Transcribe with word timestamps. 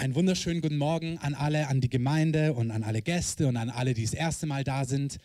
Einen 0.00 0.14
wunderschönen 0.14 0.62
guten 0.62 0.78
Morgen 0.78 1.18
an 1.18 1.34
alle, 1.34 1.68
an 1.68 1.82
die 1.82 1.90
Gemeinde 1.90 2.54
und 2.54 2.70
an 2.70 2.84
alle 2.84 3.02
Gäste 3.02 3.46
und 3.46 3.58
an 3.58 3.68
alle, 3.68 3.92
die 3.92 4.02
das 4.02 4.14
erste 4.14 4.46
Mal 4.46 4.64
da 4.64 4.86
sind. 4.86 5.18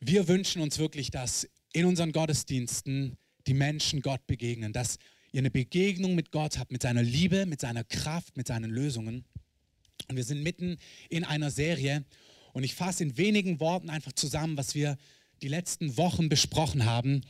Wir 0.00 0.26
wünschen 0.26 0.60
uns 0.60 0.80
wirklich, 0.80 1.12
dass 1.12 1.48
in 1.72 1.84
unseren 1.84 2.10
Gottesdiensten 2.10 3.16
die 3.46 3.54
Menschen 3.54 4.00
Gott 4.00 4.26
begegnen, 4.26 4.72
dass 4.72 4.98
ihr 5.30 5.38
eine 5.38 5.52
Begegnung 5.52 6.16
mit 6.16 6.32
Gott 6.32 6.58
habt, 6.58 6.72
mit 6.72 6.82
seiner 6.82 7.04
Liebe, 7.04 7.46
mit 7.46 7.60
seiner 7.60 7.84
Kraft, 7.84 8.36
mit 8.36 8.48
seinen 8.48 8.72
Lösungen. 8.72 9.24
Und 10.08 10.16
wir 10.16 10.24
sind 10.24 10.42
mitten 10.42 10.78
in 11.08 11.22
einer 11.22 11.52
Serie 11.52 12.04
und 12.54 12.64
ich 12.64 12.74
fasse 12.74 13.04
in 13.04 13.16
wenigen 13.16 13.60
Worten 13.60 13.88
einfach 13.88 14.14
zusammen, 14.14 14.56
was 14.56 14.74
wir 14.74 14.96
die 15.42 15.48
letzten 15.48 15.96
Wochen 15.96 16.28
besprochen 16.28 16.86
haben. 16.86 17.20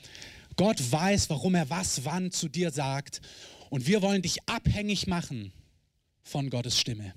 Gott 0.57 0.80
weiß, 0.91 1.29
warum 1.29 1.54
er 1.54 1.68
was 1.68 2.07
wann 2.07 2.32
zu 2.32 2.48
dir 2.48 2.70
sagt 2.70 3.20
und 3.68 3.86
wir 3.86 4.00
wollen 4.00 4.23
dich 4.23 4.38
abhängig 4.48 5.07
machen 5.07 5.52
von 6.27 6.50
Gottes 6.50 6.79
Stimme. 6.79 7.14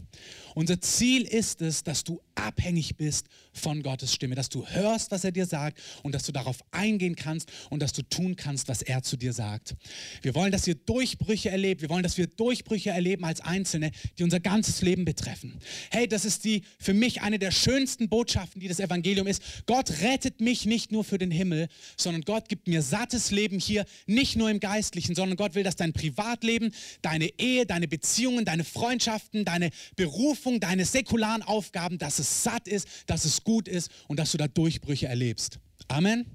Unser 0.60 0.82
Ziel 0.82 1.22
ist 1.22 1.62
es, 1.62 1.86
dass 1.86 2.04
du 2.04 2.20
abhängig 2.36 2.98
bist 2.98 3.28
von 3.54 3.82
Gottes 3.82 4.14
Stimme, 4.14 4.36
dass 4.36 4.50
du 4.50 4.68
hörst, 4.68 5.10
was 5.10 5.24
er 5.24 5.32
dir 5.32 5.46
sagt 5.46 5.80
und 6.04 6.14
dass 6.14 6.24
du 6.24 6.34
darauf 6.34 6.58
eingehen 6.72 7.16
kannst 7.16 7.50
und 7.70 7.82
dass 7.82 7.94
du 7.94 8.02
tun 8.02 8.36
kannst, 8.36 8.68
was 8.68 8.82
er 8.82 9.02
zu 9.02 9.16
dir 9.16 9.32
sagt. 9.32 9.76
Wir 10.22 10.36
wollen, 10.36 10.52
dass 10.52 10.68
ihr 10.68 10.76
Durchbrüche 10.76 11.50
erlebt. 11.50 11.82
Wir 11.82 11.90
wollen, 11.90 12.04
dass 12.04 12.18
wir 12.18 12.28
Durchbrüche 12.28 12.90
erleben 12.90 13.24
als 13.24 13.40
Einzelne, 13.40 13.92
die 14.18 14.24
unser 14.24 14.42
ganzes 14.42 14.82
Leben 14.82 15.06
betreffen. 15.06 15.60
Hey, 15.92 16.10
das 16.10 16.26
ist 16.26 16.44
die 16.44 16.64
für 16.78 16.94
mich 16.94 17.22
eine 17.22 17.40
der 17.40 17.52
schönsten 17.52 18.10
Botschaften, 18.10 18.60
die 18.60 18.68
das 18.68 18.82
Evangelium 18.82 19.28
ist. 19.28 19.42
Gott 19.66 20.02
rettet 20.02 20.42
mich 20.42 20.66
nicht 20.66 20.92
nur 20.92 21.06
für 21.06 21.18
den 21.18 21.32
Himmel, 21.32 21.70
sondern 21.96 22.24
Gott 22.24 22.50
gibt 22.50 22.68
mir 22.68 22.82
sattes 22.82 23.32
Leben 23.32 23.60
hier, 23.60 23.86
nicht 24.08 24.36
nur 24.36 24.50
im 24.50 24.60
Geistlichen, 24.60 25.16
sondern 25.16 25.38
Gott 25.38 25.56
will, 25.56 25.64
dass 25.64 25.78
dein 25.78 25.94
Privatleben, 25.94 26.72
deine 27.02 27.30
Ehe, 27.40 27.66
deine 27.66 27.88
Beziehungen, 27.88 28.44
deine 28.44 28.66
Freundschaften, 28.66 29.46
deine 29.46 29.70
Berufung, 29.96 30.49
deine 30.58 30.86
säkularen 30.86 31.44
Aufgaben, 31.44 31.98
dass 31.98 32.20
es 32.20 32.44
satt 32.44 32.68
ist, 32.68 32.88
dass 33.08 33.26
es 33.26 33.44
gut 33.44 33.68
ist 33.68 33.92
und 34.08 34.20
dass 34.20 34.32
du 34.32 34.38
da 34.38 34.48
Durchbrüche 34.48 35.08
erlebst. 35.08 35.60
Amen. 35.90 36.26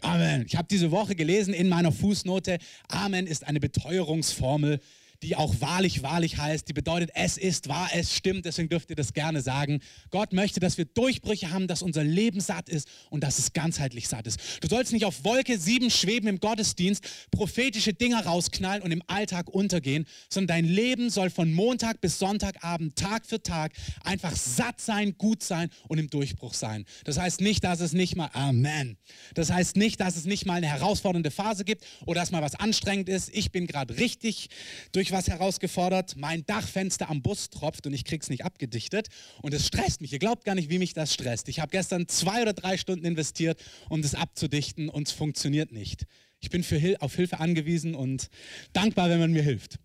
Amen. 0.00 0.44
Ich 0.46 0.56
habe 0.56 0.66
diese 0.68 0.90
Woche 0.90 1.14
gelesen 1.14 1.54
in 1.54 1.68
meiner 1.68 1.92
Fußnote, 1.92 2.58
Amen 2.88 3.28
ist 3.28 3.46
eine 3.46 3.60
Beteuerungsformel 3.60 4.80
die 5.22 5.36
auch 5.36 5.54
wahrlich, 5.60 6.02
wahrlich 6.02 6.36
heißt, 6.36 6.68
die 6.68 6.72
bedeutet, 6.72 7.10
es 7.14 7.38
ist 7.38 7.68
wahr, 7.68 7.88
es 7.94 8.14
stimmt, 8.14 8.44
deswegen 8.44 8.68
dürft 8.68 8.90
ihr 8.90 8.96
das 8.96 9.12
gerne 9.12 9.40
sagen. 9.40 9.80
Gott 10.10 10.32
möchte, 10.32 10.58
dass 10.58 10.78
wir 10.78 10.84
Durchbrüche 10.84 11.50
haben, 11.50 11.68
dass 11.68 11.82
unser 11.82 12.02
Leben 12.02 12.40
satt 12.40 12.68
ist 12.68 12.88
und 13.10 13.22
dass 13.22 13.38
es 13.38 13.52
ganzheitlich 13.52 14.08
satt 14.08 14.26
ist. 14.26 14.40
Du 14.60 14.68
sollst 14.68 14.92
nicht 14.92 15.04
auf 15.04 15.24
Wolke 15.24 15.58
7 15.58 15.90
schweben 15.90 16.28
im 16.28 16.40
Gottesdienst, 16.40 17.04
prophetische 17.30 17.94
Dinge 17.94 18.24
rausknallen 18.24 18.82
und 18.82 18.90
im 18.90 19.02
Alltag 19.06 19.48
untergehen, 19.48 20.06
sondern 20.28 20.56
dein 20.56 20.64
Leben 20.64 21.08
soll 21.08 21.30
von 21.30 21.52
Montag 21.52 22.00
bis 22.00 22.18
Sonntagabend, 22.18 22.96
Tag 22.96 23.26
für 23.26 23.42
Tag, 23.42 23.72
einfach 24.02 24.34
satt 24.34 24.80
sein, 24.80 25.16
gut 25.16 25.42
sein 25.42 25.70
und 25.86 25.98
im 25.98 26.10
Durchbruch 26.10 26.54
sein. 26.54 26.84
Das 27.04 27.18
heißt 27.18 27.40
nicht, 27.40 27.62
dass 27.62 27.80
es 27.80 27.92
nicht 27.92 28.16
mal, 28.16 28.30
Amen. 28.32 28.96
Das 29.34 29.50
heißt 29.50 29.76
nicht, 29.76 30.00
dass 30.00 30.16
es 30.16 30.24
nicht 30.24 30.46
mal 30.46 30.54
eine 30.54 30.66
herausfordernde 30.66 31.30
Phase 31.30 31.64
gibt 31.64 31.84
oder 32.06 32.20
dass 32.20 32.32
mal 32.32 32.42
was 32.42 32.56
anstrengend 32.56 33.08
ist. 33.08 33.30
Ich 33.32 33.52
bin 33.52 33.66
gerade 33.66 33.96
richtig 33.98 34.48
durch 34.90 35.11
was 35.12 35.28
herausgefordert. 35.28 36.16
Mein 36.16 36.44
Dachfenster 36.46 37.08
am 37.08 37.22
Bus 37.22 37.50
tropft 37.50 37.86
und 37.86 37.92
ich 37.92 38.04
krieg's 38.04 38.30
nicht 38.30 38.44
abgedichtet. 38.44 39.08
Und 39.42 39.54
es 39.54 39.66
stresst 39.66 40.00
mich. 40.00 40.12
Ihr 40.12 40.18
glaubt 40.18 40.44
gar 40.44 40.54
nicht, 40.54 40.70
wie 40.70 40.78
mich 40.78 40.94
das 40.94 41.14
stresst. 41.14 41.48
Ich 41.48 41.60
habe 41.60 41.70
gestern 41.70 42.08
zwei 42.08 42.42
oder 42.42 42.52
drei 42.52 42.76
Stunden 42.76 43.04
investiert, 43.04 43.62
um 43.88 44.02
das 44.02 44.14
abzudichten 44.14 44.88
und 44.88 45.08
es 45.08 45.12
funktioniert 45.12 45.72
nicht. 45.72 46.06
Ich 46.40 46.50
bin 46.50 46.62
Hil 46.62 46.96
auf 46.98 47.14
Hilfe 47.14 47.38
angewiesen 47.38 47.94
und 47.94 48.28
dankbar, 48.72 49.08
wenn 49.08 49.20
man 49.20 49.32
mir 49.32 49.42
hilft. 49.42 49.78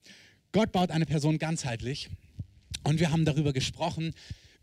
Gott 0.51 0.71
baut 0.71 0.89
eine 0.89 1.05
Person 1.05 1.37
ganzheitlich. 1.37 2.09
Und 2.83 2.99
wir 2.99 3.11
haben 3.11 3.25
darüber 3.25 3.53
gesprochen, 3.53 4.13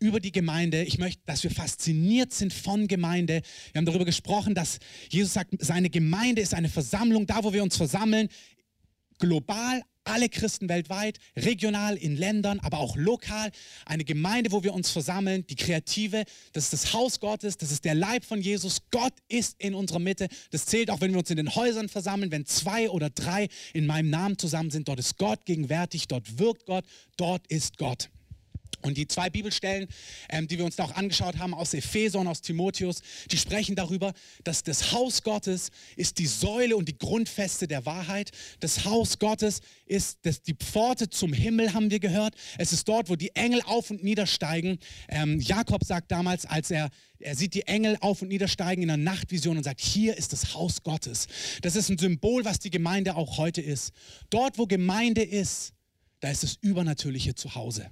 über 0.00 0.20
die 0.20 0.32
Gemeinde. 0.32 0.82
Ich 0.82 0.98
möchte, 0.98 1.22
dass 1.26 1.42
wir 1.42 1.50
fasziniert 1.50 2.32
sind 2.32 2.52
von 2.52 2.88
Gemeinde. 2.88 3.42
Wir 3.72 3.78
haben 3.78 3.86
darüber 3.86 4.04
gesprochen, 4.04 4.54
dass 4.54 4.78
Jesus 5.08 5.34
sagt, 5.34 5.54
seine 5.58 5.90
Gemeinde 5.90 6.42
ist 6.42 6.54
eine 6.54 6.68
Versammlung, 6.68 7.26
da 7.26 7.44
wo 7.44 7.52
wir 7.52 7.62
uns 7.62 7.76
versammeln, 7.76 8.28
global, 9.18 9.82
alle 10.04 10.28
Christen 10.28 10.68
weltweit, 10.68 11.18
regional 11.36 11.96
in 11.96 12.16
Ländern, 12.16 12.60
aber 12.60 12.78
auch 12.78 12.96
lokal. 12.96 13.50
Eine 13.86 14.04
Gemeinde, 14.04 14.52
wo 14.52 14.62
wir 14.62 14.74
uns 14.74 14.90
versammeln, 14.90 15.46
die 15.46 15.56
Kreative, 15.56 16.24
das 16.52 16.64
ist 16.64 16.72
das 16.72 16.92
Haus 16.92 17.20
Gottes, 17.20 17.56
das 17.56 17.72
ist 17.72 17.84
der 17.84 17.94
Leib 17.94 18.24
von 18.24 18.40
Jesus. 18.40 18.82
Gott 18.90 19.14
ist 19.28 19.56
in 19.60 19.74
unserer 19.74 19.98
Mitte. 19.98 20.28
Das 20.50 20.66
zählt 20.66 20.90
auch, 20.90 21.00
wenn 21.00 21.12
wir 21.12 21.18
uns 21.18 21.30
in 21.30 21.36
den 21.36 21.54
Häusern 21.54 21.88
versammeln, 21.88 22.30
wenn 22.30 22.46
zwei 22.46 22.88
oder 22.90 23.10
drei 23.10 23.48
in 23.72 23.86
meinem 23.86 24.10
Namen 24.10 24.38
zusammen 24.38 24.70
sind. 24.70 24.88
Dort 24.88 24.98
ist 24.98 25.18
Gott 25.18 25.44
gegenwärtig, 25.46 26.08
dort 26.08 26.38
wirkt 26.38 26.66
Gott, 26.66 26.84
dort 27.16 27.46
ist 27.48 27.78
Gott. 27.78 28.10
Und 28.84 28.98
die 28.98 29.08
zwei 29.08 29.30
Bibelstellen, 29.30 29.88
ähm, 30.28 30.46
die 30.46 30.58
wir 30.58 30.64
uns 30.66 30.78
auch 30.78 30.94
angeschaut 30.94 31.38
haben 31.38 31.54
aus 31.54 31.72
Epheser 31.72 32.18
und 32.18 32.26
aus 32.26 32.42
Timotheus, 32.42 33.00
die 33.30 33.38
sprechen 33.38 33.76
darüber, 33.76 34.12
dass 34.44 34.62
das 34.62 34.92
Haus 34.92 35.22
Gottes 35.22 35.70
ist 35.96 36.18
die 36.18 36.26
Säule 36.26 36.76
und 36.76 36.86
die 36.86 36.98
Grundfeste 36.98 37.66
der 37.66 37.86
Wahrheit. 37.86 38.30
Das 38.60 38.84
Haus 38.84 39.18
Gottes 39.18 39.60
ist 39.86 40.18
das, 40.22 40.42
die 40.42 40.54
Pforte 40.54 41.08
zum 41.08 41.32
Himmel, 41.32 41.72
haben 41.72 41.90
wir 41.90 41.98
gehört. 41.98 42.34
Es 42.58 42.74
ist 42.74 42.86
dort, 42.86 43.08
wo 43.08 43.16
die 43.16 43.34
Engel 43.34 43.62
auf 43.64 43.90
und 43.90 44.04
niedersteigen. 44.04 44.78
Ähm, 45.08 45.40
Jakob 45.40 45.82
sagt 45.82 46.10
damals, 46.12 46.44
als 46.44 46.70
er, 46.70 46.90
er 47.20 47.36
sieht 47.36 47.54
die 47.54 47.66
Engel 47.66 47.96
auf 48.02 48.20
und 48.20 48.28
niedersteigen 48.28 48.82
in 48.82 48.88
der 48.88 48.98
Nachtvision 48.98 49.56
und 49.56 49.64
sagt, 49.64 49.80
hier 49.80 50.14
ist 50.18 50.34
das 50.34 50.52
Haus 50.52 50.82
Gottes. 50.82 51.26
Das 51.62 51.74
ist 51.74 51.88
ein 51.88 51.96
Symbol, 51.96 52.44
was 52.44 52.58
die 52.58 52.70
Gemeinde 52.70 53.16
auch 53.16 53.38
heute 53.38 53.62
ist. 53.62 53.92
Dort, 54.28 54.58
wo 54.58 54.66
Gemeinde 54.66 55.22
ist, 55.22 55.72
da 56.20 56.30
ist 56.30 56.42
das 56.42 56.58
Übernatürliche 56.60 57.34
zu 57.34 57.54
Hause. 57.54 57.90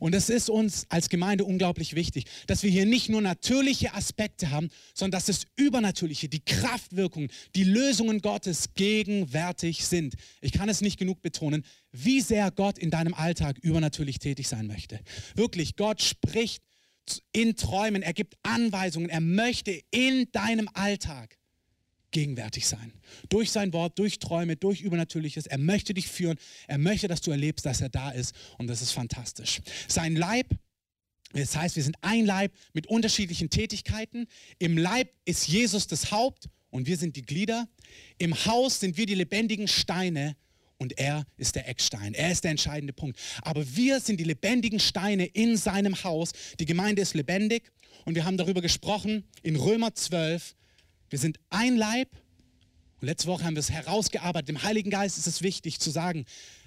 Und 0.00 0.14
es 0.14 0.28
ist 0.30 0.50
uns 0.50 0.86
als 0.88 1.08
Gemeinde 1.08 1.44
unglaublich 1.44 1.94
wichtig, 1.94 2.24
dass 2.46 2.62
wir 2.62 2.70
hier 2.70 2.86
nicht 2.86 3.08
nur 3.08 3.20
natürliche 3.20 3.94
Aspekte 3.94 4.50
haben, 4.50 4.70
sondern 4.94 5.18
dass 5.18 5.26
das 5.26 5.46
Übernatürliche, 5.56 6.28
die 6.28 6.44
Kraftwirkung, 6.44 7.28
die 7.54 7.64
Lösungen 7.64 8.20
Gottes 8.20 8.74
gegenwärtig 8.74 9.86
sind. 9.86 10.14
Ich 10.40 10.52
kann 10.52 10.68
es 10.68 10.80
nicht 10.80 10.98
genug 10.98 11.22
betonen, 11.22 11.64
wie 11.92 12.20
sehr 12.20 12.50
Gott 12.50 12.78
in 12.78 12.90
deinem 12.90 13.14
Alltag 13.14 13.58
übernatürlich 13.58 14.18
tätig 14.18 14.48
sein 14.48 14.66
möchte. 14.66 15.00
Wirklich, 15.34 15.76
Gott 15.76 16.02
spricht 16.02 16.62
in 17.32 17.56
Träumen, 17.56 18.02
er 18.02 18.12
gibt 18.12 18.36
Anweisungen, 18.42 19.08
er 19.08 19.20
möchte 19.20 19.80
in 19.90 20.30
deinem 20.32 20.68
Alltag 20.74 21.37
gegenwärtig 22.10 22.66
sein. 22.66 22.92
Durch 23.28 23.50
sein 23.50 23.72
Wort, 23.72 23.98
durch 23.98 24.18
Träume, 24.18 24.56
durch 24.56 24.80
Übernatürliches. 24.80 25.46
Er 25.46 25.58
möchte 25.58 25.94
dich 25.94 26.08
führen. 26.08 26.38
Er 26.66 26.78
möchte, 26.78 27.08
dass 27.08 27.20
du 27.20 27.30
erlebst, 27.30 27.66
dass 27.66 27.80
er 27.80 27.88
da 27.88 28.10
ist. 28.10 28.34
Und 28.56 28.68
das 28.68 28.82
ist 28.82 28.92
fantastisch. 28.92 29.60
Sein 29.86 30.16
Leib, 30.16 30.46
das 31.32 31.56
heißt, 31.56 31.76
wir 31.76 31.82
sind 31.82 31.96
ein 32.00 32.24
Leib 32.24 32.52
mit 32.72 32.86
unterschiedlichen 32.86 33.50
Tätigkeiten. 33.50 34.26
Im 34.58 34.78
Leib 34.78 35.10
ist 35.24 35.48
Jesus 35.48 35.86
das 35.86 36.10
Haupt 36.10 36.48
und 36.70 36.86
wir 36.86 36.96
sind 36.96 37.16
die 37.16 37.22
Glieder. 37.22 37.68
Im 38.18 38.34
Haus 38.46 38.80
sind 38.80 38.96
wir 38.96 39.06
die 39.06 39.14
lebendigen 39.14 39.68
Steine 39.68 40.36
und 40.78 40.98
er 40.98 41.26
ist 41.36 41.56
der 41.56 41.68
Eckstein. 41.68 42.14
Er 42.14 42.30
ist 42.30 42.44
der 42.44 42.52
entscheidende 42.52 42.92
Punkt. 42.92 43.18
Aber 43.42 43.64
wir 43.76 44.00
sind 44.00 44.18
die 44.20 44.24
lebendigen 44.24 44.80
Steine 44.80 45.26
in 45.26 45.56
seinem 45.56 46.02
Haus. 46.04 46.32
Die 46.58 46.66
Gemeinde 46.66 47.02
ist 47.02 47.14
lebendig 47.14 47.70
und 48.04 48.14
wir 48.14 48.24
haben 48.24 48.36
darüber 48.36 48.62
gesprochen 48.62 49.24
in 49.42 49.56
Römer 49.56 49.94
12, 49.94 50.54
wir 51.10 51.18
sind 51.18 51.38
ein 51.50 51.76
Leib. 51.76 52.08
Und 53.00 53.06
letzte 53.06 53.28
Woche 53.28 53.44
haben 53.44 53.54
wir 53.54 53.60
es 53.60 53.70
herausgearbeitet. 53.70 54.48
Dem 54.48 54.62
Heiligen 54.62 54.90
Geist 54.90 55.18
ist 55.18 55.26
es 55.26 55.42
wichtig 55.42 55.78
zu 55.78 55.90
sagen, 55.90 56.24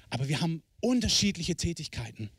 aber 0.09 0.27
wir 0.27 0.41
haben 0.41 0.63
unterschiedliche 0.79 1.55
Tätigkeiten. 1.55 2.29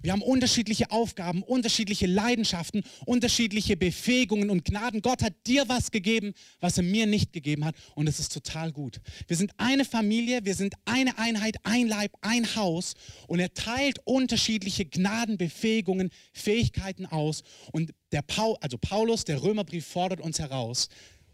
Wir 0.00 0.12
haben 0.12 0.22
unterschiedliche 0.22 0.90
Aufgaben, 0.90 1.42
unterschiedliche 1.42 2.06
Leidenschaften, 2.06 2.84
unterschiedliche 3.04 3.76
Befähigungen 3.76 4.50
und 4.50 4.64
Gnaden. 4.64 5.02
Gott 5.02 5.22
hat 5.22 5.34
dir 5.46 5.68
was 5.68 5.90
gegeben, 5.90 6.34
was 6.60 6.76
er 6.76 6.84
mir 6.84 7.06
nicht 7.06 7.32
gegeben 7.32 7.64
hat. 7.64 7.74
Und 7.94 8.08
es 8.08 8.20
ist 8.20 8.32
total 8.32 8.72
gut. 8.72 9.00
Wir 9.26 9.36
sind 9.36 9.52
eine 9.56 9.84
Familie, 9.84 10.44
wir 10.44 10.54
sind 10.54 10.74
eine 10.84 11.18
Einheit, 11.18 11.56
ein 11.64 11.88
Leib, 11.88 12.12
ein 12.20 12.54
Haus. 12.54 12.94
Und 13.26 13.40
er 13.40 13.52
teilt 13.54 13.98
unterschiedliche 14.04 14.84
Gnaden, 14.84 15.36
Befähigungen, 15.36 16.10
Fähigkeiten 16.32 17.06
aus. 17.06 17.42
Und 17.72 17.92
der 18.12 18.22
Paul, 18.22 18.56
also 18.60 18.78
Paulus, 18.78 19.24
der 19.24 19.42
Römerbrief 19.42 19.86
fordert 19.86 20.20
uns 20.20 20.38
heraus. 20.38 20.88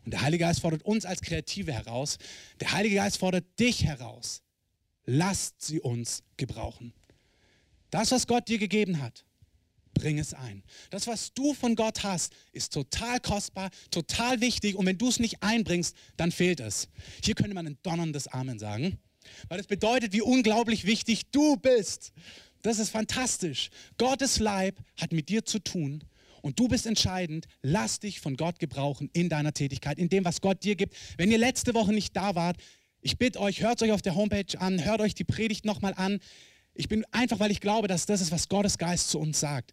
Und 0.04 0.12
der 0.12 0.22
Heilige 0.22 0.44
Geist 0.44 0.60
fordert 0.60 0.84
uns 0.84 1.04
als 1.04 1.20
Kreative 1.20 1.72
heraus. 1.72 2.18
Der 2.60 2.72
Heilige 2.72 2.96
Geist 2.96 3.18
fordert 3.18 3.44
dich 3.58 3.84
heraus. 3.84 4.42
Lasst 5.06 5.62
sie 5.62 5.80
uns 5.80 6.22
gebrauchen. 6.36 6.92
Das, 7.94 8.10
was 8.10 8.26
Gott 8.26 8.48
dir 8.48 8.58
gegeben 8.58 9.00
hat, 9.00 9.24
bring 9.94 10.18
es 10.18 10.34
ein. 10.34 10.64
Das, 10.90 11.06
was 11.06 11.32
du 11.32 11.54
von 11.54 11.76
Gott 11.76 12.02
hast, 12.02 12.32
ist 12.50 12.72
total 12.72 13.20
kostbar, 13.20 13.70
total 13.92 14.40
wichtig. 14.40 14.74
Und 14.74 14.84
wenn 14.86 14.98
du 14.98 15.08
es 15.08 15.20
nicht 15.20 15.44
einbringst, 15.44 15.94
dann 16.16 16.32
fehlt 16.32 16.58
es. 16.58 16.88
Hier 17.22 17.36
könnte 17.36 17.54
man 17.54 17.68
ein 17.68 17.78
donnerndes 17.84 18.26
Amen 18.26 18.58
sagen, 18.58 18.98
weil 19.48 19.60
es 19.60 19.68
bedeutet, 19.68 20.12
wie 20.12 20.22
unglaublich 20.22 20.86
wichtig 20.86 21.30
du 21.30 21.56
bist. 21.56 22.12
Das 22.62 22.80
ist 22.80 22.90
fantastisch. 22.90 23.70
Gottes 23.96 24.40
Leib 24.40 24.76
hat 25.00 25.12
mit 25.12 25.28
dir 25.28 25.44
zu 25.44 25.60
tun. 25.60 26.02
Und 26.42 26.58
du 26.58 26.66
bist 26.66 26.86
entscheidend, 26.86 27.46
lass 27.62 28.00
dich 28.00 28.18
von 28.18 28.36
Gott 28.36 28.58
gebrauchen 28.58 29.08
in 29.12 29.28
deiner 29.28 29.54
Tätigkeit, 29.54 30.00
in 30.00 30.08
dem, 30.08 30.24
was 30.24 30.40
Gott 30.40 30.64
dir 30.64 30.74
gibt. 30.74 30.96
Wenn 31.16 31.30
ihr 31.30 31.38
letzte 31.38 31.74
Woche 31.74 31.92
nicht 31.92 32.16
da 32.16 32.34
wart, 32.34 32.56
ich 33.02 33.18
bitte 33.18 33.38
euch, 33.38 33.62
hört 33.62 33.80
euch 33.82 33.92
auf 33.92 34.02
der 34.02 34.16
Homepage 34.16 34.58
an, 34.58 34.84
hört 34.84 35.00
euch 35.00 35.14
die 35.14 35.22
Predigt 35.22 35.64
nochmal 35.64 35.94
an 35.94 36.18
ich 36.74 36.88
bin 36.88 37.04
einfach, 37.12 37.38
weil 37.38 37.50
ich 37.50 37.60
glaube, 37.60 37.88
dass 37.88 38.06
das 38.06 38.20
ist, 38.20 38.32
was 38.32 38.48
Gottes 38.48 38.78
Geist 38.78 39.10
zu 39.10 39.18
uns 39.18 39.40
sagt. 39.40 39.72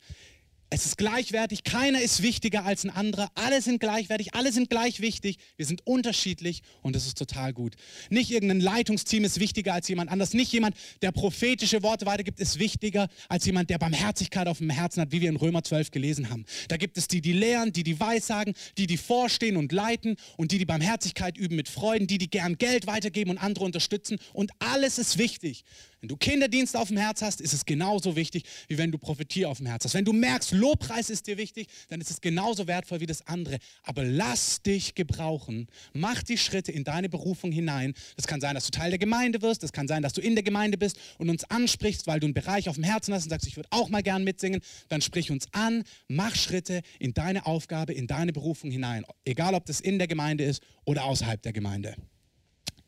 Es 0.73 0.85
ist 0.85 0.97
gleichwertig, 0.97 1.65
keiner 1.65 2.01
ist 2.01 2.23
wichtiger 2.23 2.63
als 2.63 2.85
ein 2.85 2.91
anderer, 2.91 3.29
alle 3.35 3.61
sind 3.61 3.81
gleichwertig, 3.81 4.35
alle 4.35 4.53
sind 4.53 4.69
gleich 4.69 5.01
wichtig, 5.01 5.35
wir 5.57 5.65
sind 5.65 5.85
unterschiedlich 5.85 6.61
und 6.81 6.95
das 6.95 7.05
ist 7.07 7.17
total 7.17 7.51
gut. 7.51 7.75
Nicht 8.09 8.31
irgendein 8.31 8.61
Leitungsteam 8.61 9.25
ist 9.25 9.41
wichtiger 9.41 9.73
als 9.73 9.89
jemand 9.89 10.09
anders, 10.09 10.33
nicht 10.33 10.53
jemand, 10.53 10.77
der 11.01 11.11
prophetische 11.11 11.83
Worte 11.83 12.05
weitergibt, 12.05 12.39
ist 12.39 12.57
wichtiger 12.57 13.09
als 13.27 13.43
jemand, 13.45 13.69
der 13.69 13.79
Barmherzigkeit 13.79 14.47
auf 14.47 14.59
dem 14.59 14.69
Herzen 14.69 15.01
hat, 15.01 15.11
wie 15.11 15.19
wir 15.19 15.27
in 15.27 15.35
Römer 15.35 15.61
12 15.61 15.91
gelesen 15.91 16.29
haben. 16.29 16.45
Da 16.69 16.77
gibt 16.77 16.97
es 16.97 17.09
die, 17.09 17.19
die 17.19 17.33
lehren, 17.33 17.73
die, 17.73 17.83
die 17.83 17.99
weissagen, 17.99 18.53
die, 18.77 18.87
die 18.87 18.95
vorstehen 18.95 19.57
und 19.57 19.73
leiten 19.73 20.15
und 20.37 20.53
die, 20.53 20.57
die 20.57 20.65
Barmherzigkeit 20.65 21.37
üben 21.37 21.57
mit 21.57 21.67
Freuden, 21.67 22.07
die, 22.07 22.17
die 22.17 22.29
gern 22.29 22.57
Geld 22.57 22.87
weitergeben 22.87 23.31
und 23.31 23.39
andere 23.39 23.65
unterstützen 23.65 24.19
und 24.31 24.51
alles 24.59 24.99
ist 24.99 25.17
wichtig. 25.17 25.65
Wenn 26.01 26.07
du 26.07 26.17
Kinderdienst 26.17 26.75
auf 26.75 26.87
dem 26.87 26.97
Herz 26.97 27.21
hast, 27.21 27.41
ist 27.41 27.53
es 27.53 27.63
genauso 27.63 28.15
wichtig, 28.15 28.43
wie 28.67 28.79
wenn 28.79 28.91
du 28.91 28.97
Profitier 28.97 29.49
auf 29.49 29.57
dem 29.57 29.67
Herz 29.67 29.85
hast. 29.85 29.93
Wenn 29.93 30.03
du 30.03 30.13
merkst, 30.13 30.51
Lobpreis 30.51 31.11
ist 31.11 31.27
dir 31.27 31.37
wichtig, 31.37 31.67
dann 31.89 32.01
ist 32.01 32.09
es 32.09 32.19
genauso 32.21 32.65
wertvoll 32.65 33.01
wie 33.01 33.05
das 33.05 33.27
andere. 33.27 33.59
Aber 33.83 34.03
lass 34.03 34.63
dich 34.63 34.95
gebrauchen. 34.95 35.67
Mach 35.93 36.23
die 36.23 36.39
Schritte 36.39 36.71
in 36.71 36.83
deine 36.83 37.07
Berufung 37.07 37.51
hinein. 37.51 37.93
Das 38.15 38.25
kann 38.25 38.41
sein, 38.41 38.55
dass 38.55 38.65
du 38.65 38.71
Teil 38.71 38.89
der 38.89 38.97
Gemeinde 38.97 39.43
wirst. 39.43 39.61
Das 39.61 39.73
kann 39.73 39.87
sein, 39.87 40.01
dass 40.01 40.13
du 40.13 40.21
in 40.21 40.33
der 40.33 40.43
Gemeinde 40.43 40.79
bist 40.79 40.97
und 41.19 41.29
uns 41.29 41.43
ansprichst, 41.43 42.07
weil 42.07 42.19
du 42.19 42.25
einen 42.25 42.33
Bereich 42.33 42.67
auf 42.67 42.75
dem 42.75 42.83
Herzen 42.83 43.13
hast 43.13 43.25
und 43.25 43.29
sagst, 43.29 43.45
ich 43.45 43.55
würde 43.55 43.69
auch 43.71 43.89
mal 43.89 44.01
gern 44.01 44.23
mitsingen. 44.23 44.61
Dann 44.89 45.01
sprich 45.01 45.29
uns 45.29 45.45
an. 45.51 45.83
Mach 46.07 46.35
Schritte 46.35 46.81
in 46.97 47.13
deine 47.13 47.45
Aufgabe, 47.45 47.93
in 47.93 48.07
deine 48.07 48.33
Berufung 48.33 48.71
hinein. 48.71 49.05
Egal, 49.23 49.53
ob 49.53 49.67
das 49.67 49.79
in 49.79 49.99
der 49.99 50.07
Gemeinde 50.07 50.45
ist 50.45 50.63
oder 50.83 51.03
außerhalb 51.03 51.43
der 51.43 51.53
Gemeinde. 51.53 51.95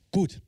Gut. 0.10 0.42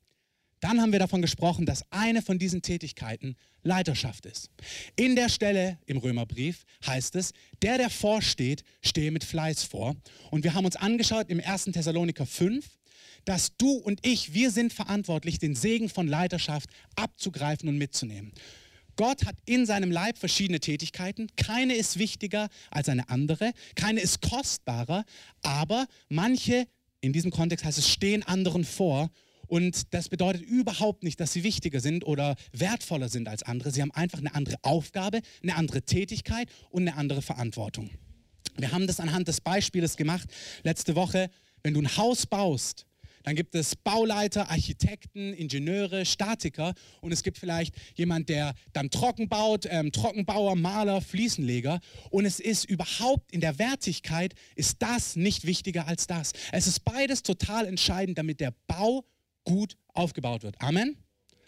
Dann 0.65 0.81
haben 0.81 0.91
wir 0.91 0.97
davon 0.97 1.21
gesprochen, 1.21 1.67
dass 1.67 1.83
eine 1.91 2.23
von 2.23 2.39
diesen 2.39 2.63
Tätigkeiten 2.63 3.35
Leiterschaft 3.61 4.25
ist. 4.25 4.49
In 4.95 5.15
der 5.15 5.29
Stelle 5.29 5.77
im 5.85 5.97
Römerbrief 5.97 6.63
heißt 6.87 7.15
es, 7.17 7.33
der, 7.61 7.77
der 7.77 7.91
vorsteht, 7.91 8.63
stehe 8.81 9.11
mit 9.11 9.23
Fleiß 9.23 9.61
vor. 9.61 9.95
Und 10.31 10.43
wir 10.43 10.55
haben 10.55 10.65
uns 10.65 10.75
angeschaut 10.75 11.29
im 11.29 11.39
1. 11.39 11.65
Thessaloniker 11.65 12.25
5, 12.25 12.65
dass 13.25 13.55
du 13.57 13.73
und 13.73 14.03
ich, 14.07 14.33
wir 14.33 14.49
sind 14.49 14.73
verantwortlich, 14.73 15.37
den 15.37 15.53
Segen 15.53 15.87
von 15.87 16.07
Leiterschaft 16.07 16.67
abzugreifen 16.95 17.69
und 17.69 17.77
mitzunehmen. 17.77 18.31
Gott 18.95 19.27
hat 19.27 19.35
in 19.45 19.67
seinem 19.67 19.91
Leib 19.91 20.17
verschiedene 20.17 20.59
Tätigkeiten. 20.59 21.27
Keine 21.35 21.75
ist 21.75 21.99
wichtiger 21.99 22.49
als 22.71 22.89
eine 22.89 23.07
andere. 23.09 23.51
Keine 23.75 23.99
ist 23.99 24.19
kostbarer. 24.19 25.05
Aber 25.43 25.85
manche, 26.09 26.65
in 27.01 27.13
diesem 27.13 27.29
Kontext 27.29 27.63
heißt 27.65 27.77
es, 27.77 27.87
stehen 27.87 28.23
anderen 28.23 28.63
vor 28.63 29.11
und 29.47 29.93
das 29.93 30.09
bedeutet 30.09 30.41
überhaupt 30.41 31.03
nicht, 31.03 31.19
dass 31.19 31.33
sie 31.33 31.43
wichtiger 31.43 31.79
sind 31.79 32.05
oder 32.05 32.35
wertvoller 32.51 33.09
sind 33.09 33.27
als 33.27 33.43
andere. 33.43 33.71
Sie 33.71 33.81
haben 33.81 33.91
einfach 33.91 34.19
eine 34.19 34.33
andere 34.33 34.57
Aufgabe, 34.61 35.21
eine 35.43 35.55
andere 35.55 35.81
Tätigkeit 35.81 36.49
und 36.69 36.87
eine 36.87 36.97
andere 36.97 37.21
Verantwortung. 37.21 37.89
Wir 38.57 38.71
haben 38.71 38.87
das 38.87 38.99
anhand 38.99 39.27
des 39.27 39.41
Beispieles 39.41 39.97
gemacht 39.97 40.29
letzte 40.63 40.95
Woche. 40.95 41.29
Wenn 41.63 41.73
du 41.73 41.81
ein 41.81 41.97
Haus 41.97 42.25
baust, 42.25 42.85
dann 43.25 43.35
gibt 43.35 43.55
es 43.55 43.75
Bauleiter, 43.75 44.51
Architekten, 44.51 45.33
Ingenieure, 45.33 46.05
Statiker 46.05 46.75
und 47.01 47.11
es 47.11 47.23
gibt 47.23 47.39
vielleicht 47.39 47.75
jemand, 47.95 48.29
der 48.29 48.53
dann 48.71 48.91
trocken 48.91 49.27
baut, 49.27 49.65
ähm, 49.67 49.91
Trockenbauer, 49.91 50.55
Maler, 50.55 51.01
Fliesenleger. 51.01 51.79
Und 52.11 52.25
es 52.25 52.39
ist 52.39 52.65
überhaupt 52.65 53.31
in 53.31 53.41
der 53.41 53.57
Wertigkeit, 53.57 54.35
ist 54.55 54.79
das 54.79 55.15
nicht 55.15 55.45
wichtiger 55.47 55.87
als 55.87 56.05
das. 56.05 56.33
Es 56.51 56.67
ist 56.67 56.85
beides 56.85 57.23
total 57.23 57.65
entscheidend, 57.65 58.19
damit 58.19 58.39
der 58.39 58.53
Bau 58.67 59.03
gut 59.45 59.77
aufgebaut 59.93 60.43
wird. 60.43 60.61
Amen. 60.61 60.97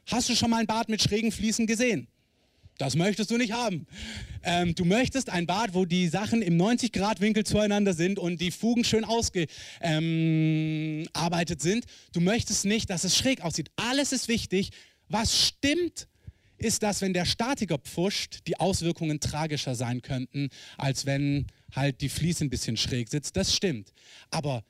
Hast 0.06 0.30
du 0.30 0.36
schon 0.36 0.50
mal 0.50 0.62
ein 0.62 0.68
Bad 0.68 0.88
mit 0.88 1.02
schrägen 1.02 1.34
Fliesen 1.34 1.68
gesehen? 1.68 2.08
Das 2.78 2.96
möchtest 2.96 3.32
du 3.32 3.38
nicht 3.38 3.52
haben. 3.54 3.88
Ähm, 4.44 4.76
du 4.76 4.86
möchtest 4.86 5.30
ein 5.30 5.48
Bad, 5.48 5.74
wo 5.74 5.86
die 5.86 6.08
Sachen 6.08 6.42
im 6.42 6.58
90-Grad-Winkel 6.58 7.44
zueinander 7.44 7.94
sind 7.94 8.20
und 8.20 8.40
die 8.40 8.52
Fugen 8.52 8.84
schön 8.84 9.04
ausgearbeitet 9.04 9.50
ähm, 9.82 11.06
sind. 11.60 11.86
Du 12.14 12.22
möchtest 12.22 12.66
nicht, 12.66 12.90
dass 12.90 13.04
es 13.04 13.18
schräg 13.18 13.42
aussieht. 13.42 13.72
Alles 13.76 14.14
ist 14.14 14.28
wichtig. 14.28 14.70
Was 15.10 15.48
stimmt, 15.48 16.08
ist, 16.58 16.84
dass 16.84 17.02
wenn 17.02 17.14
der 17.14 17.26
Statiker 17.26 17.78
pfuscht, 17.78 18.40
die 18.48 18.60
Auswirkungen 18.60 19.20
tragischer 19.20 19.76
sein 19.76 20.02
könnten, 20.02 20.50
als 20.78 21.06
wenn 21.06 21.48
halt 21.76 22.02
die 22.02 22.10
Fliese 22.10 22.46
ein 22.46 22.50
bisschen 22.50 22.78
schräg 22.78 23.10
sitzt. 23.10 23.36
Das 23.36 23.56
stimmt. 23.56 23.92
Aber 24.32 24.64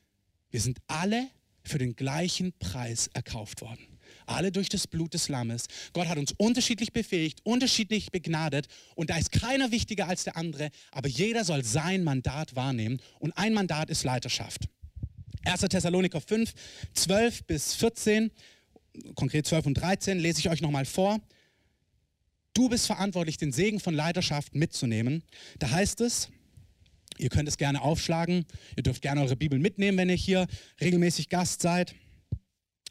wir 0.50 0.59
sind 0.59 0.79
alle 0.88 1.27
für 1.67 1.77
den 1.77 1.95
gleichen 1.95 2.53
Preis 2.59 3.09
erkauft 3.13 3.61
worden. 3.61 3.87
Alle 4.25 4.51
durch 4.51 4.69
das 4.69 4.87
Blut 4.87 5.13
des 5.13 5.29
Lammes. 5.29 5.67
Gott 5.93 6.07
hat 6.07 6.17
uns 6.17 6.33
unterschiedlich 6.37 6.91
befähigt, 6.93 7.39
unterschiedlich 7.43 8.11
begnadet 8.11 8.67
und 8.95 9.09
da 9.09 9.17
ist 9.17 9.31
keiner 9.31 9.71
wichtiger 9.71 10.07
als 10.07 10.23
der 10.23 10.35
andere, 10.37 10.69
aber 10.91 11.07
jeder 11.07 11.45
soll 11.45 11.63
sein 11.63 12.03
Mandat 12.03 12.55
wahrnehmen 12.55 13.01
und 13.19 13.37
ein 13.37 13.53
Mandat 13.53 13.89
ist 13.89 14.03
Leiterschaft. 14.03 14.67
1. 15.45 15.61
Thessaloniker 15.61 16.19
5, 16.19 16.53
12 16.93 17.43
bis 17.45 17.73
14, 17.75 18.31
konkret 19.15 19.45
12 19.45 19.65
und 19.67 19.73
13, 19.75 20.19
lese 20.19 20.39
ich 20.39 20.49
euch 20.49 20.61
nochmal 20.61 20.85
vor. 20.85 21.19
Du 22.53 22.69
bist 22.69 22.87
verantwortlich, 22.87 23.37
den 23.37 23.51
Segen 23.51 23.79
von 23.79 23.93
Leiterschaft 23.93 24.55
mitzunehmen. 24.55 25.23
Da 25.59 25.69
heißt 25.69 26.01
es, 26.01 26.29
Ihr 27.19 27.29
könnt 27.29 27.47
es 27.47 27.57
gerne 27.57 27.81
aufschlagen. 27.81 28.45
Ihr 28.75 28.83
dürft 28.83 29.01
gerne 29.01 29.21
eure 29.21 29.35
Bibel 29.35 29.59
mitnehmen, 29.59 29.97
wenn 29.97 30.09
ihr 30.09 30.15
hier 30.15 30.47
regelmäßig 30.79 31.29
Gast 31.29 31.61
seid. 31.61 31.95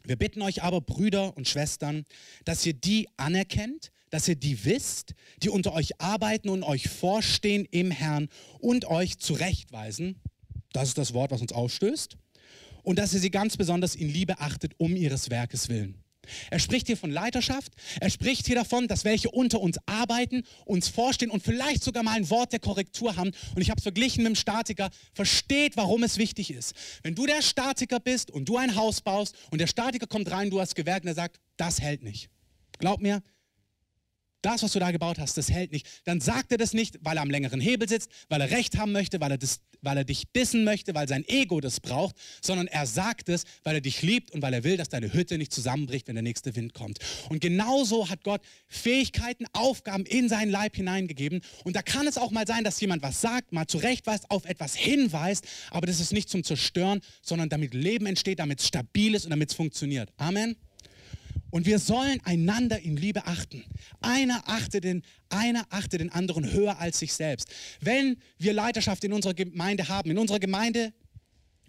Wir 0.05 0.17
bitten 0.17 0.43
euch 0.43 0.62
aber, 0.62 0.81
Brüder 0.81 1.37
und 1.37 1.49
Schwestern, 1.49 2.05
dass 2.44 2.64
ihr 2.64 2.75
die 2.75 3.08
anerkennt, 3.17 3.90
dass 4.11 4.28
ihr 4.28 4.37
die 4.37 4.64
wisst, 4.64 5.14
die 5.43 5.49
unter 5.49 5.73
euch 5.73 6.00
arbeiten 6.00 6.49
und 6.49 6.62
euch 6.62 6.88
vorstehen 6.88 7.67
im 7.70 7.90
Herrn 7.90 8.28
und 8.61 8.84
euch 8.84 9.19
zurechtweisen. 9.19 10.20
Das 10.73 10.88
ist 10.88 10.99
das 10.99 11.12
Wort, 11.12 11.32
was 11.32 11.40
uns 11.40 11.52
ausstößt. 11.52 12.17
Und 12.82 13.00
dass 13.00 13.14
ihr 13.14 13.20
sie 13.20 13.32
ganz 13.32 13.56
besonders 13.56 13.96
in 13.96 14.08
Liebe 14.08 14.38
achtet, 14.38 14.75
um 14.78 14.94
ihres 14.94 15.28
Werkes 15.31 15.69
willen. 15.69 16.06
Er 16.50 16.58
spricht 16.58 16.87
hier 16.87 16.96
von 16.96 17.11
Leiterschaft. 17.11 17.73
Er 18.00 18.11
spricht 18.11 18.46
hier 18.46 18.56
davon, 18.56 18.88
dass 18.88 19.05
welche 19.05 19.31
unter 19.31 19.61
uns 19.61 19.78
arbeiten, 19.87 20.44
uns 20.64 20.88
vorstehen 20.88 21.31
und 21.31 21.43
vielleicht 21.43 21.82
sogar 21.82 22.02
mal 22.02 22.17
ein 22.17 22.31
Wort 22.31 22.52
der 22.52 22.61
Korrektur 22.61 23.17
haben. 23.17 23.32
Und 23.55 23.62
ich 23.62 23.70
habe 23.70 23.78
es 23.78 23.82
verglichen 23.82 24.23
mit 24.23 24.31
dem 24.31 24.37
Statiker. 24.37 24.90
Versteht, 25.14 25.76
warum 25.76 26.02
es 26.02 26.19
wichtig 26.19 26.50
ist. 26.50 26.75
Wenn 27.02 27.14
du 27.14 27.26
der 27.26 27.43
Statiker 27.43 28.00
bist 28.00 28.31
und 28.31 28.49
du 28.49 28.56
ein 28.56 28.76
Haus 28.76 29.00
baust 29.00 29.34
und 29.50 29.61
der 29.61 29.67
Statiker 29.67 30.06
kommt 30.06 30.31
rein, 30.31 30.50
du 30.50 30.61
hast 30.61 30.75
Gewerk 30.75 31.02
und 31.02 31.08
er 31.08 31.14
sagt, 31.14 31.40
das 31.56 31.81
hält 31.81 32.02
nicht. 32.02 32.28
Glaub 32.78 33.00
mir, 33.00 33.23
das, 34.47 34.63
was 34.63 34.73
du 34.73 34.79
da 34.79 34.93
gebaut 34.93 35.19
hast, 35.19 35.37
das 35.37 35.51
hält 35.51 35.73
nicht. 35.73 35.87
Dann 36.05 36.21
sagt 36.21 36.53
er 36.53 36.59
das 36.59 36.73
nicht, 36.73 36.99
weil 37.03 37.17
er 37.17 37.23
am 37.23 37.31
längeren 37.31 37.61
Hebel 37.61 37.88
sitzt, 37.88 38.11
weil 38.29 38.41
er 38.41 38.50
Recht 38.50 38.79
haben 38.79 38.93
möchte, 38.93 39.21
weil 39.21 39.33
er, 39.33 39.38
das, 39.38 39.61
weil 39.83 39.97
er 39.97 40.05
dich 40.05 40.31
dissen 40.35 40.62
möchte, 40.62 40.95
weil 40.95 41.09
sein 41.09 41.26
Ego 41.26 41.61
das 41.61 41.81
braucht, 41.81 42.15
sondern 42.41 42.69
er 42.69 42.87
sagt 42.87 43.29
es, 43.29 43.45
weil 43.65 43.75
er 43.75 43.81
dich 43.81 44.03
liebt 44.03 44.31
und 44.31 44.43
weil 44.43 44.55
er 44.55 44.62
will, 44.62 44.76
dass 44.76 44.88
deine 44.88 45.12
Hütte 45.12 45.37
nicht 45.37 45.53
zusammenbricht, 45.53 46.07
wenn 46.07 46.15
der 46.15 46.23
nächste 46.23 46.55
Wind 46.55 46.75
kommt. 46.75 46.99
Und 47.29 47.41
genauso 47.41 48.09
hat 48.09 48.23
Gott 48.23 48.41
Fähigkeiten, 48.69 49.47
Aufgaben 49.53 50.07
in 50.07 50.29
seinen 50.29 50.50
Leib 50.50 50.76
hineingegeben. 50.76 51.41
Und 51.65 51.75
da 51.75 51.83
kann 51.83 52.07
es 52.07 52.17
auch 52.17 52.31
mal 52.31 52.47
sein, 52.47 52.62
dass 52.62 52.81
jemand 52.81 53.03
was 53.03 53.21
sagt, 53.21 53.53
mal 53.53 53.67
zurechtweist, 53.67 54.31
auf 54.31 54.45
etwas 54.45 54.76
hinweist, 54.76 55.45
aber 55.71 55.88
das 55.88 55.99
ist 55.99 56.12
nicht 56.12 56.29
zum 56.29 56.45
Zerstören, 56.45 57.00
sondern 57.21 57.49
damit 57.49 57.75
Leben 57.75 58.07
entsteht, 58.07 58.38
damit 58.38 58.61
es 58.61 58.69
stabil 58.69 59.15
ist 59.17 59.25
und 59.25 59.31
damit 59.31 59.50
es 59.50 59.57
funktioniert. 59.57 60.12
Amen. 60.19 60.57
Und 61.57 61.65
wir 61.65 61.79
sollen 61.79 62.21
einander 62.25 62.81
in 62.81 62.99
Liebe 62.99 63.25
achten. 63.25 63.65
Einer 64.03 64.43
achte 64.47 64.83
den, 64.83 65.03
einer 65.31 65.65
achte 65.71 65.97
den 65.97 66.13
anderen 66.13 66.53
höher 66.53 66.79
als 66.79 66.99
sich 66.99 67.15
selbst. 67.15 67.49
Wenn 67.81 68.19
wir 68.37 68.53
Leiterschaft 68.53 69.03
in 69.05 69.15
unserer 69.15 69.33
Gemeinde 69.33 69.89
haben, 69.89 70.11
in 70.11 70.19
unserer 70.19 70.39
Gemeinde 70.39 70.93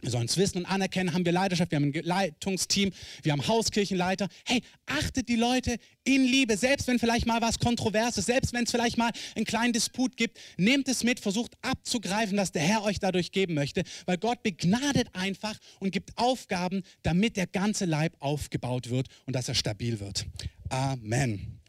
wir 0.01 0.11
sollen 0.11 0.25
es 0.25 0.37
wissen 0.37 0.59
und 0.59 0.65
anerkennen, 0.65 1.13
haben 1.13 1.25
wir 1.25 1.31
Leidenschaft, 1.31 1.71
wir 1.71 1.77
haben 1.77 1.91
ein 1.91 2.03
Leitungsteam, 2.03 2.91
wir 3.23 3.31
haben 3.31 3.47
Hauskirchenleiter. 3.47 4.27
Hey, 4.45 4.61
achtet 4.85 5.27
die 5.27 5.35
Leute 5.35 5.77
in 6.03 6.23
Liebe, 6.23 6.55
selbst 6.57 6.87
wenn 6.87 6.99
vielleicht 6.99 7.25
mal 7.25 7.41
was 7.41 7.59
Kontroverses, 7.59 8.25
selbst 8.25 8.53
wenn 8.53 8.63
es 8.63 8.71
vielleicht 8.71 8.97
mal 8.97 9.11
einen 9.35 9.45
kleinen 9.45 9.73
Disput 9.73 10.15
gibt, 10.17 10.39
nehmt 10.57 10.87
es 10.87 11.03
mit, 11.03 11.19
versucht 11.19 11.53
abzugreifen, 11.61 12.37
was 12.37 12.51
der 12.51 12.61
Herr 12.61 12.83
euch 12.83 12.99
dadurch 12.99 13.31
geben 13.31 13.53
möchte, 13.53 13.83
weil 14.05 14.17
Gott 14.17 14.43
begnadet 14.43 15.09
einfach 15.13 15.57
und 15.79 15.91
gibt 15.91 16.17
Aufgaben, 16.17 16.83
damit 17.03 17.37
der 17.37 17.47
ganze 17.47 17.85
Leib 17.85 18.15
aufgebaut 18.19 18.89
wird 18.89 19.07
und 19.25 19.35
dass 19.35 19.47
er 19.47 19.55
stabil 19.55 19.99
wird. 19.99 20.25
Amen. 20.69 21.59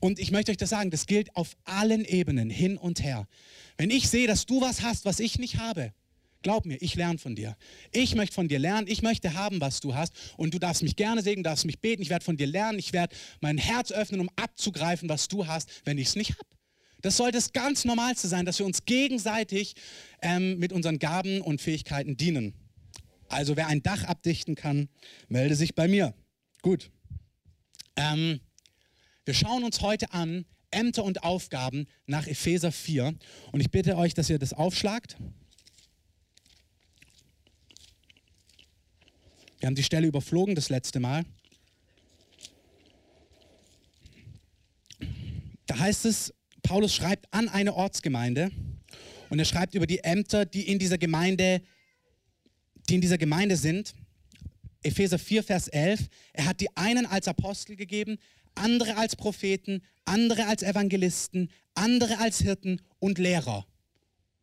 Und 0.00 0.18
ich 0.18 0.30
möchte 0.30 0.50
euch 0.50 0.56
das 0.56 0.70
sagen, 0.70 0.90
das 0.90 1.06
gilt 1.06 1.34
auf 1.36 1.56
allen 1.64 2.04
Ebenen 2.04 2.50
hin 2.50 2.76
und 2.76 3.02
her. 3.02 3.26
Wenn 3.76 3.90
ich 3.90 4.08
sehe, 4.08 4.26
dass 4.26 4.46
du 4.46 4.60
was 4.60 4.82
hast, 4.82 5.04
was 5.04 5.20
ich 5.20 5.38
nicht 5.38 5.58
habe, 5.58 5.92
Glaub 6.42 6.66
mir, 6.66 6.80
ich 6.80 6.94
lerne 6.94 7.18
von 7.18 7.34
dir. 7.34 7.56
Ich 7.92 8.14
möchte 8.14 8.34
von 8.34 8.48
dir 8.48 8.58
lernen. 8.58 8.86
Ich 8.88 9.02
möchte 9.02 9.34
haben, 9.34 9.60
was 9.60 9.80
du 9.80 9.94
hast. 9.94 10.12
Und 10.36 10.54
du 10.54 10.58
darfst 10.58 10.82
mich 10.82 10.96
gerne 10.96 11.22
segnen, 11.22 11.42
darfst 11.42 11.64
mich 11.64 11.80
beten. 11.80 12.02
Ich 12.02 12.10
werde 12.10 12.24
von 12.24 12.36
dir 12.36 12.46
lernen. 12.46 12.78
Ich 12.78 12.92
werde 12.92 13.14
mein 13.40 13.58
Herz 13.58 13.90
öffnen, 13.92 14.20
um 14.20 14.30
abzugreifen, 14.36 15.08
was 15.08 15.28
du 15.28 15.46
hast, 15.46 15.68
wenn 15.84 15.98
ich 15.98 16.08
es 16.08 16.16
nicht 16.16 16.32
habe. 16.32 16.48
Das 17.02 17.16
sollte 17.16 17.38
das 17.38 17.52
ganz 17.52 17.84
Normalste 17.84 18.28
sein, 18.28 18.46
dass 18.46 18.58
wir 18.58 18.66
uns 18.66 18.84
gegenseitig 18.84 19.74
ähm, 20.22 20.58
mit 20.58 20.72
unseren 20.72 20.98
Gaben 20.98 21.40
und 21.40 21.60
Fähigkeiten 21.60 22.16
dienen. 22.16 22.54
Also 23.28 23.56
wer 23.56 23.66
ein 23.68 23.82
Dach 23.82 24.04
abdichten 24.04 24.54
kann, 24.54 24.88
melde 25.28 25.56
sich 25.56 25.74
bei 25.74 25.88
mir. 25.88 26.14
Gut. 26.62 26.90
Ähm, 27.96 28.40
wir 29.24 29.34
schauen 29.34 29.64
uns 29.64 29.80
heute 29.80 30.12
an 30.12 30.44
Ämter 30.70 31.04
und 31.04 31.22
Aufgaben 31.22 31.86
nach 32.06 32.26
Epheser 32.26 32.72
4. 32.72 33.14
Und 33.52 33.60
ich 33.60 33.70
bitte 33.70 33.96
euch, 33.96 34.14
dass 34.14 34.30
ihr 34.30 34.38
das 34.38 34.52
aufschlagt. 34.52 35.16
Wir 39.58 39.66
haben 39.66 39.74
die 39.74 39.82
Stelle 39.82 40.06
überflogen 40.06 40.54
das 40.54 40.68
letzte 40.68 41.00
Mal. 41.00 41.24
Da 45.66 45.78
heißt 45.78 46.04
es, 46.04 46.32
Paulus 46.62 46.94
schreibt 46.94 47.32
an 47.32 47.48
eine 47.48 47.74
Ortsgemeinde 47.74 48.50
und 49.30 49.38
er 49.38 49.44
schreibt 49.44 49.74
über 49.74 49.86
die 49.86 50.04
Ämter, 50.04 50.44
die 50.44 50.68
in 50.68 50.78
dieser 50.78 50.98
Gemeinde, 50.98 51.62
die 52.88 52.96
in 52.96 53.00
dieser 53.00 53.18
Gemeinde 53.18 53.56
sind. 53.56 53.94
Epheser 54.82 55.18
4, 55.18 55.42
Vers 55.42 55.68
11. 55.68 56.08
Er 56.32 56.44
hat 56.44 56.60
die 56.60 56.76
einen 56.76 57.06
als 57.06 57.26
Apostel 57.26 57.76
gegeben, 57.76 58.18
andere 58.54 58.96
als 58.96 59.16
Propheten, 59.16 59.82
andere 60.04 60.46
als 60.46 60.62
Evangelisten, 60.62 61.50
andere 61.74 62.18
als 62.18 62.38
Hirten 62.38 62.80
und 62.98 63.18
Lehrer. 63.18 63.66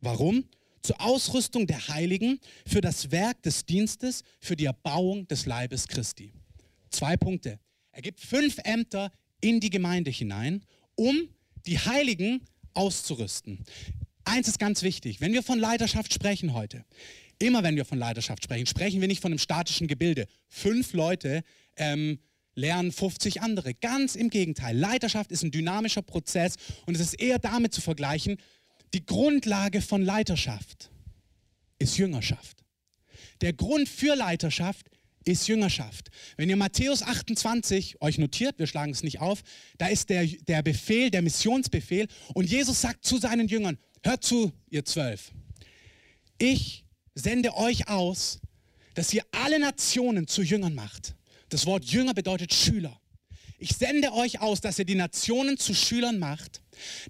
Warum? 0.00 0.44
Zur 0.84 1.00
Ausrüstung 1.00 1.66
der 1.66 1.88
Heiligen, 1.88 2.38
für 2.66 2.82
das 2.82 3.10
Werk 3.10 3.42
des 3.42 3.64
Dienstes, 3.64 4.22
für 4.38 4.54
die 4.54 4.66
Erbauung 4.66 5.26
des 5.28 5.46
Leibes 5.46 5.88
Christi. 5.88 6.30
Zwei 6.90 7.16
Punkte. 7.16 7.58
Er 7.90 8.02
gibt 8.02 8.20
fünf 8.20 8.58
Ämter 8.64 9.10
in 9.40 9.60
die 9.60 9.70
Gemeinde 9.70 10.10
hinein, 10.10 10.62
um 10.94 11.30
die 11.64 11.78
Heiligen 11.78 12.42
auszurüsten. 12.74 13.64
Eins 14.24 14.46
ist 14.46 14.58
ganz 14.58 14.82
wichtig, 14.82 15.22
wenn 15.22 15.32
wir 15.32 15.42
von 15.42 15.58
Leiterschaft 15.58 16.12
sprechen 16.12 16.52
heute, 16.52 16.84
immer 17.38 17.62
wenn 17.62 17.76
wir 17.76 17.86
von 17.86 17.98
Leiterschaft 17.98 18.44
sprechen, 18.44 18.66
sprechen 18.66 19.00
wir 19.00 19.08
nicht 19.08 19.22
von 19.22 19.32
einem 19.32 19.38
statischen 19.38 19.86
Gebilde. 19.86 20.26
Fünf 20.48 20.92
Leute 20.92 21.44
ähm, 21.76 22.18
lernen 22.54 22.92
50 22.92 23.40
andere. 23.40 23.72
Ganz 23.72 24.16
im 24.16 24.28
Gegenteil. 24.28 24.76
Leiterschaft 24.76 25.32
ist 25.32 25.44
ein 25.44 25.50
dynamischer 25.50 26.02
Prozess 26.02 26.56
und 26.84 26.94
es 26.94 27.00
ist 27.00 27.14
eher 27.14 27.38
damit 27.38 27.72
zu 27.72 27.80
vergleichen, 27.80 28.36
die 28.94 29.04
Grundlage 29.04 29.82
von 29.82 30.02
Leiterschaft 30.02 30.90
ist 31.78 31.98
Jüngerschaft. 31.98 32.64
Der 33.40 33.52
Grund 33.52 33.88
für 33.88 34.14
Leiterschaft 34.14 34.86
ist 35.24 35.48
Jüngerschaft. 35.48 36.10
Wenn 36.36 36.48
ihr 36.48 36.56
Matthäus 36.56 37.02
28 37.02 38.00
euch 38.00 38.18
notiert, 38.18 38.58
wir 38.58 38.66
schlagen 38.66 38.92
es 38.92 39.02
nicht 39.02 39.20
auf, 39.20 39.42
da 39.78 39.88
ist 39.88 40.10
der, 40.10 40.26
der 40.26 40.62
Befehl, 40.62 41.10
der 41.10 41.22
Missionsbefehl 41.22 42.06
und 42.34 42.48
Jesus 42.48 42.80
sagt 42.80 43.04
zu 43.04 43.18
seinen 43.18 43.48
Jüngern, 43.48 43.78
hört 44.02 44.22
zu, 44.22 44.52
ihr 44.70 44.84
Zwölf, 44.84 45.32
ich 46.38 46.84
sende 47.14 47.56
euch 47.56 47.88
aus, 47.88 48.40
dass 48.94 49.12
ihr 49.12 49.24
alle 49.32 49.58
Nationen 49.58 50.28
zu 50.28 50.42
Jüngern 50.42 50.74
macht. 50.74 51.16
Das 51.48 51.66
Wort 51.66 51.84
Jünger 51.84 52.14
bedeutet 52.14 52.54
Schüler. 52.54 53.00
Ich 53.58 53.70
sende 53.76 54.12
euch 54.12 54.40
aus, 54.40 54.60
dass 54.60 54.78
ihr 54.78 54.84
die 54.84 54.94
Nationen 54.94 55.58
zu 55.58 55.74
Schülern 55.74 56.18
macht, 56.18 56.60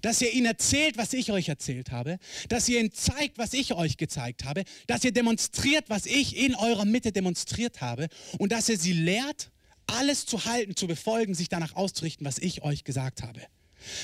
dass 0.01 0.21
ihr 0.21 0.31
ihnen 0.31 0.45
erzählt, 0.45 0.97
was 0.97 1.13
ich 1.13 1.31
euch 1.31 1.49
erzählt 1.49 1.91
habe, 1.91 2.17
dass 2.49 2.69
ihr 2.69 2.79
ihnen 2.79 2.91
zeigt, 2.91 3.37
was 3.37 3.53
ich 3.53 3.73
euch 3.73 3.97
gezeigt 3.97 4.45
habe, 4.45 4.63
dass 4.87 5.03
ihr 5.03 5.11
demonstriert, 5.11 5.89
was 5.89 6.05
ich 6.05 6.37
in 6.37 6.55
eurer 6.55 6.85
Mitte 6.85 7.11
demonstriert 7.11 7.81
habe 7.81 8.07
und 8.37 8.51
dass 8.51 8.69
ihr 8.69 8.77
sie 8.77 8.93
lehrt, 8.93 9.51
alles 9.87 10.25
zu 10.25 10.45
halten, 10.45 10.75
zu 10.75 10.87
befolgen, 10.87 11.35
sich 11.35 11.49
danach 11.49 11.75
auszurichten, 11.75 12.25
was 12.25 12.39
ich 12.39 12.63
euch 12.63 12.83
gesagt 12.83 13.21
habe. 13.21 13.41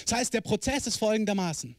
Das 0.06 0.18
heißt, 0.18 0.34
der 0.34 0.42
Prozess 0.42 0.88
ist 0.88 0.98
folgendermaßen. 0.98 1.76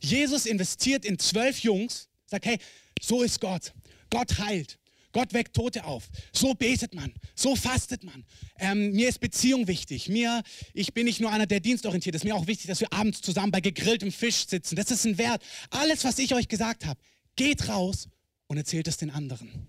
Jesus 0.00 0.46
investiert 0.46 1.04
in 1.04 1.18
zwölf 1.18 1.60
Jungs, 1.60 2.08
sagt, 2.26 2.46
hey, 2.46 2.58
so 3.00 3.22
ist 3.22 3.40
Gott. 3.40 3.72
Gott 4.10 4.38
heilt. 4.38 4.78
Gott 5.16 5.32
weckt 5.32 5.56
Tote 5.56 5.84
auf. 5.84 6.10
So 6.30 6.52
betet 6.52 6.94
man, 6.94 7.10
so 7.34 7.56
fastet 7.56 8.04
man. 8.04 8.26
Ähm, 8.58 8.92
mir 8.92 9.08
ist 9.08 9.18
Beziehung 9.18 9.66
wichtig. 9.66 10.10
Mir, 10.10 10.42
ich 10.74 10.92
bin 10.92 11.06
nicht 11.06 11.22
nur 11.22 11.32
einer, 11.32 11.46
der 11.46 11.60
dienstorientiert 11.60 12.14
ist. 12.14 12.24
Mir 12.24 12.34
auch 12.34 12.46
wichtig, 12.46 12.66
dass 12.66 12.80
wir 12.80 12.92
abends 12.92 13.22
zusammen 13.22 13.50
bei 13.50 13.62
gegrilltem 13.62 14.12
Fisch 14.12 14.46
sitzen. 14.46 14.76
Das 14.76 14.90
ist 14.90 15.06
ein 15.06 15.16
Wert. 15.16 15.42
Alles, 15.70 16.04
was 16.04 16.18
ich 16.18 16.34
euch 16.34 16.48
gesagt 16.48 16.84
habe, 16.84 17.00
geht 17.34 17.66
raus 17.66 18.10
und 18.46 18.58
erzählt 18.58 18.88
es 18.88 18.98
den 18.98 19.08
anderen. 19.08 19.68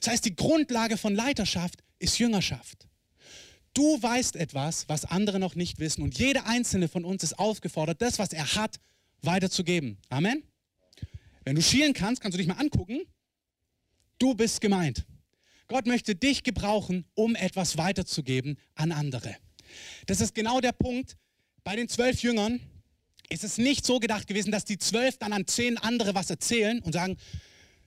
Das 0.00 0.12
heißt, 0.12 0.24
die 0.24 0.34
Grundlage 0.34 0.96
von 0.96 1.14
Leiterschaft 1.14 1.84
ist 1.98 2.18
Jüngerschaft. 2.18 2.88
Du 3.74 4.02
weißt 4.02 4.34
etwas, 4.36 4.88
was 4.88 5.04
andere 5.04 5.38
noch 5.38 5.56
nicht 5.56 5.78
wissen. 5.78 6.00
Und 6.00 6.18
jeder 6.18 6.46
einzelne 6.46 6.88
von 6.88 7.04
uns 7.04 7.22
ist 7.22 7.38
aufgefordert, 7.38 8.00
das, 8.00 8.18
was 8.18 8.32
er 8.32 8.54
hat, 8.54 8.80
weiterzugeben. 9.20 9.98
Amen. 10.08 10.42
Wenn 11.44 11.56
du 11.56 11.60
schielen 11.60 11.92
kannst, 11.92 12.22
kannst 12.22 12.32
du 12.34 12.38
dich 12.38 12.48
mal 12.48 12.58
angucken. 12.58 13.02
Du 14.20 14.34
bist 14.34 14.60
gemeint. 14.60 15.06
Gott 15.66 15.86
möchte 15.86 16.14
dich 16.14 16.42
gebrauchen, 16.42 17.06
um 17.14 17.34
etwas 17.34 17.78
weiterzugeben 17.78 18.58
an 18.74 18.92
andere. 18.92 19.34
Das 20.06 20.20
ist 20.20 20.34
genau 20.34 20.60
der 20.60 20.72
Punkt. 20.72 21.16
Bei 21.64 21.74
den 21.74 21.88
zwölf 21.88 22.22
Jüngern 22.22 22.60
ist 23.30 23.44
es 23.44 23.56
nicht 23.56 23.86
so 23.86 23.98
gedacht 23.98 24.26
gewesen, 24.26 24.52
dass 24.52 24.66
die 24.66 24.76
zwölf 24.76 25.16
dann 25.16 25.32
an 25.32 25.46
zehn 25.46 25.78
andere 25.78 26.14
was 26.14 26.28
erzählen 26.28 26.80
und 26.80 26.92
sagen, 26.92 27.16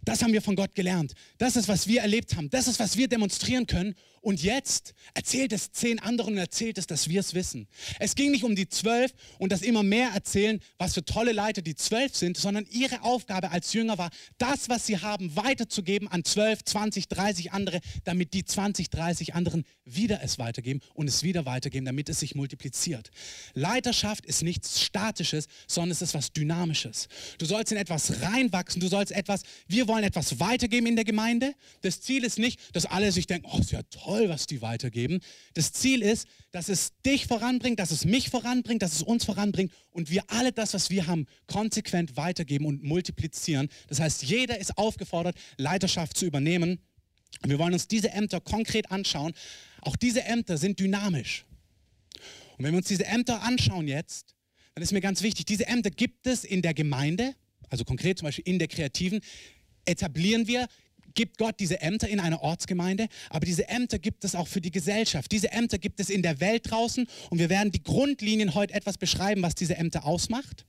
das 0.01 0.23
haben 0.23 0.33
wir 0.33 0.41
von 0.41 0.55
Gott 0.55 0.73
gelernt. 0.73 1.13
Das 1.37 1.55
ist, 1.55 1.67
was 1.67 1.87
wir 1.87 2.01
erlebt 2.01 2.35
haben. 2.35 2.49
Das 2.49 2.67
ist, 2.67 2.79
was 2.79 2.97
wir 2.97 3.07
demonstrieren 3.07 3.67
können. 3.67 3.93
Und 4.23 4.41
jetzt 4.41 4.93
erzählt 5.13 5.51
es 5.51 5.73
zehn 5.73 5.99
anderen 5.99 6.35
und 6.35 6.39
erzählt 6.39 6.77
es, 6.77 6.87
dass 6.87 7.09
wir 7.09 7.19
es 7.19 7.33
wissen. 7.33 7.67
Es 7.99 8.15
ging 8.15 8.31
nicht 8.31 8.45
um 8.45 8.55
die 8.55 8.69
zwölf 8.69 9.11
und 9.37 9.51
das 9.51 9.61
immer 9.61 9.83
mehr 9.83 10.11
erzählen, 10.11 10.61
was 10.77 10.93
für 10.93 11.03
tolle 11.03 11.33
Leiter 11.33 11.61
die 11.61 11.75
zwölf 11.75 12.15
sind, 12.15 12.37
sondern 12.37 12.65
ihre 12.71 13.01
Aufgabe 13.01 13.51
als 13.51 13.73
Jünger 13.73 13.97
war, 13.97 14.11
das, 14.37 14.69
was 14.69 14.85
sie 14.85 14.97
haben, 14.97 15.35
weiterzugeben 15.35 16.07
an 16.07 16.23
zwölf, 16.23 16.63
zwanzig, 16.63 17.09
dreißig 17.09 17.51
andere, 17.51 17.81
damit 18.05 18.33
die 18.33 18.45
zwanzig, 18.45 18.89
dreißig 18.89 19.35
anderen 19.35 19.65
wieder 19.83 20.23
es 20.23 20.39
weitergeben 20.39 20.79
und 20.93 21.09
es 21.09 21.23
wieder 21.23 21.45
weitergeben, 21.45 21.85
damit 21.85 22.07
es 22.07 22.21
sich 22.21 22.33
multipliziert. 22.33 23.11
Leiterschaft 23.53 24.25
ist 24.25 24.41
nichts 24.41 24.81
Statisches, 24.81 25.47
sondern 25.67 25.91
es 25.91 26.01
ist 26.01 26.13
was 26.13 26.31
Dynamisches. 26.31 27.09
Du 27.39 27.45
sollst 27.45 27.73
in 27.73 27.77
etwas 27.77 28.21
reinwachsen, 28.21 28.79
du 28.79 28.87
sollst 28.87 29.11
etwas, 29.11 29.41
wir 29.67 29.89
wollen 29.89 30.05
etwas 30.05 30.39
weitergeben 30.39 30.87
in 30.87 30.95
der 30.95 31.03
Gemeinde. 31.03 31.55
Das 31.81 31.99
Ziel 31.99 32.23
ist 32.23 32.39
nicht, 32.39 32.57
dass 32.73 32.85
alle 32.85 33.11
sich 33.11 33.27
denken, 33.27 33.49
oh, 33.51 33.59
ist 33.59 33.71
ja 33.71 33.81
toll 33.91 34.12
toll, 34.13 34.29
was 34.29 34.45
die 34.45 34.61
weitergeben. 34.61 35.19
Das 35.55 35.71
Ziel 35.71 36.01
ist, 36.01 36.27
dass 36.51 36.69
es 36.69 36.91
dich 37.05 37.25
voranbringt, 37.25 37.79
dass 37.79 37.91
es 37.91 38.05
mich 38.05 38.29
voranbringt, 38.29 38.81
dass 38.81 38.93
es 38.93 39.01
uns 39.01 39.25
voranbringt 39.25 39.71
und 39.91 40.11
wir 40.11 40.23
alle 40.27 40.51
das, 40.51 40.73
was 40.73 40.89
wir 40.89 41.07
haben, 41.07 41.25
konsequent 41.47 42.15
weitergeben 42.15 42.65
und 42.65 42.83
multiplizieren. 42.83 43.69
Das 43.87 43.99
heißt, 43.99 44.23
jeder 44.23 44.59
ist 44.59 44.77
aufgefordert, 44.77 45.35
Leiterschaft 45.57 46.15
zu 46.15 46.25
übernehmen. 46.25 46.79
Wir 47.43 47.57
wollen 47.57 47.73
uns 47.73 47.87
diese 47.87 48.11
Ämter 48.11 48.39
konkret 48.39 48.91
anschauen. 48.91 49.33
Auch 49.81 49.95
diese 49.95 50.23
Ämter 50.23 50.57
sind 50.57 50.79
dynamisch. 50.79 51.45
Und 52.57 52.65
wenn 52.65 52.71
wir 52.73 52.77
uns 52.77 52.87
diese 52.87 53.05
Ämter 53.05 53.41
anschauen 53.41 53.87
jetzt, 53.87 54.35
dann 54.75 54.83
ist 54.83 54.91
mir 54.91 55.01
ganz 55.01 55.23
wichtig, 55.23 55.45
diese 55.45 55.65
Ämter 55.65 55.89
gibt 55.89 56.27
es 56.27 56.43
in 56.43 56.61
der 56.61 56.75
Gemeinde, 56.75 57.35
also 57.69 57.83
konkret 57.83 58.19
zum 58.19 58.27
Beispiel 58.27 58.47
in 58.47 58.59
der 58.59 58.67
Kreativen, 58.67 59.21
etablieren 59.85 60.47
wir 60.47 60.67
gibt 61.13 61.37
Gott 61.37 61.59
diese 61.59 61.81
Ämter 61.81 62.07
in 62.07 62.19
einer 62.19 62.41
Ortsgemeinde, 62.41 63.07
aber 63.29 63.45
diese 63.45 63.67
Ämter 63.67 63.99
gibt 63.99 64.23
es 64.25 64.35
auch 64.35 64.47
für 64.47 64.61
die 64.61 64.71
Gesellschaft. 64.71 65.31
Diese 65.31 65.51
Ämter 65.51 65.77
gibt 65.77 65.99
es 65.99 66.09
in 66.09 66.21
der 66.21 66.39
Welt 66.39 66.69
draußen 66.69 67.07
und 67.29 67.39
wir 67.39 67.49
werden 67.49 67.71
die 67.71 67.83
Grundlinien 67.83 68.53
heute 68.53 68.73
etwas 68.73 68.97
beschreiben, 68.97 69.41
was 69.41 69.55
diese 69.55 69.75
Ämter 69.75 70.05
ausmacht. 70.05 70.65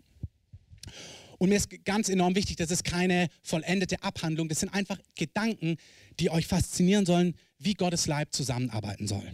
Und 1.39 1.49
mir 1.49 1.57
ist 1.57 1.85
ganz 1.85 2.09
enorm 2.09 2.37
wichtig, 2.37 2.57
das 2.57 2.71
ist 2.71 2.85
keine 2.85 3.29
vollendete 3.43 4.03
Abhandlung, 4.03 4.49
das 4.49 4.61
sind 4.61 4.73
einfach 4.73 4.99
Gedanken, 5.17 5.77
die 6.21 6.31
euch 6.31 6.47
faszinieren 6.47 7.07
sollen, 7.07 7.35
wie 7.59 7.75
Gottes 7.75 8.07
Leib 8.07 8.35
zusammenarbeiten 8.35 9.07
soll. 9.07 9.31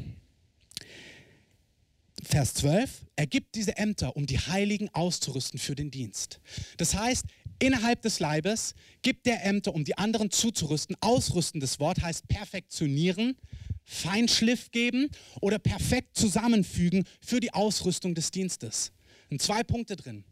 Vers 2.22 2.54
12, 2.54 3.06
er 3.16 3.26
gibt 3.26 3.54
diese 3.54 3.76
Ämter, 3.76 4.16
um 4.16 4.26
die 4.26 4.38
Heiligen 4.38 4.88
auszurüsten 4.90 5.58
für 5.58 5.74
den 5.74 5.90
Dienst. 5.90 6.40
Das 6.76 6.94
heißt, 6.94 7.24
innerhalb 7.60 8.02
des 8.02 8.18
Leibes 8.18 8.74
gibt 9.02 9.26
er 9.26 9.44
Ämter, 9.44 9.74
um 9.74 9.84
die 9.84 9.96
anderen 9.96 10.30
zuzurüsten. 10.30 10.96
Ausrüsten, 11.00 11.60
das 11.60 11.78
Wort 11.78 12.02
heißt 12.02 12.26
perfektionieren, 12.28 13.36
Feinschliff 13.84 14.70
geben 14.70 15.08
oder 15.40 15.58
perfekt 15.58 16.16
zusammenfügen 16.16 17.04
für 17.20 17.40
die 17.40 17.52
Ausrüstung 17.52 18.14
des 18.14 18.30
Dienstes. 18.30 18.92
Und 19.30 19.40
zwei 19.40 19.62
Punkte 19.62 19.96
drin. 19.96 20.24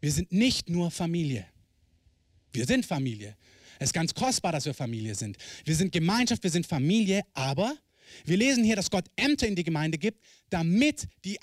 Wir 0.00 0.12
sind 0.12 0.32
nicht 0.32 0.68
nur 0.68 0.90
Familie. 0.90 1.46
Wir 2.52 2.66
sind 2.66 2.84
Familie. 2.84 3.36
Es 3.78 3.88
ist 3.88 3.92
ganz 3.94 4.14
kostbar, 4.14 4.52
dass 4.52 4.64
wir 4.64 4.74
Familie 4.74 5.14
sind. 5.14 5.36
Wir 5.64 5.74
sind 5.74 5.92
Gemeinschaft, 5.92 6.42
wir 6.42 6.50
sind 6.50 6.66
Familie, 6.66 7.22
aber 7.34 7.74
wir 8.24 8.36
lesen 8.36 8.64
hier, 8.64 8.76
dass 8.76 8.90
Gott 8.90 9.06
Ämter 9.16 9.46
in 9.46 9.56
die 9.56 9.64
Gemeinde 9.64 9.98
gibt, 9.98 10.22
damit 10.50 11.08
die, 11.24 11.38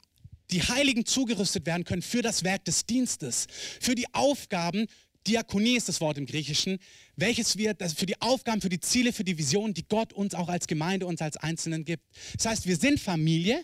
die 0.51 0.63
Heiligen 0.63 1.05
zugerüstet 1.05 1.65
werden 1.65 1.83
können 1.83 2.01
für 2.01 2.21
das 2.21 2.43
Werk 2.43 2.65
des 2.65 2.85
Dienstes, 2.85 3.47
für 3.79 3.95
die 3.95 4.13
Aufgaben, 4.13 4.87
Diakonie 5.27 5.75
ist 5.75 5.89
das 5.89 6.01
Wort 6.01 6.17
im 6.17 6.25
Griechischen, 6.25 6.79
welches 7.15 7.57
wir 7.57 7.75
für 7.95 8.05
die 8.05 8.19
Aufgaben, 8.21 8.61
für 8.61 8.69
die 8.69 8.79
Ziele, 8.79 9.13
für 9.13 9.23
die 9.23 9.37
Visionen, 9.37 9.73
die 9.73 9.87
Gott 9.87 10.13
uns 10.13 10.33
auch 10.33 10.49
als 10.49 10.65
Gemeinde, 10.65 11.05
uns 11.05 11.21
als 11.21 11.37
Einzelnen 11.37 11.85
gibt. 11.85 12.03
Das 12.35 12.45
heißt, 12.45 12.65
wir 12.65 12.77
sind 12.77 12.99
Familie. 12.99 13.63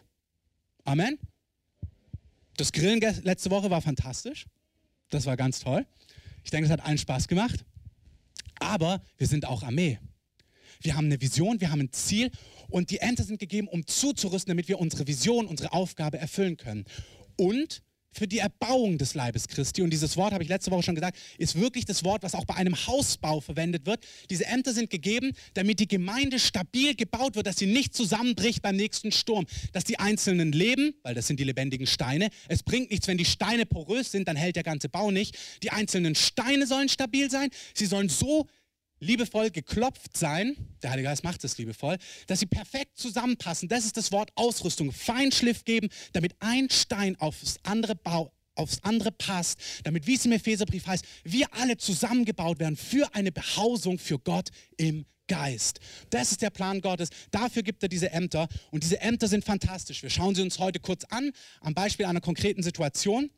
Amen. 0.84 1.18
Das 2.58 2.72
Grillen 2.72 3.00
letzte 3.24 3.50
Woche 3.50 3.70
war 3.70 3.82
fantastisch. 3.82 4.46
Das 5.10 5.25
war 5.25 5.38
ganz 5.38 5.60
toll. 5.60 5.86
Ich 6.44 6.51
denke, 6.51 6.65
es 6.65 6.72
hat 6.72 6.86
allen 6.86 6.98
Spaß 6.98 7.27
gemacht. 7.27 7.65
Aber 8.60 9.01
wir 9.18 9.27
sind 9.27 9.46
auch 9.46 9.63
Armee. 9.63 10.00
Wir 10.82 10.96
haben 10.96 11.06
eine 11.06 11.20
Vision, 11.20 11.60
wir 11.62 11.72
haben 11.72 11.82
ein 11.82 11.92
Ziel 11.92 12.32
und 12.69 12.89
die 12.89 13.00
Ämter 13.00 13.24
sind 13.24 13.39
gegeben, 13.39 13.67
um 13.67 13.86
zuzurüsten, 13.86 14.51
damit 14.51 14.67
wir 14.67 14.79
unsere 14.79 15.07
Vision, 15.07 15.48
unsere 15.48 15.74
Aufgabe 15.74 16.17
erfüllen 16.17 16.57
können. 16.57 16.86
und 17.38 17.81
für 18.15 18.27
die 18.27 18.39
Erbauung 18.39 18.98
des 18.98 19.13
Leibes 19.13 19.48
Christi. 19.48 19.81
Und 19.81 19.89
dieses 19.89 20.15
Wort, 20.15 20.34
habe 20.34 20.43
ich 20.43 20.50
letzte 20.50 20.72
Woche 20.72 20.84
schon 20.84 20.95
gesagt, 20.95 21.17
ist 21.38 21.60
wirklich 21.60 21.86
das 21.86 22.03
Wort, 22.03 22.24
was 22.24 22.34
auch 22.34 22.45
bei 22.45 22.55
einem 22.55 22.75
Hausbau 22.88 23.41
verwendet 23.41 23.86
wird. 23.86 24.05
Diese 24.29 24.45
Ämter 24.45 24.74
sind 24.74 24.89
gegeben, 24.89 25.34
damit 25.53 25.79
die 25.79 25.88
Gemeinde 25.88 26.39
stabil 26.39 26.95
gebaut 26.95 27.36
wird, 27.36 27.45
dass 27.48 27.57
sie 27.57 27.65
nicht 27.65 27.93
zusammenbricht 27.93 28.62
beim 28.62 28.77
nächsten 28.77 29.12
Sturm. 29.12 29.45
Dass 29.74 29.84
die 29.84 30.00
Einzelnen 30.00 30.53
leben, 30.53 30.93
weil 31.03 31.13
das 31.13 31.27
sind 31.27 31.39
die 31.39 31.43
lebendigen 31.43 31.88
Steine. 31.88 32.29
Es 32.48 32.63
bringt 32.63 32.89
nichts, 32.89 33.07
wenn 33.07 33.17
die 33.17 33.25
Steine 33.25 33.65
porös 33.65 34.12
sind, 34.12 34.27
dann 34.27 34.38
hält 34.38 34.55
der 34.55 34.63
ganze 34.63 34.88
Bau 34.88 35.12
nicht. 35.12 35.38
Die 35.62 35.72
einzelnen 35.72 36.15
Steine 36.15 36.67
sollen 36.67 36.88
stabil 36.88 37.29
sein. 37.29 37.50
Sie 37.74 37.86
sollen 37.86 38.07
so 38.07 38.48
liebevoll 39.00 39.50
geklopft 39.52 40.18
sein, 40.18 40.56
der 40.82 40.92
Heilige 40.92 41.10
Geist 41.10 41.24
macht 41.24 41.44
es 41.44 41.58
liebevoll, 41.58 41.98
dass 42.28 42.40
sie 42.40 42.46
perfekt 42.46 42.98
zusammenpassen. 42.98 43.70
Das 43.70 43.86
ist 43.86 43.98
das 43.98 44.12
Wort 44.12 44.32
Ausrüstung. 44.36 44.92
Feinschliff 44.92 45.64
geben, 45.64 45.90
damit 46.14 46.36
ein 46.40 46.70
Stein 46.70 47.16
aufs 47.20 47.58
andere 47.64 47.96
Bau, 47.96 48.32
aufs 48.56 48.80
andere 48.84 49.12
passt, 49.12 49.60
damit, 49.84 50.08
wie 50.08 50.16
es 50.16 50.25
im 50.25 50.32
Epheserbrief 50.32 50.88
heißt, 50.88 51.06
wir 51.24 51.54
alle 51.54 51.78
zusammengebaut 51.78 52.60
werden 52.60 52.78
für 52.78 53.14
eine 53.14 53.32
Behausung 53.32 54.00
für 54.00 54.20
Gott 54.20 54.50
im 54.78 55.06
Geist. 55.28 55.80
Das 56.10 56.32
ist 56.32 56.42
der 56.42 56.52
Plan 56.52 56.82
Gottes. 56.82 57.10
Dafür 57.32 57.64
gibt 57.64 57.82
er 57.84 57.90
diese 57.90 58.12
Ämter. 58.12 58.48
Und 58.72 58.84
diese 58.84 59.02
Ämter 59.02 59.28
sind 59.28 59.44
fantastisch. 59.44 60.04
Wir 60.04 60.10
schauen 60.10 60.36
sie 60.36 60.42
uns 60.42 60.60
heute 60.60 60.80
kurz 60.80 61.04
an, 61.06 61.32
am 61.62 61.74
Beispiel 61.74 62.06
einer 62.06 62.22
konkreten 62.22 62.62
Situation. 62.62 63.32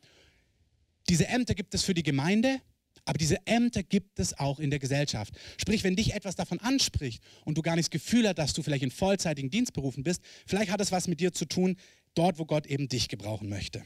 Diese 1.09 1.27
Ämter 1.27 1.55
gibt 1.55 1.73
es 1.73 1.83
für 1.83 1.93
die 1.93 2.03
Gemeinde, 2.03 2.59
aber 3.07 3.17
diese 3.17 3.37
Ämter 3.47 3.83
gibt 3.83 4.19
es 4.19 4.37
auch 4.37 4.59
in 4.59 4.69
der 4.69 4.79
Gesellschaft. 4.79 5.33
Sprich, 5.57 5.85
wenn 5.85 5.95
dich 5.95 6.13
etwas 6.13 6.35
davon 6.35 6.59
anspricht 6.59 7.23
und 7.45 7.57
du 7.57 7.61
gar 7.61 7.77
nicht 7.77 7.85
das 7.85 7.91
Gefühl 7.91 8.27
hast, 8.27 8.37
dass 8.37 8.53
du 8.53 8.61
vielleicht 8.61 8.83
in 8.83 8.91
vollzeitigen 8.91 9.49
Dienst 9.49 9.71
berufen 9.73 10.03
bist, 10.03 10.21
vielleicht 10.45 10.71
hat 10.71 10.81
es 10.81 10.91
was 10.91 11.07
mit 11.07 11.21
dir 11.21 11.31
zu 11.31 11.45
tun, 11.45 11.77
dort, 12.15 12.37
wo 12.37 12.45
Gott 12.45 12.67
eben 12.67 12.89
dich 12.89 13.07
gebrauchen 13.07 13.47
möchte. 13.47 13.81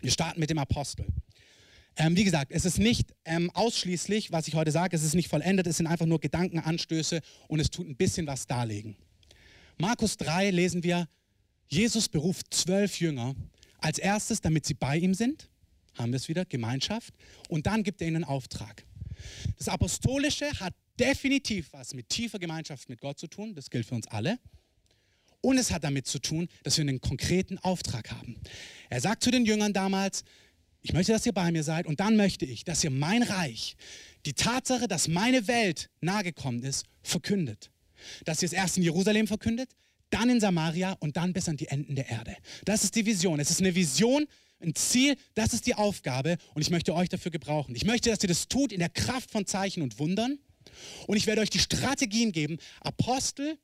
Wir 0.00 0.10
starten 0.10 0.40
mit 0.40 0.50
dem 0.50 0.58
Apostel. 0.58 1.06
Ähm, 1.96 2.16
wie 2.16 2.24
gesagt, 2.24 2.50
es 2.50 2.64
ist 2.64 2.78
nicht 2.78 3.14
ähm, 3.24 3.50
ausschließlich, 3.54 4.32
was 4.32 4.48
ich 4.48 4.54
heute 4.54 4.72
sage, 4.72 4.96
es 4.96 5.04
ist 5.04 5.14
nicht 5.14 5.28
vollendet, 5.28 5.68
es 5.68 5.76
sind 5.76 5.86
einfach 5.86 6.06
nur 6.06 6.18
Gedankenanstöße 6.18 7.20
und 7.46 7.60
es 7.60 7.70
tut 7.70 7.88
ein 7.88 7.96
bisschen 7.96 8.26
was 8.26 8.48
darlegen. 8.48 8.96
Markus 9.78 10.16
3 10.16 10.50
lesen 10.50 10.82
wir, 10.82 11.08
Jesus 11.68 12.08
beruft 12.08 12.52
zwölf 12.52 12.98
Jünger 12.98 13.36
als 13.78 13.98
erstes, 13.98 14.40
damit 14.40 14.66
sie 14.66 14.74
bei 14.74 14.96
ihm 14.96 15.14
sind 15.14 15.49
haben 16.00 16.12
wir 16.12 16.16
es 16.16 16.28
wieder, 16.28 16.44
Gemeinschaft. 16.44 17.14
Und 17.48 17.66
dann 17.66 17.82
gibt 17.82 18.00
er 18.00 18.08
ihnen 18.08 18.16
einen 18.16 18.24
Auftrag. 18.24 18.84
Das 19.58 19.68
Apostolische 19.68 20.50
hat 20.60 20.74
definitiv 20.98 21.72
was 21.72 21.94
mit 21.94 22.08
tiefer 22.08 22.38
Gemeinschaft 22.38 22.88
mit 22.88 23.00
Gott 23.00 23.18
zu 23.18 23.26
tun. 23.26 23.54
Das 23.54 23.70
gilt 23.70 23.86
für 23.86 23.94
uns 23.94 24.06
alle. 24.08 24.38
Und 25.40 25.56
es 25.56 25.70
hat 25.70 25.84
damit 25.84 26.06
zu 26.06 26.18
tun, 26.18 26.48
dass 26.62 26.76
wir 26.76 26.82
einen 26.82 27.00
konkreten 27.00 27.58
Auftrag 27.58 28.10
haben. 28.10 28.36
Er 28.90 29.00
sagt 29.00 29.22
zu 29.22 29.30
den 29.30 29.46
Jüngern 29.46 29.72
damals, 29.72 30.24
ich 30.82 30.92
möchte, 30.92 31.12
dass 31.12 31.26
ihr 31.26 31.32
bei 31.32 31.50
mir 31.50 31.62
seid 31.62 31.86
und 31.86 32.00
dann 32.00 32.16
möchte 32.16 32.44
ich, 32.44 32.64
dass 32.64 32.84
ihr 32.84 32.90
mein 32.90 33.22
Reich, 33.22 33.76
die 34.26 34.32
Tatsache, 34.32 34.88
dass 34.88 35.08
meine 35.08 35.46
Welt 35.46 35.90
nahegekommen 36.00 36.62
ist, 36.62 36.86
verkündet. 37.02 37.70
Dass 38.24 38.42
ihr 38.42 38.46
es 38.46 38.52
erst 38.52 38.76
in 38.78 38.82
Jerusalem 38.82 39.26
verkündet, 39.26 39.70
dann 40.10 40.28
in 40.28 40.40
Samaria 40.40 40.92
und 41.00 41.16
dann 41.16 41.32
bis 41.32 41.48
an 41.48 41.56
die 41.56 41.68
Enden 41.68 41.94
der 41.94 42.08
Erde. 42.08 42.36
Das 42.64 42.84
ist 42.84 42.94
die 42.96 43.06
Vision. 43.06 43.40
Es 43.40 43.50
ist 43.50 43.60
eine 43.60 43.74
Vision 43.74 44.26
ein 44.60 44.74
Ziel, 44.74 45.16
das 45.34 45.52
ist 45.52 45.66
die 45.66 45.74
Aufgabe 45.74 46.36
und 46.54 46.62
ich 46.62 46.70
möchte 46.70 46.94
euch 46.94 47.08
dafür 47.08 47.30
gebrauchen. 47.30 47.74
Ich 47.74 47.84
möchte, 47.84 48.10
dass 48.10 48.22
ihr 48.22 48.28
das 48.28 48.48
tut 48.48 48.72
in 48.72 48.80
der 48.80 48.88
Kraft 48.88 49.30
von 49.30 49.46
Zeichen 49.46 49.82
und 49.82 49.98
Wundern 49.98 50.38
und 51.06 51.16
ich 51.16 51.26
werde 51.26 51.40
euch 51.40 51.50
die 51.50 51.58
Strategien 51.58 52.32
geben. 52.32 52.58
Apostel 52.80 53.58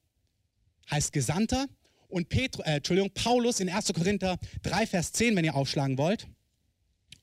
heißt 0.90 1.12
Gesandter 1.12 1.66
und 2.08 2.28
Petru, 2.28 2.62
äh, 2.62 2.76
Entschuldigung, 2.76 3.10
Paulus 3.12 3.60
in 3.60 3.68
1. 3.68 3.92
Korinther 3.92 4.38
3, 4.62 4.86
Vers 4.86 5.12
10, 5.12 5.36
wenn 5.36 5.44
ihr 5.44 5.54
aufschlagen 5.54 5.98
wollt, 5.98 6.26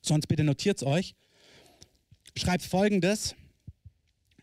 sonst 0.02 0.26
bitte 0.26 0.44
notiert 0.44 0.78
es 0.78 0.82
euch, 0.84 1.14
schreibt 2.36 2.62
folgendes. 2.64 3.34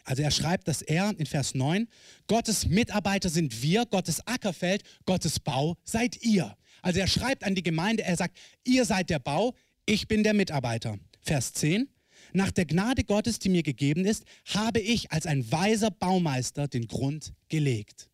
Also 0.04 0.24
er 0.24 0.32
schreibt, 0.32 0.68
dass 0.68 0.82
er 0.82 1.14
in 1.18 1.28
Vers 1.28 1.54
9, 1.54 1.88
Gottes 2.28 2.66
Mitarbeiter 2.66 3.30
sind 3.30 3.62
wir, 3.62 3.86
Gottes 3.86 4.26
Ackerfeld, 4.26 4.84
Gottes 5.06 5.40
Bau 5.40 5.78
seid 5.84 6.24
ihr. 6.24 6.58
Also 6.82 7.00
er 7.00 7.08
schreibt 7.08 7.44
an 7.44 7.56
die 7.56 7.64
Gemeinde, 7.64 8.04
er 8.04 8.18
sagt, 8.18 8.38
ihr 8.64 8.86
seid 8.86 9.10
der 9.10 9.20
Bau, 9.20 9.56
ich 9.86 10.08
bin 10.08 10.24
der 10.24 10.34
Mitarbeiter. 10.34 10.98
Vers 11.22 11.54
10. 11.54 11.88
Nach 12.34 12.52
der 12.52 12.66
Gnade 12.66 13.04
Gottes, 13.04 13.40
die 13.40 13.50
mir 13.50 13.64
gegeben 13.64 14.06
ist, 14.06 14.24
habe 14.46 14.80
ich 14.80 15.12
als 15.12 15.26
ein 15.26 15.52
weiser 15.52 15.92
Baumeister 15.92 16.68
den 16.68 16.88
Grund 16.88 17.34
gelegt. 17.50 18.10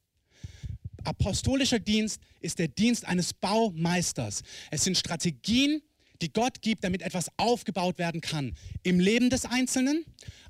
Apostolischer 1.03 1.79
Dienst 1.79 2.21
ist 2.41 2.59
der 2.59 2.67
Dienst 2.67 3.05
eines 3.05 3.33
Baumeisters. 3.33 4.41
Es 4.71 4.83
sind 4.83 4.97
Strategien, 4.97 5.81
die 6.21 6.33
Gott 6.33 6.61
gibt, 6.61 6.83
damit 6.83 7.01
etwas 7.01 7.31
aufgebaut 7.37 7.97
werden 7.97 8.21
kann. 8.21 8.55
Im 8.83 8.99
Leben 8.99 9.29
des 9.29 9.45
Einzelnen, 9.45 10.03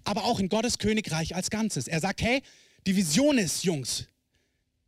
aber 0.04 0.24
auch 0.24 0.40
in 0.40 0.50
Gottes 0.50 0.78
Königreich 0.78 1.36
als 1.36 1.50
Ganzes. 1.50 1.88
Er 1.88 2.00
sagt, 2.00 2.22
hey, 2.22 2.42
die 2.88 2.96
Vision 2.96 3.38
ist, 3.38 3.66
Jungs, 3.66 4.08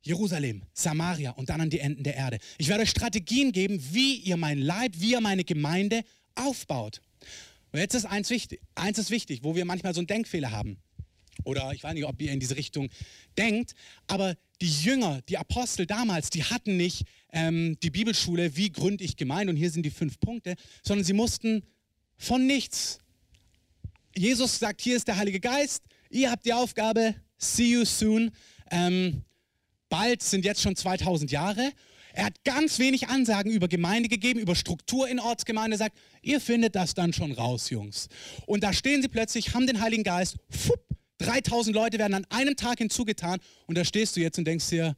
Jerusalem, 0.02 0.64
Samaria 0.74 1.32
und 1.32 1.50
dann 1.50 1.62
an 1.62 1.70
die 1.70 1.80
Enden 1.80 2.04
der 2.04 2.16
Erde. 2.16 2.40
Ich 2.58 2.68
werde 2.68 2.84
euch 2.84 2.90
Strategien 2.90 3.52
geben, 3.52 3.84
wie 3.92 4.16
ihr 4.16 4.38
mein 4.38 4.60
Leib, 4.60 4.94
wie 4.98 5.12
ihr 5.12 5.22
meine 5.22 5.44
Gemeinde 5.44 6.04
aufbaut. 6.36 7.02
Und 7.72 7.80
jetzt 7.80 7.94
ist 7.94 8.06
eins 8.06 8.30
wichtig, 8.30 8.62
eins 8.76 8.98
ist 8.98 9.12
wichtig, 9.12 9.44
wo 9.44 9.56
wir 9.56 9.66
manchmal 9.66 9.94
so 9.94 10.00
einen 10.00 10.08
Denkfehler 10.08 10.52
haben. 10.52 10.78
Oder 11.44 11.72
ich 11.74 11.84
weiß 11.84 11.94
nicht, 11.94 12.06
ob 12.06 12.22
ihr 12.22 12.32
in 12.32 12.40
diese 12.40 12.58
Richtung 12.58 12.90
denkt, 13.38 13.74
aber 14.08 14.36
die 14.62 14.70
Jünger, 14.70 15.22
die 15.30 15.38
Apostel 15.38 15.86
damals, 15.86 16.30
die 16.30 16.44
hatten 16.44 16.76
nicht 16.76 17.06
ähm, 17.32 17.78
die 17.82 17.90
Bibelschule, 17.90 18.56
wie 18.58 18.72
gründe 18.72 19.04
ich 19.04 19.16
Gemeinde 19.16 19.52
und 19.52 19.58
hier 19.58 19.72
sind 19.72 19.84
die 19.84 19.92
fünf 19.92 20.20
Punkte, 20.20 20.56
sondern 20.84 21.06
sie 21.06 21.14
mussten 21.14 21.64
von 22.18 22.46
nichts. 22.46 23.00
Jesus 24.16 24.60
sagt, 24.60 24.82
hier 24.82 24.98
ist 24.98 25.08
der 25.08 25.18
Heilige 25.18 25.40
Geist, 25.40 25.84
ihr 26.10 26.30
habt 26.30 26.46
die 26.46 26.54
Aufgabe, 26.54 27.16
see 27.38 27.72
you 27.72 27.86
soon. 27.86 28.32
Ähm, 28.72 29.24
bald 29.89 30.23
sind 30.23 30.45
jetzt 30.45 30.62
schon 30.62 30.75
2000 30.75 31.32
Jahre. 31.32 31.71
Er 32.13 32.25
hat 32.25 32.43
ganz 32.43 32.80
wenig 32.80 33.08
Ansagen 33.08 33.52
über 33.52 33.67
Gemeinde 33.67 34.10
gegeben, 34.10 34.39
über 34.39 34.56
Struktur 34.56 35.08
in 35.08 35.19
Ortsgemeinde, 35.19 35.78
sagt, 35.78 35.97
ihr 36.21 36.41
findet 36.41 36.75
das 36.75 36.93
dann 36.93 37.13
schon 37.13 37.32
raus, 37.32 37.69
Jungs. 37.69 38.08
Und 38.45 38.63
da 38.63 38.73
stehen 38.73 39.02
sie 39.02 39.08
plötzlich, 39.08 39.54
haben 39.54 39.67
den 39.67 39.82
Heiligen 39.82 40.04
Geist, 40.04 40.38
fupp, 40.49 40.84
3000 41.19 41.75
Leute 41.75 41.99
werden 41.99 42.13
an 42.13 42.25
einem 42.30 42.56
Tag 42.56 42.80
hinzugetan 42.80 43.39
und 43.67 43.78
da 43.78 43.86
stehst 43.86 44.15
du 44.15 44.21
jetzt 44.21 44.38
und 44.39 44.45
denkst 44.45 44.69
dir, 44.69 44.95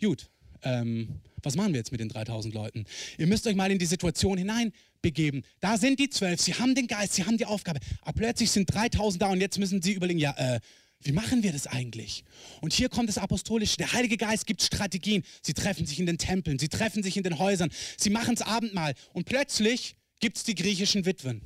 gut, 0.00 0.28
ähm, 0.64 1.20
was 1.42 1.56
machen 1.56 1.72
wir 1.72 1.78
jetzt 1.78 1.92
mit 1.92 2.00
den 2.00 2.08
3000 2.08 2.54
Leuten? 2.54 2.84
Ihr 3.18 3.26
müsst 3.26 3.46
euch 3.46 3.54
mal 3.54 3.70
in 3.70 3.78
die 3.78 3.86
Situation 3.86 4.38
hineinbegeben. 4.38 5.44
Da 5.60 5.78
sind 5.78 5.98
die 5.98 6.10
zwölf, 6.10 6.40
sie 6.40 6.54
haben 6.54 6.74
den 6.74 6.86
Geist, 6.86 7.14
sie 7.14 7.24
haben 7.24 7.36
die 7.36 7.46
Aufgabe, 7.46 7.80
aber 8.02 8.12
plötzlich 8.12 8.50
sind 8.50 8.72
3000 8.72 9.22
da 9.22 9.26
und 9.28 9.40
jetzt 9.40 9.58
müssen 9.58 9.82
sie 9.82 9.92
überlegen, 9.92 10.18
ja, 10.18 10.34
äh, 10.36 10.60
wie 11.04 11.12
machen 11.12 11.42
wir 11.42 11.52
das 11.52 11.66
eigentlich? 11.66 12.24
Und 12.60 12.72
hier 12.72 12.88
kommt 12.88 13.08
das 13.08 13.18
Apostolische. 13.18 13.76
Der 13.76 13.92
Heilige 13.92 14.16
Geist 14.16 14.46
gibt 14.46 14.62
Strategien. 14.62 15.22
Sie 15.42 15.54
treffen 15.54 15.86
sich 15.86 15.98
in 15.98 16.06
den 16.06 16.18
Tempeln, 16.18 16.58
sie 16.58 16.68
treffen 16.68 17.02
sich 17.02 17.16
in 17.16 17.22
den 17.22 17.38
Häusern, 17.38 17.70
sie 17.96 18.10
machen 18.10 18.34
das 18.34 18.46
Abendmahl. 18.46 18.94
Und 19.12 19.24
plötzlich 19.24 19.96
gibt 20.20 20.36
es 20.36 20.44
die 20.44 20.54
griechischen 20.54 21.04
Witwen. 21.04 21.42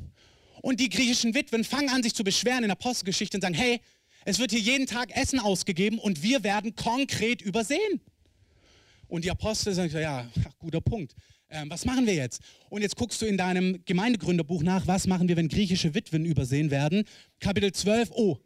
Und 0.62 0.80
die 0.80 0.88
griechischen 0.88 1.34
Witwen 1.34 1.64
fangen 1.64 1.88
an, 1.90 2.02
sich 2.02 2.14
zu 2.14 2.24
beschweren 2.24 2.64
in 2.64 2.68
der 2.68 2.72
Apostelgeschichte 2.72 3.36
und 3.36 3.42
sagen, 3.42 3.54
hey, 3.54 3.80
es 4.24 4.38
wird 4.38 4.50
hier 4.50 4.60
jeden 4.60 4.86
Tag 4.86 5.16
Essen 5.16 5.38
ausgegeben 5.38 5.98
und 5.98 6.22
wir 6.22 6.42
werden 6.42 6.74
konkret 6.74 7.40
übersehen. 7.40 8.00
Und 9.08 9.24
die 9.24 9.30
Apostel 9.30 9.72
sagen, 9.72 9.90
ja, 9.92 10.28
guter 10.58 10.80
Punkt. 10.80 11.14
Ähm, 11.48 11.70
was 11.70 11.84
machen 11.84 12.06
wir 12.06 12.14
jetzt? 12.14 12.42
Und 12.68 12.82
jetzt 12.82 12.96
guckst 12.96 13.22
du 13.22 13.26
in 13.26 13.38
deinem 13.38 13.84
Gemeindegründerbuch 13.84 14.64
nach, 14.64 14.86
was 14.88 15.06
machen 15.06 15.28
wir, 15.28 15.36
wenn 15.36 15.48
griechische 15.48 15.94
Witwen 15.94 16.24
übersehen 16.24 16.72
werden. 16.72 17.04
Kapitel 17.38 17.72
12, 17.72 18.10
oh, 18.12 18.38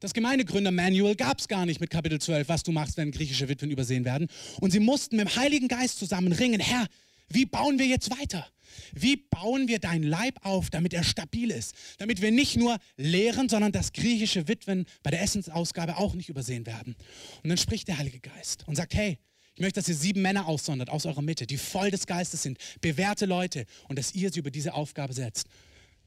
das 0.00 0.14
Gemeindegründer-Manual 0.14 1.16
gab 1.16 1.40
es 1.40 1.48
gar 1.48 1.66
nicht 1.66 1.80
mit 1.80 1.90
Kapitel 1.90 2.20
12, 2.20 2.48
was 2.48 2.62
du 2.62 2.72
machst, 2.72 2.96
wenn 2.96 3.10
griechische 3.10 3.48
Witwen 3.48 3.70
übersehen 3.70 4.04
werden. 4.04 4.28
Und 4.60 4.70
sie 4.70 4.80
mussten 4.80 5.16
mit 5.16 5.28
dem 5.28 5.36
Heiligen 5.36 5.68
Geist 5.68 5.98
zusammen 5.98 6.32
ringen. 6.32 6.60
Herr, 6.60 6.86
wie 7.28 7.46
bauen 7.46 7.78
wir 7.78 7.86
jetzt 7.86 8.10
weiter? 8.10 8.46
Wie 8.92 9.16
bauen 9.16 9.66
wir 9.66 9.78
deinen 9.78 10.04
Leib 10.04 10.44
auf, 10.44 10.70
damit 10.70 10.94
er 10.94 11.02
stabil 11.02 11.50
ist? 11.50 11.74
Damit 11.98 12.22
wir 12.22 12.30
nicht 12.30 12.56
nur 12.56 12.78
lehren, 12.96 13.48
sondern 13.48 13.72
dass 13.72 13.92
griechische 13.92 14.46
Witwen 14.46 14.86
bei 15.02 15.10
der 15.10 15.22
Essensausgabe 15.22 15.96
auch 15.96 16.14
nicht 16.14 16.28
übersehen 16.28 16.66
werden. 16.66 16.94
Und 17.42 17.48
dann 17.48 17.58
spricht 17.58 17.88
der 17.88 17.98
Heilige 17.98 18.20
Geist 18.20 18.64
und 18.66 18.76
sagt, 18.76 18.94
hey, 18.94 19.18
ich 19.54 19.60
möchte, 19.60 19.80
dass 19.80 19.88
ihr 19.88 19.96
sieben 19.96 20.22
Männer 20.22 20.46
aussondert 20.46 20.88
aus 20.88 21.04
eurer 21.04 21.22
Mitte, 21.22 21.44
die 21.44 21.58
voll 21.58 21.90
des 21.90 22.06
Geistes 22.06 22.44
sind, 22.44 22.58
bewährte 22.80 23.26
Leute 23.26 23.66
und 23.88 23.98
dass 23.98 24.14
ihr 24.14 24.30
sie 24.30 24.38
über 24.38 24.52
diese 24.52 24.74
Aufgabe 24.74 25.12
setzt. 25.12 25.48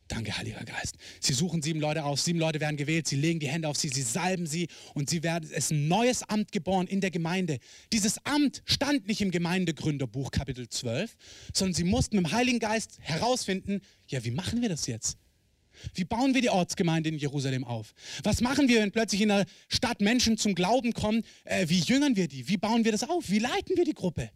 Danke, 0.08 0.38
Heiliger 0.38 0.66
Geist. 0.66 0.96
Sie 1.22 1.32
suchen 1.32 1.62
sieben 1.62 1.80
Leute 1.80 2.04
aus, 2.04 2.26
sieben 2.26 2.40
Leute 2.40 2.60
werden 2.60 2.76
gewählt, 2.76 3.08
sie 3.08 3.16
legen 3.16 3.40
die 3.40 3.48
Hände 3.48 3.70
auf 3.70 3.78
sie, 3.78 3.88
sie 3.88 4.02
salben 4.02 4.46
sie 4.46 4.68
und 4.94 5.10
sie 5.10 5.24
werden, 5.24 5.46
es 5.50 5.66
ist 5.66 5.72
ein 5.72 5.88
neues 5.88 6.24
Amt 6.24 6.52
geboren 6.52 6.88
in 6.88 7.00
der 7.00 7.12
Gemeinde. 7.12 7.60
Dieses 7.94 8.18
Amt 8.26 8.62
stand 8.66 9.08
nicht 9.08 9.22
im 9.22 9.32
Gemeindegründerbuch 9.32 10.32
Kapitel 10.32 10.68
12, 10.68 11.16
sondern 11.54 11.74
sie 11.74 11.86
mussten 11.86 12.18
mit 12.18 12.26
dem 12.26 12.32
Heiligen 12.34 12.60
Geist 12.60 12.98
herausfinden, 13.00 13.80
ja, 14.08 14.24
wie 14.26 14.32
machen 14.32 14.62
wir 14.62 14.68
das 14.68 14.86
jetzt? 14.88 15.18
Wie 15.94 16.04
bauen 16.04 16.34
wir 16.34 16.42
die 16.42 16.50
Ortsgemeinde 16.50 17.10
in 17.10 17.18
Jerusalem 17.18 17.64
auf? 17.64 17.94
Was 18.24 18.42
machen 18.42 18.68
wir, 18.68 18.82
wenn 18.82 18.92
plötzlich 18.92 19.22
in 19.22 19.30
der 19.30 19.46
Stadt 19.70 20.02
Menschen 20.02 20.38
zum 20.38 20.56
Glauben 20.56 20.94
kommen? 20.94 21.24
Äh, 21.46 21.70
wie 21.70 21.80
jüngern 21.80 22.16
wir 22.16 22.28
die? 22.28 22.48
Wie 22.48 22.58
bauen 22.58 22.86
wir 22.86 22.92
das 22.92 23.04
auf? 23.04 23.30
Wie 23.30 23.40
leiten 23.40 23.78
wir 23.78 23.86
die 23.86 23.94
Gruppe? 23.94 24.30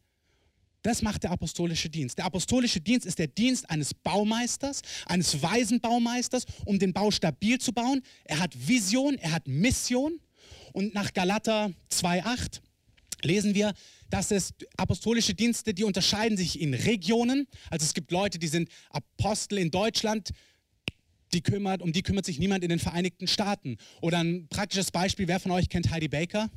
Das 0.86 1.02
macht 1.02 1.24
der 1.24 1.32
apostolische 1.32 1.90
Dienst. 1.90 2.20
Der 2.20 2.26
apostolische 2.26 2.80
Dienst 2.80 3.08
ist 3.08 3.18
der 3.18 3.26
Dienst 3.26 3.68
eines 3.72 3.96
Baumeisters, 3.96 4.84
eines 5.08 5.42
weisen 5.42 5.80
Baumeisters, 5.80 6.46
um 6.64 6.78
den 6.78 6.94
Bau 6.94 7.10
stabil 7.10 7.58
zu 7.58 7.74
bauen. 7.74 8.04
Er 8.24 8.38
hat 8.38 8.54
Vision, 8.56 9.18
er 9.18 9.32
hat 9.32 9.48
Mission. 9.48 10.20
Und 10.74 10.94
nach 10.94 11.12
Galater 11.14 11.72
2,8 11.92 12.62
lesen 13.24 13.56
wir, 13.56 13.74
dass 14.12 14.30
es 14.30 14.54
apostolische 14.78 15.34
Dienste, 15.34 15.74
die 15.74 15.86
unterscheiden 15.86 16.38
sich 16.38 16.62
in 16.62 16.76
Regionen. 16.76 17.48
Also 17.72 17.84
es 17.84 17.96
gibt 17.96 18.12
Leute, 18.12 18.38
die 18.38 18.48
sind 18.48 18.70
Apostel 18.92 19.58
in 19.58 19.72
Deutschland, 19.72 20.30
die 21.34 21.42
kümmert, 21.42 21.82
um 21.82 21.94
die 21.94 22.04
kümmert 22.04 22.28
sich 22.28 22.38
niemand 22.38 22.64
in 22.64 22.70
den 22.70 22.78
Vereinigten 22.78 23.26
Staaten. 23.26 23.78
Oder 24.02 24.20
ein 24.20 24.48
praktisches 24.50 24.92
Beispiel, 24.92 25.28
wer 25.28 25.40
von 25.40 25.50
euch 25.50 25.68
kennt 25.68 25.90
Heidi 25.90 26.10
Baker? 26.10 26.52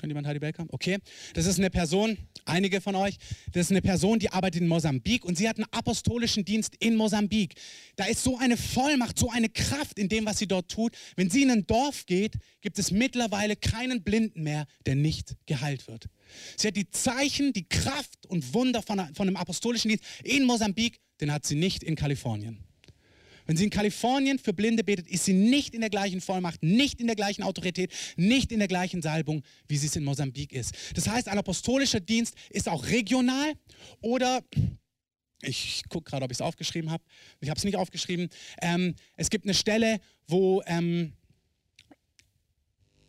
Kennt 0.00 0.10
jemand 0.10 0.26
Heidi 0.26 0.38
Baker? 0.38 0.64
Okay. 0.70 0.98
Das 1.34 1.44
ist 1.44 1.58
eine 1.58 1.68
Person, 1.68 2.16
einige 2.46 2.80
von 2.80 2.94
euch, 2.94 3.18
das 3.52 3.66
ist 3.66 3.70
eine 3.70 3.82
Person, 3.82 4.18
die 4.18 4.30
arbeitet 4.30 4.62
in 4.62 4.68
Mosambik 4.68 5.26
und 5.26 5.36
sie 5.36 5.46
hat 5.46 5.58
einen 5.58 5.66
apostolischen 5.72 6.44
Dienst 6.44 6.74
in 6.78 6.96
Mosambik. 6.96 7.54
Da 7.96 8.04
ist 8.06 8.24
so 8.24 8.38
eine 8.38 8.56
Vollmacht, 8.56 9.18
so 9.18 9.28
eine 9.30 9.50
Kraft 9.50 9.98
in 9.98 10.08
dem, 10.08 10.24
was 10.24 10.38
sie 10.38 10.46
dort 10.46 10.70
tut. 10.70 10.96
Wenn 11.16 11.28
sie 11.28 11.42
in 11.42 11.50
ein 11.50 11.66
Dorf 11.66 12.06
geht, 12.06 12.38
gibt 12.62 12.78
es 12.78 12.90
mittlerweile 12.90 13.56
keinen 13.56 14.02
Blinden 14.02 14.42
mehr, 14.42 14.66
der 14.86 14.94
nicht 14.94 15.36
geheilt 15.44 15.86
wird. 15.86 16.08
Sie 16.56 16.68
hat 16.68 16.76
die 16.76 16.88
Zeichen, 16.88 17.52
die 17.52 17.68
Kraft 17.68 18.24
und 18.26 18.54
Wunder 18.54 18.80
von, 18.80 18.98
von 19.14 19.28
einem 19.28 19.36
apostolischen 19.36 19.88
Dienst 19.88 20.04
in 20.24 20.44
Mosambik, 20.44 20.98
den 21.20 21.30
hat 21.30 21.44
sie 21.44 21.56
nicht 21.56 21.82
in 21.82 21.94
Kalifornien. 21.94 22.69
Wenn 23.50 23.56
sie 23.56 23.64
in 23.64 23.70
Kalifornien 23.70 24.38
für 24.38 24.52
Blinde 24.52 24.84
betet, 24.84 25.08
ist 25.08 25.24
sie 25.24 25.32
nicht 25.32 25.74
in 25.74 25.80
der 25.80 25.90
gleichen 25.90 26.20
Vollmacht, 26.20 26.62
nicht 26.62 27.00
in 27.00 27.08
der 27.08 27.16
gleichen 27.16 27.42
Autorität, 27.42 27.92
nicht 28.14 28.52
in 28.52 28.60
der 28.60 28.68
gleichen 28.68 29.02
Salbung, 29.02 29.42
wie 29.66 29.76
sie 29.76 29.88
es 29.88 29.96
in 29.96 30.04
Mosambik 30.04 30.52
ist. 30.52 30.72
Das 30.94 31.08
heißt, 31.08 31.26
ein 31.26 31.36
apostolischer 31.36 31.98
Dienst 31.98 32.36
ist 32.50 32.68
auch 32.68 32.86
regional 32.86 33.54
oder 34.02 34.44
ich 35.42 35.82
gucke 35.88 36.08
gerade, 36.08 36.26
ob 36.26 36.30
ich 36.30 36.36
es 36.36 36.42
aufgeschrieben 36.42 36.92
habe. 36.92 37.02
Ich 37.40 37.50
habe 37.50 37.58
es 37.58 37.64
nicht 37.64 37.74
aufgeschrieben. 37.74 38.28
Ähm, 38.62 38.94
es 39.16 39.30
gibt 39.30 39.44
eine 39.44 39.54
Stelle, 39.54 39.98
wo 40.28 40.62
ähm, 40.66 41.14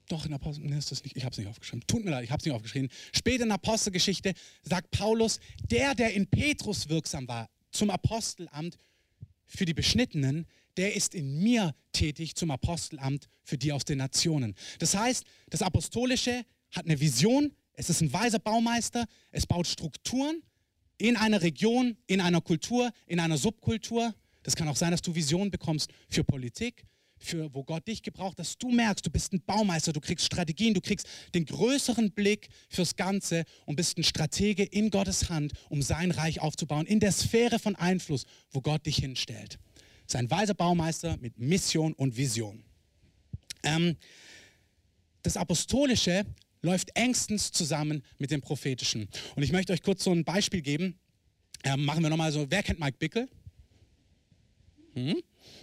doch, 0.08 0.26
in 0.26 0.34
Apostel, 0.34 0.66
nee, 0.66 0.76
ist 0.76 0.90
das 0.90 1.04
nicht, 1.04 1.16
ich 1.16 1.24
habe 1.24 1.34
es 1.34 1.38
nicht 1.38 1.50
aufgeschrieben. 1.50 1.86
Tut 1.86 2.04
mir 2.04 2.10
leid, 2.10 2.24
ich 2.24 2.32
habe 2.32 2.40
es 2.40 2.46
nicht 2.48 2.56
aufgeschrieben. 2.56 2.90
Später 3.14 3.44
in 3.44 3.52
Apostelgeschichte 3.52 4.34
sagt 4.64 4.90
Paulus, 4.90 5.40
der, 5.70 5.94
der 5.94 6.16
in 6.16 6.26
Petrus 6.26 6.90
wirksam 6.90 7.28
war, 7.28 7.48
zum 7.70 7.92
Apostelamt, 7.92 8.80
für 9.52 9.66
die 9.66 9.74
Beschnittenen, 9.74 10.48
der 10.78 10.96
ist 10.96 11.14
in 11.14 11.44
mir 11.44 11.76
tätig 11.92 12.36
zum 12.36 12.52
Apostelamt 12.52 13.28
für 13.44 13.58
die 13.58 13.74
aus 13.74 13.86
den 13.86 13.98
Nationen. 13.98 14.56
Das 14.80 14.96
heißt, 14.96 15.26
das 15.50 15.62
Apostolische 15.62 16.46
hat 16.72 16.86
eine 16.86 17.00
Vision, 17.00 17.54
es 17.74 17.90
ist 17.90 18.02
ein 18.02 18.14
weiser 18.14 18.40
Baumeister, 18.40 19.06
es 19.32 19.46
baut 19.46 19.68
Strukturen 19.68 20.42
in 20.98 21.18
einer 21.18 21.42
Region, 21.42 21.98
in 22.08 22.22
einer 22.22 22.42
Kultur, 22.42 22.92
in 23.08 23.20
einer 23.20 23.38
Subkultur. 23.38 24.14
Das 24.44 24.56
kann 24.56 24.68
auch 24.68 24.76
sein, 24.76 24.92
dass 24.92 25.02
du 25.02 25.14
Visionen 25.14 25.52
bekommst 25.52 25.92
für 26.10 26.24
Politik, 26.24 26.86
für 27.24 27.54
wo 27.54 27.64
Gott 27.64 27.88
dich 27.88 28.04
gebraucht, 28.04 28.40
dass 28.40 28.58
du 28.58 28.70
merkst, 28.70 29.06
du 29.06 29.10
bist 29.10 29.34
ein 29.34 29.42
Baumeister, 29.42 29.94
du 29.94 30.02
kriegst 30.02 30.26
Strategien, 30.26 30.74
du 30.74 30.82
kriegst 30.82 31.08
den 31.34 31.46
größeren 31.46 32.12
Blick 32.12 32.50
fürs 32.70 32.96
Ganze 32.96 33.44
und 33.66 33.76
bist 33.76 33.98
ein 33.98 34.04
Stratege 34.04 34.64
in 34.64 34.90
Gottes 34.90 35.30
Hand, 35.30 35.54
um 35.70 35.82
sein 35.82 36.12
Reich 36.12 36.42
aufzubauen, 36.42 36.86
in 36.86 37.00
der 37.00 37.12
Sphäre 37.12 37.60
von 37.60 37.76
Einfluss, 37.76 38.26
wo 38.52 38.62
Gott 38.62 38.86
dich 38.86 38.98
hinstellt. 38.98 39.60
Das 40.06 40.16
ist 40.16 40.16
ein 40.16 40.32
weiser 40.32 40.54
Baumeister 40.54 41.18
mit 41.18 41.38
Mission 41.38 41.94
und 41.94 42.18
Vision. 42.18 42.64
Ähm, 43.64 43.96
das 45.24 45.38
Apostolische 45.38 46.26
läuft 46.62 46.90
engstens 46.96 47.52
zusammen 47.52 48.04
mit 48.18 48.32
dem 48.32 48.42
Prophetischen. 48.42 49.08
Und 49.36 49.44
ich 49.44 49.52
möchte 49.52 49.74
euch 49.74 49.82
kurz 49.82 50.04
so 50.04 50.12
ein 50.12 50.24
Beispiel 50.24 50.62
geben. 50.62 51.00
Ähm, 51.64 51.86
machen 51.86 52.04
wir 52.04 52.10
nochmal 52.10 52.32
so, 52.32 52.50
wer 52.50 52.64
kennt 52.64 52.80
Mike 52.80 52.98
Bickel? 52.98 53.30
Hm? 54.94 55.22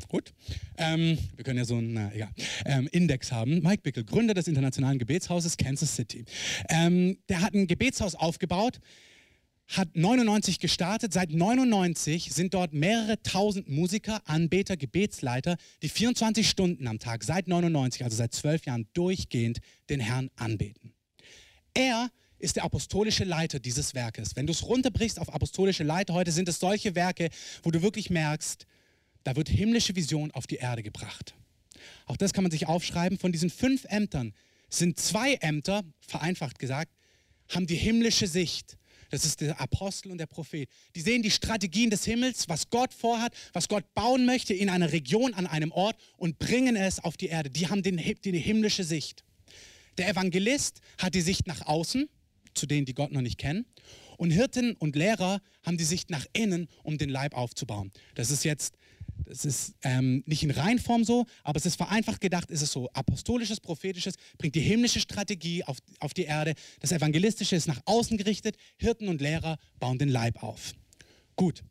Gut. 0.09 0.33
Ähm, 0.77 1.19
wir 1.37 1.45
können 1.45 1.59
ja 1.59 1.65
so 1.65 1.77
einen 1.77 2.11
ja, 2.17 2.31
ähm, 2.65 2.89
Index 2.93 3.33
haben. 3.33 3.63
Mike 3.63 3.83
Bickel, 3.83 4.05
Gründer 4.05 4.35
des 4.35 4.49
Internationalen 4.49 4.99
Gebetshauses 4.99 5.57
Kansas 5.57 5.95
City. 5.95 6.25
Ähm, 6.69 7.19
der 7.29 7.43
hat 7.43 7.55
ein 7.55 7.67
Gebetshaus 7.67 8.15
aufgebaut, 8.15 8.81
hat 9.67 9.95
99 9.95 10.61
gestartet. 10.61 11.13
Seit 11.13 11.31
99 11.31 12.33
sind 12.33 12.55
dort 12.55 12.73
mehrere 12.73 13.23
tausend 13.23 13.69
Musiker, 13.69 14.23
Anbeter, 14.25 14.77
Gebetsleiter, 14.77 15.57
die 15.83 15.89
24 15.89 16.49
Stunden 16.49 16.87
am 16.87 16.99
Tag, 16.99 17.23
seit 17.23 17.49
99, 17.49 18.05
also 18.05 18.17
seit 18.17 18.33
zwölf 18.35 18.65
Jahren, 18.65 18.89
durchgehend 18.95 19.59
den 19.91 20.01
Herrn 20.01 20.31
anbeten. 20.37 20.95
Er 21.75 22.11
ist 22.39 22.57
der 22.57 22.65
apostolische 22.65 23.25
Leiter 23.25 23.59
dieses 23.59 23.95
Werkes. 23.95 24.37
Wenn 24.37 24.47
du 24.47 24.53
es 24.53 24.65
runterbrichst 24.65 25.21
auf 25.21 25.33
apostolische 25.33 25.85
Leiter 25.85 26.15
heute, 26.15 26.33
sind 26.33 26.49
es 26.49 26.61
solche 26.61 26.95
Werke, 26.95 27.29
wo 27.63 27.71
du 27.71 27.83
wirklich 27.83 28.11
merkst, 28.11 28.67
da 29.25 29.37
wird 29.37 29.49
himmlische 29.49 29.97
Vision 29.97 30.31
auf 30.31 30.47
die 30.47 30.57
Erde 30.57 30.83
gebracht. 30.83 31.35
Auch 32.07 32.17
das 32.17 32.33
kann 32.33 32.45
man 32.45 32.51
sich 32.51 32.67
aufschreiben. 32.67 33.19
Von 33.19 33.33
diesen 33.33 33.51
fünf 33.51 33.85
Ämtern 33.85 34.35
sind 34.71 34.99
zwei 34.99 35.35
Ämter, 35.35 35.83
vereinfacht 36.01 36.59
gesagt, 36.59 36.93
haben 37.49 37.67
die 37.67 37.77
himmlische 37.77 38.27
Sicht. 38.27 38.77
Das 39.11 39.25
ist 39.25 39.41
der 39.41 39.59
Apostel 39.59 40.11
und 40.13 40.19
der 40.19 40.27
Prophet. 40.27 40.69
Die 40.95 41.01
sehen 41.01 41.23
die 41.23 41.31
Strategien 41.31 41.89
des 41.89 42.05
Himmels, 42.05 42.49
was 42.49 42.69
Gott 42.69 42.93
vorhat, 42.93 43.33
was 43.55 43.69
Gott 43.69 43.95
bauen 43.95 44.27
möchte 44.27 44.53
in 44.53 44.69
einer 44.69 44.93
Region, 44.93 45.33
an 45.33 45.47
einem 45.47 45.73
Ort 45.73 45.97
und 46.19 46.39
bringen 46.39 46.77
es 46.77 47.03
auf 47.03 47.17
die 47.17 47.29
Erde. 47.29 47.49
Die 47.49 47.69
haben 47.69 47.83
die 47.83 48.39
himmlische 48.39 48.85
Sicht. 48.85 49.25
Der 49.97 50.09
Evangelist 50.09 50.81
hat 50.99 51.15
die 51.15 51.23
Sicht 51.23 51.47
nach 51.47 51.63
außen, 51.67 52.09
zu 52.55 52.67
denen, 52.67 52.85
die 52.85 52.95
Gott 52.95 53.13
noch 53.13 53.23
nicht 53.23 53.39
kennen. 53.39 53.65
Und 54.19 54.31
Hirten 54.31 54.75
und 54.75 54.95
Lehrer 54.95 55.41
haben 55.63 55.79
die 55.79 55.85
Sicht 55.85 56.11
nach 56.11 56.27
innen, 56.33 56.69
um 56.83 56.99
den 56.99 57.09
Leib 57.09 57.35
aufzubauen. 57.35 57.93
Das 58.15 58.31
ist 58.31 58.45
jetzt 58.45 58.75
es 59.27 59.45
ist 59.45 59.75
ähm, 59.83 60.23
nicht 60.27 60.43
in 60.43 60.51
Reinform 60.51 61.05
so, 61.05 61.27
aber 61.43 61.59
es 61.59 61.67
ist 61.67 61.77
vereinfacht 61.77 62.21
gedacht, 62.21 62.51
ist 62.51 62.63
es 62.63 62.73
so. 62.73 62.89
Apostolisches, 62.93 63.61
prophetisches 63.61 64.15
bringt 64.39 64.55
die 64.55 64.61
himmlische 64.61 65.01
Strategie 65.01 65.65
auf, 65.65 65.79
auf 66.01 66.15
die 66.15 66.25
Erde. 66.25 66.55
Das 66.81 66.93
evangelistische 66.93 67.57
ist 67.57 67.69
nach 67.69 67.81
außen 67.85 68.17
gerichtet. 68.17 68.57
Hirten 68.77 69.09
und 69.09 69.21
Lehrer 69.21 69.59
bauen 69.79 69.99
den 69.99 70.09
Leib 70.09 70.43
auf. 70.43 70.73
Gut. 71.37 71.63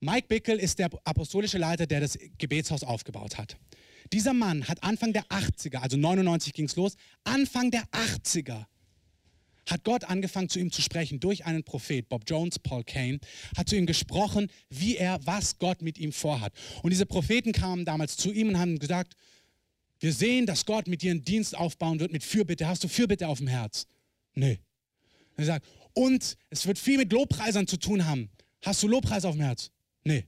Mike 0.00 0.28
Bickel 0.28 0.58
ist 0.58 0.78
der 0.78 0.88
apostolische 1.04 1.58
Leiter, 1.58 1.86
der 1.86 2.00
das 2.00 2.18
Gebetshaus 2.38 2.82
aufgebaut 2.82 3.36
hat. 3.36 3.58
Dieser 4.12 4.32
Mann 4.32 4.66
hat 4.66 4.82
Anfang 4.82 5.12
der 5.12 5.24
80er, 5.26 5.76
also 5.76 5.96
99 5.96 6.52
ging 6.54 6.64
es 6.64 6.76
los, 6.76 6.96
Anfang 7.22 7.70
der 7.70 7.84
80er 7.90 8.64
hat 9.70 9.84
Gott 9.84 10.04
angefangen 10.04 10.48
zu 10.48 10.58
ihm 10.58 10.72
zu 10.72 10.82
sprechen 10.82 11.20
durch 11.20 11.46
einen 11.46 11.62
Prophet, 11.62 12.08
Bob 12.08 12.24
Jones, 12.26 12.58
Paul 12.58 12.84
Kane, 12.84 13.20
hat 13.56 13.68
zu 13.68 13.76
ihm 13.76 13.86
gesprochen, 13.86 14.50
wie 14.68 14.96
er, 14.96 15.18
was 15.24 15.58
Gott 15.58 15.80
mit 15.82 15.98
ihm 15.98 16.12
vorhat. 16.12 16.52
Und 16.82 16.90
diese 16.90 17.06
Propheten 17.06 17.52
kamen 17.52 17.84
damals 17.84 18.16
zu 18.16 18.32
ihm 18.32 18.48
und 18.48 18.58
haben 18.58 18.78
gesagt, 18.78 19.14
wir 20.00 20.12
sehen, 20.12 20.46
dass 20.46 20.64
Gott 20.64 20.86
mit 20.86 21.02
dir 21.02 21.10
einen 21.10 21.24
Dienst 21.24 21.56
aufbauen 21.56 22.00
wird 22.00 22.12
mit 22.12 22.24
Fürbitte. 22.24 22.66
Hast 22.66 22.82
du 22.82 22.88
Fürbitte 22.88 23.28
auf 23.28 23.38
dem 23.38 23.48
Herz? 23.48 23.86
Nee. 24.34 24.58
Er 25.36 25.44
sagt, 25.44 25.66
und 25.94 26.36
es 26.48 26.66
wird 26.66 26.78
viel 26.78 26.98
mit 26.98 27.12
Lobpreisern 27.12 27.66
zu 27.66 27.76
tun 27.76 28.06
haben. 28.06 28.30
Hast 28.62 28.82
du 28.82 28.88
Lobpreis 28.88 29.24
auf 29.24 29.34
dem 29.34 29.42
Herz? 29.42 29.70
Nee. 30.04 30.26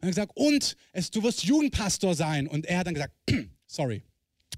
Und 0.00 0.02
er 0.02 0.06
hat 0.08 0.08
gesagt, 0.08 0.32
und 0.34 0.76
es, 0.92 1.10
du 1.10 1.22
wirst 1.22 1.44
Jugendpastor 1.44 2.14
sein. 2.14 2.46
Und 2.46 2.66
er 2.66 2.78
hat 2.78 2.86
dann 2.86 2.94
gesagt, 2.94 3.14
sorry, 3.66 4.02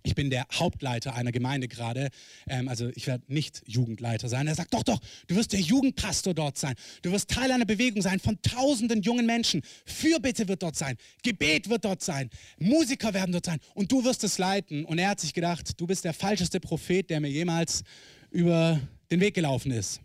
ich 0.02 0.14
bin 0.14 0.30
der 0.30 0.46
Hauptleiter 0.52 1.14
einer 1.14 1.32
Gemeinde 1.32 1.68
gerade, 1.68 2.10
ähm, 2.48 2.68
also 2.68 2.88
ich 2.94 3.06
werde 3.06 3.24
nicht 3.28 3.62
Jugendleiter 3.66 4.28
sein. 4.28 4.46
Er 4.46 4.54
sagt, 4.54 4.74
doch, 4.74 4.82
doch, 4.82 5.00
du 5.26 5.36
wirst 5.36 5.52
der 5.52 5.60
Jugendpastor 5.60 6.34
dort 6.34 6.58
sein. 6.58 6.74
Du 7.02 7.12
wirst 7.12 7.30
Teil 7.30 7.50
einer 7.50 7.64
Bewegung 7.64 8.02
sein 8.02 8.20
von 8.20 8.40
tausenden 8.42 9.02
jungen 9.02 9.26
Menschen. 9.26 9.62
Fürbitte 9.84 10.48
wird 10.48 10.62
dort 10.62 10.76
sein, 10.76 10.96
Gebet 11.22 11.68
wird 11.68 11.84
dort 11.84 12.02
sein, 12.02 12.30
Musiker 12.58 13.14
werden 13.14 13.32
dort 13.32 13.46
sein 13.46 13.60
und 13.74 13.90
du 13.90 14.04
wirst 14.04 14.24
es 14.24 14.38
leiten. 14.38 14.84
Und 14.84 14.98
er 14.98 15.10
hat 15.10 15.20
sich 15.20 15.34
gedacht, 15.34 15.80
du 15.80 15.86
bist 15.86 16.04
der 16.04 16.14
falscheste 16.14 16.60
Prophet, 16.60 17.08
der 17.10 17.20
mir 17.20 17.30
jemals 17.30 17.82
über 18.30 18.80
den 19.10 19.20
Weg 19.20 19.34
gelaufen 19.34 19.70
ist. 19.70 20.00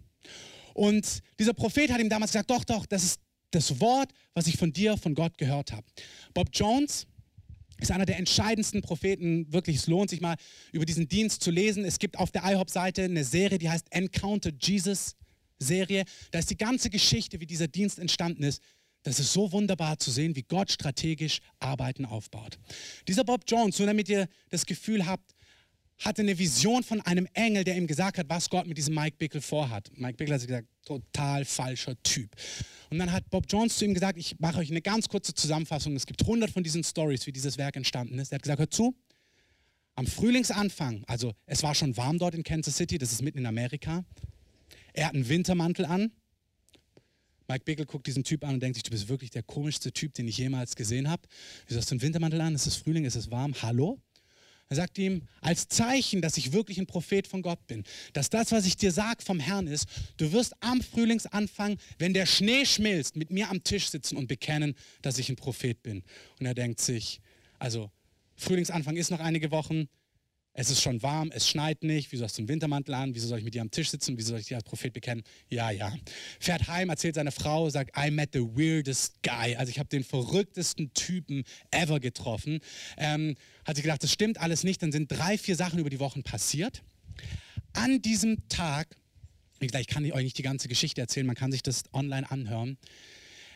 Und 0.74 1.22
dieser 1.40 1.54
Prophet 1.54 1.92
hat 1.92 2.00
ihm 2.00 2.10
damals 2.10 2.32
gesagt, 2.32 2.50
doch, 2.50 2.64
doch, 2.64 2.86
das 2.86 3.04
ist 3.04 3.20
das 3.52 3.80
Wort, 3.82 4.12
was 4.34 4.48
ich 4.48 4.58
von 4.58 4.72
dir, 4.72 4.98
von 4.98 5.14
Gott 5.14 5.38
gehört 5.38 5.72
habe. 5.74 5.86
Bob 6.34 6.50
Jones, 6.54 7.06
ist 7.82 7.92
einer 7.92 8.06
der 8.06 8.18
entscheidendsten 8.18 8.82
Propheten. 8.82 9.52
Wirklich, 9.52 9.78
es 9.78 9.88
lohnt 9.88 10.10
sich 10.10 10.22
mal, 10.22 10.36
über 10.72 10.86
diesen 10.86 11.08
Dienst 11.08 11.44
zu 11.44 11.52
lesen. 11.52 11.84
Es 11.84 12.00
gibt 12.00 12.18
auf 12.18 12.32
der 12.32 12.44
IHOP-Seite 12.44 13.04
eine 13.04 13.26
Serie, 13.26 13.58
die 13.58 13.70
heißt 13.70 13.88
Encounter 13.92 14.52
Jesus 14.62 15.16
Serie. 15.60 16.06
Da 16.32 16.40
ist 16.40 16.50
die 16.50 16.58
ganze 16.58 16.90
Geschichte, 16.90 17.40
wie 17.40 17.46
dieser 17.46 17.68
Dienst 17.68 18.00
entstanden 18.00 18.44
ist. 18.44 18.62
Das 19.04 19.20
ist 19.20 19.34
so 19.34 19.52
wunderbar 19.52 19.98
zu 19.98 20.12
sehen, 20.12 20.36
wie 20.36 20.44
Gott 20.44 20.72
strategisch 20.72 21.40
Arbeiten 21.60 22.06
aufbaut. 22.06 22.60
Dieser 23.08 23.24
Bob 23.24 23.44
Jones, 23.48 23.80
nur 23.80 23.88
damit 23.88 24.08
ihr 24.10 24.28
das 24.50 24.66
Gefühl 24.66 25.08
habt, 25.08 25.34
hatte 25.98 26.22
eine 26.22 26.38
Vision 26.38 26.84
von 26.84 27.02
einem 27.02 27.28
Engel, 27.34 27.64
der 27.64 27.78
ihm 27.78 27.88
gesagt 27.88 28.18
hat, 28.18 28.30
was 28.30 28.50
Gott 28.50 28.68
mit 28.68 28.78
diesem 28.78 28.94
Mike 28.94 29.18
Bickle 29.18 29.42
vorhat. 29.42 29.92
Mike 29.96 30.18
Bickle 30.18 30.36
hat 30.36 30.42
gesagt, 30.46 30.68
total 30.86 31.46
falscher 31.46 32.02
Typ. 32.04 32.30
Und 32.90 33.00
dann 33.00 33.12
hat 33.12 33.30
Bob 33.30 33.46
Jones 33.50 33.78
zu 33.78 33.86
ihm 33.86 33.94
gesagt, 33.94 34.18
ich 34.18 34.40
mache 34.40 34.60
euch 34.60 34.70
eine 34.70 34.82
ganz 34.82 35.08
kurze 35.08 35.34
Zusammenfassung. 35.34 35.96
Es 35.96 36.06
gibt 36.06 36.24
hundert 36.26 36.52
von 36.52 36.64
diesen 36.64 36.84
Stories, 36.84 37.26
wie 37.28 37.32
dieses 37.32 37.58
Werk 37.58 37.76
entstanden 37.76 38.20
ist. 38.20 38.32
Er 38.32 38.36
hat 38.36 38.44
gesagt, 38.44 38.60
hört 38.60 38.74
zu, 38.74 38.96
am 39.96 40.08
Frühlingsanfang, 40.08 41.04
also 41.08 41.34
es 41.46 41.64
war 41.64 41.76
schon 41.76 41.96
warm 41.98 42.18
dort 42.18 42.34
in 42.34 42.44
Kansas 42.44 42.76
City, 42.76 42.98
das 42.98 43.12
ist 43.12 43.22
mitten 43.22 43.40
in 43.40 43.46
Amerika. 43.46 44.04
Er 44.94 45.08
hat 45.08 45.14
einen 45.14 45.28
Wintermantel 45.28 45.86
an, 45.86 46.12
Mike 47.52 47.66
Bickle 47.66 47.86
guckt 47.86 48.08
diesen 48.08 48.24
Typ 48.24 48.46
an 48.46 48.54
und 48.54 48.64
denkt 48.64 48.76
sich, 48.76 48.84
du 48.84 48.92
bist 48.92 49.10
wirklich 49.10 49.30
der 49.30 49.44
komischste 49.44 49.92
Typ, 49.92 50.14
den 50.14 50.26
ich 50.26 50.38
jemals 50.38 50.74
gesehen 50.76 51.10
habe. 51.10 51.24
Wieso 51.68 51.80
hast 51.80 51.92
du 51.92 51.96
einen 51.96 52.02
Wintermantel 52.02 52.40
an? 52.40 52.56
Ist 52.56 52.66
es 52.66 52.78
Frühling? 52.78 53.04
Ist 53.04 53.16
es 53.16 53.30
warm? 53.30 53.54
Hallo? 53.62 54.00
Er 54.72 54.78
sagt 54.78 54.98
ihm, 55.00 55.24
als 55.42 55.68
Zeichen, 55.68 56.22
dass 56.22 56.38
ich 56.38 56.54
wirklich 56.54 56.78
ein 56.78 56.86
Prophet 56.86 57.28
von 57.28 57.42
Gott 57.42 57.68
bin, 57.68 57.84
dass 58.14 58.30
das, 58.30 58.54
was 58.54 58.66
ich 58.66 58.78
dir 58.78 58.94
sage 58.94 59.22
vom 59.22 59.38
Herrn 59.38 59.68
ist, 59.68 59.86
du 60.16 60.32
wirst 60.32 60.54
am 60.62 60.82
Frühlingsanfang, 60.82 61.78
wenn 62.00 62.14
der 62.14 62.26
Schnee 62.26 62.66
schmilzt, 62.66 63.18
mit 63.18 63.32
mir 63.32 63.50
am 63.50 63.66
Tisch 63.66 63.90
sitzen 63.90 64.16
und 64.16 64.28
bekennen, 64.28 64.76
dass 65.02 65.18
ich 65.18 65.28
ein 65.28 65.36
Prophet 65.36 65.84
bin. 65.84 66.04
Und 66.40 66.46
er 66.46 66.54
denkt 66.54 66.80
sich, 66.80 67.20
also 67.60 67.92
Frühlingsanfang 68.38 68.96
ist 68.96 69.12
noch 69.12 69.20
einige 69.20 69.52
Wochen, 69.52 69.90
es 70.62 70.70
ist 70.70 70.82
schon 70.82 71.02
warm, 71.02 71.32
es 71.34 71.50
schneit 71.50 71.84
nicht, 71.84 72.12
wieso 72.12 72.24
hast 72.24 72.38
du 72.38 72.42
einen 72.42 72.48
Wintermantel 72.48 72.94
an, 72.94 73.16
wieso 73.16 73.28
soll 73.28 73.40
ich 73.40 73.44
mit 73.44 73.56
dir 73.56 73.62
am 73.62 73.72
Tisch 73.72 73.90
sitzen, 73.90 74.16
wieso 74.18 74.30
soll 74.30 74.40
ich 74.40 74.46
dich 74.46 74.56
als 74.56 74.64
Prophet 74.64 74.94
bekennen? 74.94 75.24
Ja, 75.50 75.72
ja. 75.72 75.92
Fährt 76.40 76.68
heim, 76.68 76.90
erzählt 76.90 77.16
seine 77.16 77.32
Frau, 77.32 77.68
sagt, 77.72 77.98
I 77.98 78.12
met 78.12 78.30
the 78.34 78.42
weirdest 78.42 79.24
guy. 79.24 79.56
Also 79.56 79.72
ich 79.72 79.80
habe 79.80 79.90
den 79.90 80.04
verrücktesten 80.04 80.94
Typen 80.94 81.46
ever 81.72 82.00
getroffen. 82.00 82.60
Ähm, 82.98 83.36
hat 83.66 83.76
sich 83.76 83.84
gedacht, 83.84 84.04
das 84.04 84.12
stimmt 84.12 84.40
alles 84.40 84.64
nicht, 84.64 84.84
dann 84.84 84.92
sind 84.92 85.12
drei, 85.12 85.38
vier 85.40 85.56
Sachen 85.56 85.80
über 85.80 85.90
die 85.90 86.00
Wochen 86.00 86.22
passiert. 86.22 86.84
An 87.74 88.04
diesem 88.04 88.48
Tag, 88.48 88.96
ich 89.60 89.88
kann 89.88 90.10
euch 90.12 90.24
nicht 90.24 90.38
die 90.38 90.44
ganze 90.44 90.68
Geschichte 90.68 91.02
erzählen, 91.02 91.26
man 91.26 91.36
kann 91.36 91.52
sich 91.52 91.64
das 91.64 91.86
online 91.92 92.30
anhören, 92.30 92.78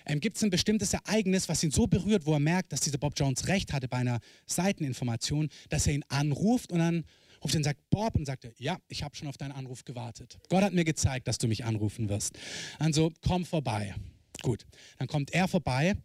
ähm, 0.06 0.20
gibt 0.20 0.38
es 0.38 0.44
ein 0.44 0.50
bestimmtes 0.50 0.94
Ereignis, 0.94 1.50
was 1.50 1.64
ihn 1.64 1.72
so 1.72 1.88
berührt, 1.88 2.26
wo 2.26 2.34
er 2.34 2.40
merkt, 2.40 2.72
dass 2.72 2.82
dieser 2.82 2.98
Bob 2.98 3.14
Jones 3.16 3.48
recht 3.48 3.74
hatte 3.74 3.88
bei 3.88 3.98
einer 3.98 4.20
Seiteninformation, 4.46 5.50
dass 5.70 5.88
er 5.88 5.94
ihn 5.94 6.06
anruft 6.10 6.72
und 6.72 6.80
dann 6.80 7.06
ruft 7.44 7.56
er 7.56 7.58
und 7.58 7.64
sagt, 7.64 7.90
Bob, 7.90 8.16
und 8.16 8.26
sagt 8.26 8.46
er, 8.46 8.52
ja, 8.58 8.78
ich 8.88 9.04
habe 9.04 9.16
schon 9.16 9.28
auf 9.28 9.38
deinen 9.38 9.52
Anruf 9.52 9.86
gewartet. 9.86 10.40
Gott 10.50 10.64
hat 10.64 10.74
mir 10.74 10.86
gezeigt, 10.86 11.28
dass 11.28 11.38
du 11.38 11.48
mich 11.48 11.66
anrufen 11.66 12.10
wirst. 12.10 12.38
Also 12.80 13.12
komm 13.22 13.46
vorbei. 13.46 13.96
Gut, 14.42 14.66
dann 14.98 15.08
kommt 15.08 15.34
er 15.34 15.48
vorbei 15.48 15.96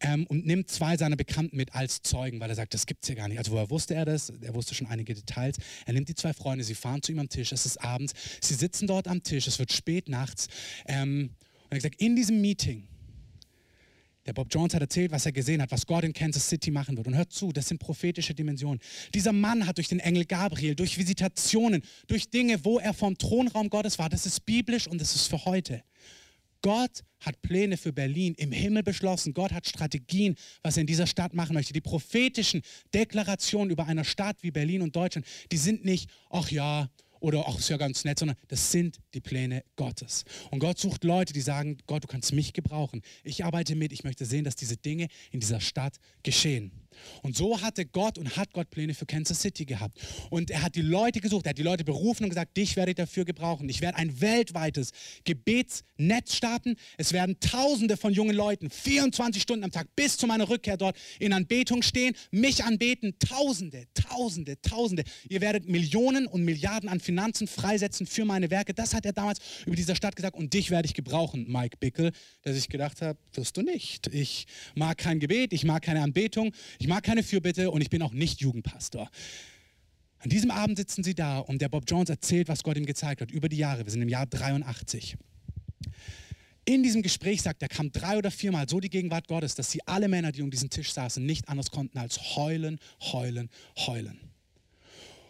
ähm, 0.00 0.26
und 0.26 0.46
nimmt 0.46 0.70
zwei 0.70 0.96
seiner 0.96 1.16
Bekannten 1.16 1.56
mit 1.56 1.74
als 1.74 2.02
Zeugen, 2.02 2.40
weil 2.40 2.50
er 2.50 2.56
sagt, 2.56 2.74
das 2.74 2.86
gibt 2.86 3.04
es 3.04 3.08
ja 3.08 3.14
gar 3.14 3.28
nicht. 3.28 3.38
Also 3.38 3.52
woher 3.52 3.70
wusste 3.70 3.94
er 3.94 4.04
das? 4.04 4.30
Er 4.40 4.54
wusste 4.54 4.74
schon 4.74 4.86
einige 4.86 5.14
Details. 5.14 5.56
Er 5.86 5.92
nimmt 5.92 6.08
die 6.08 6.14
zwei 6.14 6.32
Freunde, 6.32 6.64
sie 6.64 6.74
fahren 6.74 7.02
zu 7.02 7.12
ihm 7.12 7.18
am 7.18 7.28
Tisch, 7.28 7.52
es 7.52 7.66
ist 7.66 7.78
abends, 7.82 8.14
sie 8.40 8.54
sitzen 8.54 8.86
dort 8.86 9.08
am 9.08 9.22
Tisch, 9.22 9.46
es 9.46 9.58
wird 9.58 9.72
spät 9.72 10.08
nachts. 10.08 10.48
Ähm, 10.86 11.30
und 11.70 11.76
er 11.76 11.80
sagt, 11.80 12.00
in 12.00 12.16
diesem 12.16 12.40
Meeting 12.40 12.88
der 14.26 14.32
Bob 14.34 14.48
Jones 14.50 14.74
hat 14.74 14.82
erzählt, 14.82 15.10
was 15.10 15.24
er 15.26 15.32
gesehen 15.32 15.62
hat, 15.62 15.70
was 15.70 15.86
Gott 15.86 16.04
in 16.04 16.12
Kansas 16.12 16.48
City 16.48 16.70
machen 16.70 16.96
wird. 16.96 17.06
Und 17.06 17.16
hört 17.16 17.32
zu, 17.32 17.52
das 17.52 17.68
sind 17.68 17.78
prophetische 17.78 18.34
Dimensionen. 18.34 18.80
Dieser 19.14 19.32
Mann 19.32 19.66
hat 19.66 19.78
durch 19.78 19.88
den 19.88 20.00
Engel 20.00 20.26
Gabriel, 20.26 20.74
durch 20.74 20.98
Visitationen, 20.98 21.82
durch 22.06 22.28
Dinge, 22.30 22.64
wo 22.64 22.78
er 22.78 22.92
vom 22.92 23.16
Thronraum 23.16 23.70
Gottes 23.70 23.98
war, 23.98 24.08
das 24.08 24.26
ist 24.26 24.44
biblisch 24.44 24.86
und 24.86 25.00
das 25.00 25.14
ist 25.14 25.28
für 25.28 25.44
heute. 25.44 25.82
Gott 26.62 27.04
hat 27.20 27.40
Pläne 27.42 27.76
für 27.76 27.92
Berlin 27.92 28.34
im 28.34 28.52
Himmel 28.52 28.82
beschlossen. 28.82 29.34
Gott 29.34 29.52
hat 29.52 29.66
Strategien, 29.66 30.36
was 30.62 30.76
er 30.76 30.82
in 30.82 30.86
dieser 30.86 31.06
Stadt 31.06 31.34
machen 31.34 31.54
möchte. 31.54 31.72
Die 31.72 31.80
prophetischen 31.80 32.62
Deklarationen 32.92 33.70
über 33.70 33.86
eine 33.86 34.04
Stadt 34.04 34.42
wie 34.42 34.50
Berlin 34.50 34.82
und 34.82 34.94
Deutschland, 34.94 35.26
die 35.50 35.56
sind 35.56 35.84
nicht, 35.84 36.10
ach 36.28 36.50
ja, 36.50 36.88
oder 37.20 37.44
ach, 37.46 37.58
ist 37.58 37.68
ja 37.68 37.76
ganz 37.76 38.04
nett, 38.04 38.18
sondern 38.18 38.36
das 38.48 38.72
sind 38.72 38.98
die 39.14 39.20
Pläne 39.20 39.64
Gottes. 39.76 40.24
Und 40.50 40.58
Gott 40.58 40.78
sucht 40.78 41.04
Leute, 41.04 41.32
die 41.32 41.40
sagen, 41.40 41.78
Gott, 41.86 42.04
du 42.04 42.08
kannst 42.08 42.32
mich 42.32 42.52
gebrauchen. 42.52 43.02
Ich 43.22 43.44
arbeite 43.44 43.76
mit, 43.76 43.92
ich 43.92 44.04
möchte 44.04 44.24
sehen, 44.24 44.44
dass 44.44 44.56
diese 44.56 44.76
Dinge 44.76 45.08
in 45.30 45.40
dieser 45.40 45.60
Stadt 45.60 45.96
geschehen. 46.22 46.72
Und 47.22 47.36
so 47.36 47.60
hatte 47.60 47.86
Gott 47.86 48.18
und 48.18 48.36
hat 48.36 48.52
Gott 48.52 48.70
Pläne 48.70 48.94
für 48.94 49.06
Kansas 49.06 49.40
City 49.40 49.64
gehabt. 49.64 49.98
Und 50.30 50.50
er 50.50 50.62
hat 50.62 50.74
die 50.74 50.82
Leute 50.82 51.20
gesucht, 51.20 51.46
er 51.46 51.50
hat 51.50 51.58
die 51.58 51.62
Leute 51.62 51.84
berufen 51.84 52.24
und 52.24 52.30
gesagt, 52.30 52.56
dich 52.56 52.76
werde 52.76 52.92
ich 52.92 52.96
dafür 52.96 53.24
gebrauchen. 53.24 53.68
Ich 53.68 53.80
werde 53.80 53.98
ein 53.98 54.20
weltweites 54.20 54.90
Gebetsnetz 55.24 56.34
starten. 56.34 56.76
Es 56.98 57.12
werden 57.12 57.38
Tausende 57.40 57.96
von 57.96 58.12
jungen 58.12 58.34
Leuten 58.34 58.70
24 58.70 59.42
Stunden 59.42 59.64
am 59.64 59.70
Tag 59.70 59.88
bis 59.96 60.16
zu 60.16 60.26
meiner 60.26 60.48
Rückkehr 60.48 60.76
dort 60.76 60.96
in 61.18 61.32
Anbetung 61.32 61.82
stehen, 61.82 62.14
mich 62.30 62.64
anbeten. 62.64 63.14
Tausende, 63.18 63.86
Tausende, 63.94 64.60
Tausende. 64.62 65.04
Ihr 65.28 65.40
werdet 65.40 65.68
Millionen 65.68 66.26
und 66.26 66.44
Milliarden 66.44 66.88
an 66.88 67.00
Finanzen 67.00 67.46
freisetzen 67.46 68.06
für 68.06 68.24
meine 68.24 68.50
Werke. 68.50 68.74
Das 68.74 68.94
hat 68.94 69.06
er 69.06 69.12
damals 69.12 69.38
über 69.66 69.76
dieser 69.76 69.94
Stadt 69.94 70.16
gesagt. 70.16 70.36
Und 70.36 70.54
dich 70.54 70.70
werde 70.70 70.86
ich 70.86 70.94
gebrauchen, 70.94 71.46
Mike 71.48 71.76
Bickel, 71.78 72.12
der 72.44 72.54
sich 72.54 72.68
gedacht 72.68 73.02
hat, 73.02 73.18
wirst 73.34 73.56
du 73.56 73.62
nicht. 73.62 74.08
Ich 74.08 74.46
mag 74.74 74.98
kein 74.98 75.20
Gebet, 75.20 75.52
ich 75.52 75.64
mag 75.64 75.82
keine 75.82 76.02
Anbetung. 76.02 76.52
Ich 76.80 76.88
mag 76.88 77.04
keine 77.04 77.22
Fürbitte 77.22 77.70
und 77.70 77.82
ich 77.82 77.90
bin 77.90 78.00
auch 78.00 78.14
nicht 78.14 78.40
Jugendpastor. 78.40 79.10
An 80.18 80.30
diesem 80.30 80.50
Abend 80.50 80.78
sitzen 80.78 81.04
sie 81.04 81.14
da 81.14 81.38
und 81.38 81.60
der 81.60 81.68
Bob 81.68 81.84
Jones 81.86 82.08
erzählt, 82.08 82.48
was 82.48 82.62
Gott 82.62 82.78
ihm 82.78 82.86
gezeigt 82.86 83.20
hat 83.20 83.30
über 83.30 83.50
die 83.50 83.58
Jahre. 83.58 83.84
Wir 83.84 83.92
sind 83.92 84.00
im 84.00 84.08
Jahr 84.08 84.24
83. 84.24 85.18
In 86.64 86.82
diesem 86.82 87.02
Gespräch 87.02 87.42
sagt 87.42 87.60
er, 87.60 87.68
kam 87.68 87.92
drei 87.92 88.16
oder 88.16 88.30
viermal 88.30 88.66
so 88.66 88.80
die 88.80 88.88
Gegenwart 88.88 89.28
Gottes, 89.28 89.54
dass 89.54 89.70
sie 89.70 89.86
alle 89.86 90.08
Männer, 90.08 90.32
die 90.32 90.40
um 90.40 90.50
diesen 90.50 90.70
Tisch 90.70 90.90
saßen, 90.94 91.24
nicht 91.24 91.50
anders 91.50 91.70
konnten 91.70 91.98
als 91.98 92.34
heulen, 92.36 92.80
heulen, 93.12 93.50
heulen. 93.76 94.18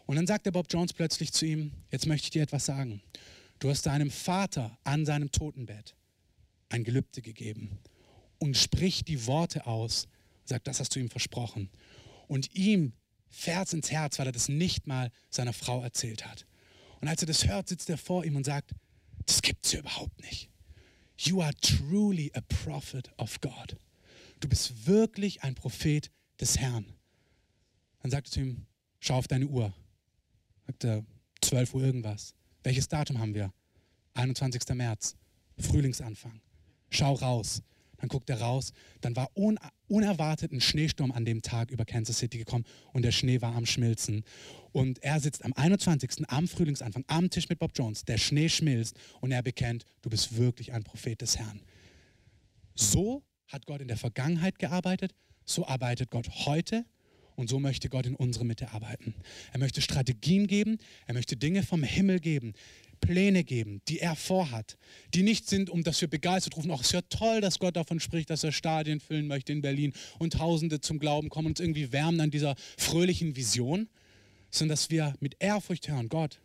Und 0.06 0.14
dann 0.14 0.28
sagt 0.28 0.46
der 0.46 0.52
Bob 0.52 0.68
Jones 0.70 0.92
plötzlich 0.92 1.32
zu 1.32 1.46
ihm, 1.46 1.72
jetzt 1.90 2.06
möchte 2.06 2.26
ich 2.26 2.30
dir 2.30 2.42
etwas 2.42 2.64
sagen. 2.64 3.02
Du 3.58 3.70
hast 3.70 3.86
deinem 3.86 4.12
Vater 4.12 4.78
an 4.84 5.04
seinem 5.04 5.32
Totenbett 5.32 5.96
ein 6.68 6.84
Gelübde 6.84 7.22
gegeben 7.22 7.80
und 8.38 8.56
sprich 8.56 9.04
die 9.04 9.26
Worte 9.26 9.66
aus, 9.66 10.06
sagt, 10.50 10.66
das 10.66 10.80
hast 10.80 10.94
du 10.94 11.00
ihm 11.00 11.10
versprochen. 11.10 11.70
Und 12.28 12.54
ihm 12.54 12.92
fährt 13.28 13.72
ins 13.72 13.90
Herz, 13.90 14.18
weil 14.18 14.26
er 14.26 14.32
das 14.32 14.48
nicht 14.48 14.86
mal 14.86 15.10
seiner 15.30 15.52
Frau 15.52 15.82
erzählt 15.82 16.26
hat. 16.26 16.46
Und 17.00 17.08
als 17.08 17.22
er 17.22 17.26
das 17.26 17.46
hört, 17.46 17.68
sitzt 17.68 17.88
er 17.88 17.98
vor 17.98 18.24
ihm 18.24 18.36
und 18.36 18.44
sagt, 18.44 18.74
das 19.26 19.42
gibt 19.42 19.64
es 19.64 19.72
überhaupt 19.74 20.20
nicht. 20.20 20.50
You 21.18 21.42
are 21.42 21.54
truly 21.60 22.30
a 22.34 22.40
prophet 22.40 23.10
of 23.18 23.40
God. 23.40 23.76
Du 24.40 24.48
bist 24.48 24.86
wirklich 24.86 25.42
ein 25.42 25.54
Prophet 25.54 26.10
des 26.40 26.58
Herrn. 26.58 26.86
Dann 28.00 28.10
sagt 28.10 28.28
er 28.28 28.30
zu 28.30 28.40
ihm, 28.40 28.66
schau 29.00 29.16
auf 29.16 29.28
deine 29.28 29.46
Uhr. 29.46 29.72
Sagt 30.66 30.84
er, 30.84 31.04
12 31.42 31.74
Uhr 31.74 31.84
irgendwas. 31.84 32.34
Welches 32.62 32.88
Datum 32.88 33.18
haben 33.18 33.34
wir? 33.34 33.52
21. 34.14 34.62
März, 34.74 35.16
Frühlingsanfang. 35.58 36.40
Schau 36.90 37.14
raus. 37.14 37.62
Dann 38.00 38.08
guckt 38.08 38.30
er 38.30 38.40
raus. 38.40 38.72
Dann 39.00 39.14
war 39.16 39.30
un 39.36 39.58
unerwartet 39.88 40.52
ein 40.52 40.60
Schneesturm 40.60 41.10
an 41.12 41.24
dem 41.24 41.42
Tag 41.42 41.70
über 41.70 41.84
Kansas 41.84 42.18
City 42.18 42.38
gekommen 42.38 42.64
und 42.92 43.02
der 43.02 43.10
Schnee 43.10 43.40
war 43.40 43.54
am 43.54 43.66
Schmilzen. 43.66 44.24
Und 44.72 45.02
er 45.02 45.20
sitzt 45.20 45.44
am 45.44 45.52
21. 45.52 46.28
am 46.28 46.46
Frühlingsanfang 46.48 47.04
am 47.08 47.28
Tisch 47.28 47.48
mit 47.48 47.58
Bob 47.58 47.72
Jones. 47.74 48.04
Der 48.04 48.18
Schnee 48.18 48.48
schmilzt 48.48 48.96
und 49.20 49.32
er 49.32 49.42
bekennt, 49.42 49.84
du 50.02 50.10
bist 50.10 50.36
wirklich 50.36 50.72
ein 50.72 50.84
Prophet 50.84 51.20
des 51.20 51.38
Herrn. 51.38 51.60
So 52.74 53.22
hat 53.48 53.66
Gott 53.66 53.80
in 53.80 53.88
der 53.88 53.96
Vergangenheit 53.96 54.58
gearbeitet, 54.58 55.12
so 55.44 55.66
arbeitet 55.66 56.10
Gott 56.10 56.28
heute 56.46 56.84
und 57.36 57.48
so 57.48 57.58
möchte 57.58 57.88
Gott 57.88 58.06
in 58.06 58.14
unserer 58.14 58.44
Mitte 58.44 58.70
arbeiten. 58.72 59.14
Er 59.52 59.58
möchte 59.58 59.80
Strategien 59.80 60.46
geben, 60.46 60.78
er 61.06 61.14
möchte 61.14 61.36
Dinge 61.36 61.62
vom 61.62 61.82
Himmel 61.82 62.20
geben, 62.20 62.52
Pläne 63.00 63.44
geben, 63.44 63.80
die 63.88 64.00
er 64.00 64.14
vorhat, 64.14 64.76
die 65.14 65.22
nicht 65.22 65.48
sind, 65.48 65.70
um 65.70 65.82
dass 65.82 66.00
wir 66.00 66.08
begeistert 66.08 66.56
rufen, 66.56 66.70
ach, 66.70 66.80
es 66.80 66.86
ist 66.86 66.92
ja 66.92 67.02
toll, 67.02 67.40
dass 67.40 67.58
Gott 67.58 67.76
davon 67.76 68.00
spricht, 68.00 68.30
dass 68.30 68.44
er 68.44 68.52
Stadien 68.52 69.00
füllen 69.00 69.26
möchte 69.26 69.52
in 69.52 69.62
Berlin 69.62 69.92
und 70.18 70.34
Tausende 70.34 70.80
zum 70.80 70.98
Glauben 70.98 71.28
kommen 71.28 71.46
und 71.46 71.52
uns 71.52 71.60
irgendwie 71.60 71.92
wärmen 71.92 72.20
an 72.20 72.30
dieser 72.30 72.54
fröhlichen 72.76 73.36
Vision, 73.36 73.88
sondern 74.50 74.74
dass 74.74 74.90
wir 74.90 75.14
mit 75.20 75.36
Ehrfurcht 75.38 75.88
hören, 75.88 76.08
Gott, 76.08 76.40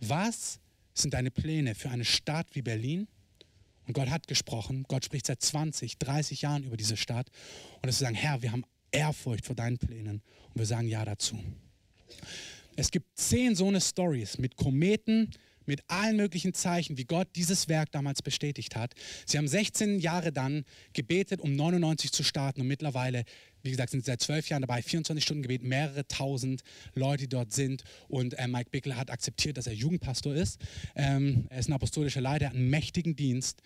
was 0.00 0.60
sind 0.94 1.14
deine 1.14 1.30
Pläne 1.30 1.74
für 1.74 1.90
eine 1.90 2.04
Stadt 2.04 2.48
wie 2.52 2.62
Berlin? 2.62 3.08
Und 3.86 3.94
Gott 3.94 4.10
hat 4.10 4.28
gesprochen, 4.28 4.84
Gott 4.88 5.04
spricht 5.04 5.26
seit 5.26 5.42
20, 5.42 5.98
30 5.98 6.42
Jahren 6.42 6.64
über 6.64 6.76
diese 6.76 6.96
Stadt 6.96 7.28
und 7.76 7.86
dass 7.86 8.00
wir 8.00 8.06
sagen, 8.06 8.16
Herr, 8.16 8.42
wir 8.42 8.52
haben 8.52 8.64
Ehrfurcht 8.92 9.46
vor 9.46 9.56
deinen 9.56 9.78
Plänen 9.78 10.22
und 10.50 10.58
wir 10.58 10.66
sagen 10.66 10.88
Ja 10.88 11.04
dazu. 11.04 11.38
Es 12.76 12.90
gibt 12.90 13.18
zehn 13.18 13.54
so 13.54 13.68
eine 13.68 13.80
Stories 13.80 14.38
mit 14.38 14.56
Kometen, 14.56 15.30
mit 15.66 15.82
allen 15.88 16.16
möglichen 16.16 16.54
Zeichen, 16.54 16.98
wie 16.98 17.04
Gott 17.04 17.28
dieses 17.36 17.68
Werk 17.68 17.90
damals 17.92 18.22
bestätigt 18.22 18.76
hat. 18.76 18.94
Sie 19.26 19.38
haben 19.38 19.48
16 19.48 20.00
Jahre 20.00 20.32
dann 20.32 20.64
gebetet, 20.92 21.40
um 21.40 21.54
99 21.54 22.12
zu 22.12 22.22
starten 22.22 22.60
und 22.60 22.66
mittlerweile, 22.66 23.24
wie 23.62 23.70
gesagt, 23.70 23.90
sind 23.90 24.04
sie 24.04 24.10
seit 24.10 24.20
12 24.20 24.48
Jahren 24.48 24.62
dabei, 24.62 24.82
24 24.82 25.22
Stunden 25.22 25.42
Gebet, 25.42 25.62
mehrere 25.62 26.06
tausend 26.08 26.62
Leute, 26.94 27.24
die 27.24 27.28
dort 27.28 27.52
sind 27.52 27.84
und 28.08 28.34
äh, 28.34 28.48
Mike 28.48 28.70
Bickle 28.70 28.96
hat 28.96 29.10
akzeptiert, 29.10 29.56
dass 29.56 29.66
er 29.66 29.74
Jugendpastor 29.74 30.34
ist. 30.34 30.60
Ähm, 30.94 31.46
er 31.50 31.58
ist 31.58 31.68
ein 31.68 31.72
apostolischer 31.74 32.20
Leiter, 32.20 32.46
er 32.46 32.48
hat 32.50 32.56
einen 32.56 32.70
mächtigen 32.70 33.16
Dienst 33.16 33.62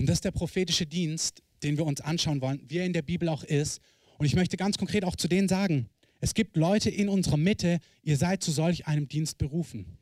und 0.00 0.06
das 0.08 0.14
ist 0.14 0.24
der 0.24 0.30
prophetische 0.30 0.86
Dienst, 0.86 1.42
den 1.62 1.76
wir 1.76 1.84
uns 1.84 2.00
anschauen 2.00 2.40
wollen, 2.40 2.62
wie 2.68 2.78
er 2.78 2.86
in 2.86 2.94
der 2.94 3.02
Bibel 3.02 3.28
auch 3.28 3.44
ist. 3.44 3.80
Und 4.16 4.24
ich 4.24 4.34
möchte 4.34 4.56
ganz 4.56 4.78
konkret 4.78 5.04
auch 5.04 5.14
zu 5.14 5.28
denen 5.28 5.46
sagen, 5.46 5.90
es 6.20 6.34
gibt 6.34 6.56
Leute 6.56 6.90
in 6.90 7.08
unserer 7.08 7.36
Mitte, 7.36 7.80
ihr 8.02 8.16
seid 8.16 8.42
zu 8.42 8.50
solch 8.50 8.86
einem 8.86 9.08
Dienst 9.08 9.38
berufen. 9.38 9.98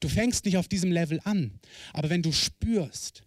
Du 0.00 0.08
fängst 0.08 0.44
nicht 0.44 0.56
auf 0.56 0.68
diesem 0.68 0.92
Level 0.92 1.20
an, 1.24 1.58
aber 1.92 2.10
wenn 2.10 2.22
du 2.22 2.32
spürst, 2.32 3.22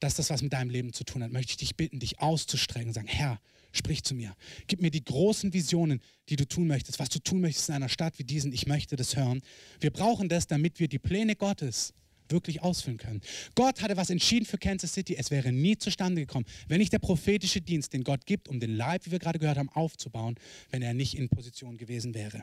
dass 0.00 0.14
das 0.14 0.30
was 0.30 0.42
mit 0.42 0.52
deinem 0.52 0.70
Leben 0.70 0.92
zu 0.92 1.04
tun 1.04 1.22
hat, 1.22 1.32
möchte 1.32 1.50
ich 1.52 1.56
dich 1.56 1.76
bitten, 1.76 1.98
dich 1.98 2.20
auszustrecken 2.20 2.88
und 2.88 2.94
sagen, 2.94 3.08
Herr, 3.08 3.40
sprich 3.72 4.02
zu 4.04 4.14
mir. 4.14 4.34
Gib 4.66 4.80
mir 4.80 4.90
die 4.90 5.04
großen 5.04 5.52
Visionen, 5.52 6.00
die 6.28 6.36
du 6.36 6.46
tun 6.46 6.66
möchtest, 6.66 6.98
was 6.98 7.08
du 7.08 7.18
tun 7.18 7.40
möchtest 7.40 7.68
in 7.68 7.74
einer 7.74 7.88
Stadt 7.88 8.18
wie 8.18 8.24
diesen. 8.24 8.52
Ich 8.52 8.66
möchte 8.66 8.96
das 8.96 9.16
hören. 9.16 9.42
Wir 9.80 9.90
brauchen 9.90 10.28
das, 10.28 10.46
damit 10.46 10.80
wir 10.80 10.88
die 10.88 10.98
Pläne 10.98 11.36
Gottes 11.36 11.94
wirklich 12.30 12.62
ausfüllen 12.62 12.98
können. 12.98 13.20
Gott 13.54 13.80
hatte 13.80 13.96
was 13.96 14.10
entschieden 14.10 14.44
für 14.44 14.58
Kansas 14.58 14.92
City. 14.92 15.16
Es 15.16 15.30
wäre 15.30 15.50
nie 15.50 15.78
zustande 15.78 16.20
gekommen, 16.20 16.44
wenn 16.68 16.78
nicht 16.78 16.92
der 16.92 16.98
prophetische 16.98 17.60
Dienst, 17.60 17.92
den 17.92 18.04
Gott 18.04 18.26
gibt, 18.26 18.48
um 18.48 18.60
den 18.60 18.76
Leib, 18.76 19.06
wie 19.06 19.12
wir 19.12 19.18
gerade 19.18 19.38
gehört 19.38 19.58
haben, 19.58 19.70
aufzubauen, 19.70 20.36
wenn 20.70 20.82
er 20.82 20.94
nicht 20.94 21.16
in 21.16 21.28
Position 21.28 21.78
gewesen 21.78 22.14
wäre. 22.14 22.42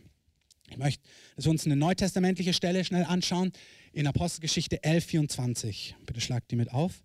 Ich 0.69 0.77
möchte, 0.77 1.03
dass 1.35 1.45
wir 1.45 1.51
uns 1.51 1.65
eine 1.65 1.75
neutestamentliche 1.75 2.53
Stelle 2.53 2.83
schnell 2.83 3.03
anschauen, 3.03 3.51
in 3.93 4.07
Apostelgeschichte 4.07 4.83
11, 4.83 5.05
24. 5.05 5.95
Bitte 6.05 6.21
schlagt 6.21 6.51
die 6.51 6.55
mit 6.55 6.71
auf. 6.73 7.03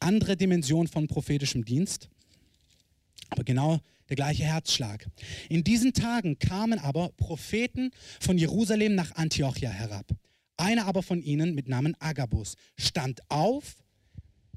Andere 0.00 0.36
Dimension 0.36 0.86
von 0.86 1.08
prophetischem 1.08 1.64
Dienst, 1.64 2.08
aber 3.30 3.44
genau 3.44 3.80
der 4.08 4.16
gleiche 4.16 4.44
Herzschlag. 4.44 5.06
In 5.48 5.64
diesen 5.64 5.92
Tagen 5.92 6.38
kamen 6.38 6.78
aber 6.78 7.10
Propheten 7.10 7.90
von 8.20 8.38
Jerusalem 8.38 8.94
nach 8.94 9.14
Antiochia 9.16 9.70
herab. 9.70 10.06
Einer 10.56 10.86
aber 10.86 11.02
von 11.02 11.22
ihnen 11.22 11.54
mit 11.54 11.68
Namen 11.68 11.96
Agabus 12.00 12.56
stand 12.76 13.20
auf, 13.30 13.76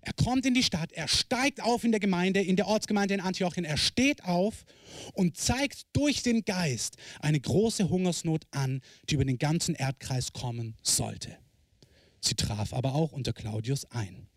er 0.01 0.13
kommt 0.13 0.45
in 0.47 0.55
die 0.55 0.63
Stadt, 0.63 0.91
er 0.93 1.07
steigt 1.07 1.61
auf 1.61 1.83
in 1.83 1.91
der 1.91 1.99
Gemeinde, 1.99 2.41
in 2.41 2.55
der 2.55 2.67
Ortsgemeinde 2.67 3.13
in 3.13 3.19
Antiochien, 3.21 3.65
er 3.65 3.77
steht 3.77 4.23
auf 4.23 4.65
und 5.13 5.37
zeigt 5.37 5.85
durch 5.93 6.23
den 6.23 6.43
Geist 6.43 6.97
eine 7.19 7.39
große 7.39 7.89
Hungersnot 7.89 8.45
an, 8.49 8.81
die 9.09 9.15
über 9.15 9.25
den 9.25 9.37
ganzen 9.37 9.75
Erdkreis 9.75 10.33
kommen 10.33 10.75
sollte. 10.81 11.37
Sie 12.19 12.35
traf 12.35 12.73
aber 12.73 12.95
auch 12.95 13.11
unter 13.11 13.31
Claudius 13.31 13.85
ein. 13.91 14.27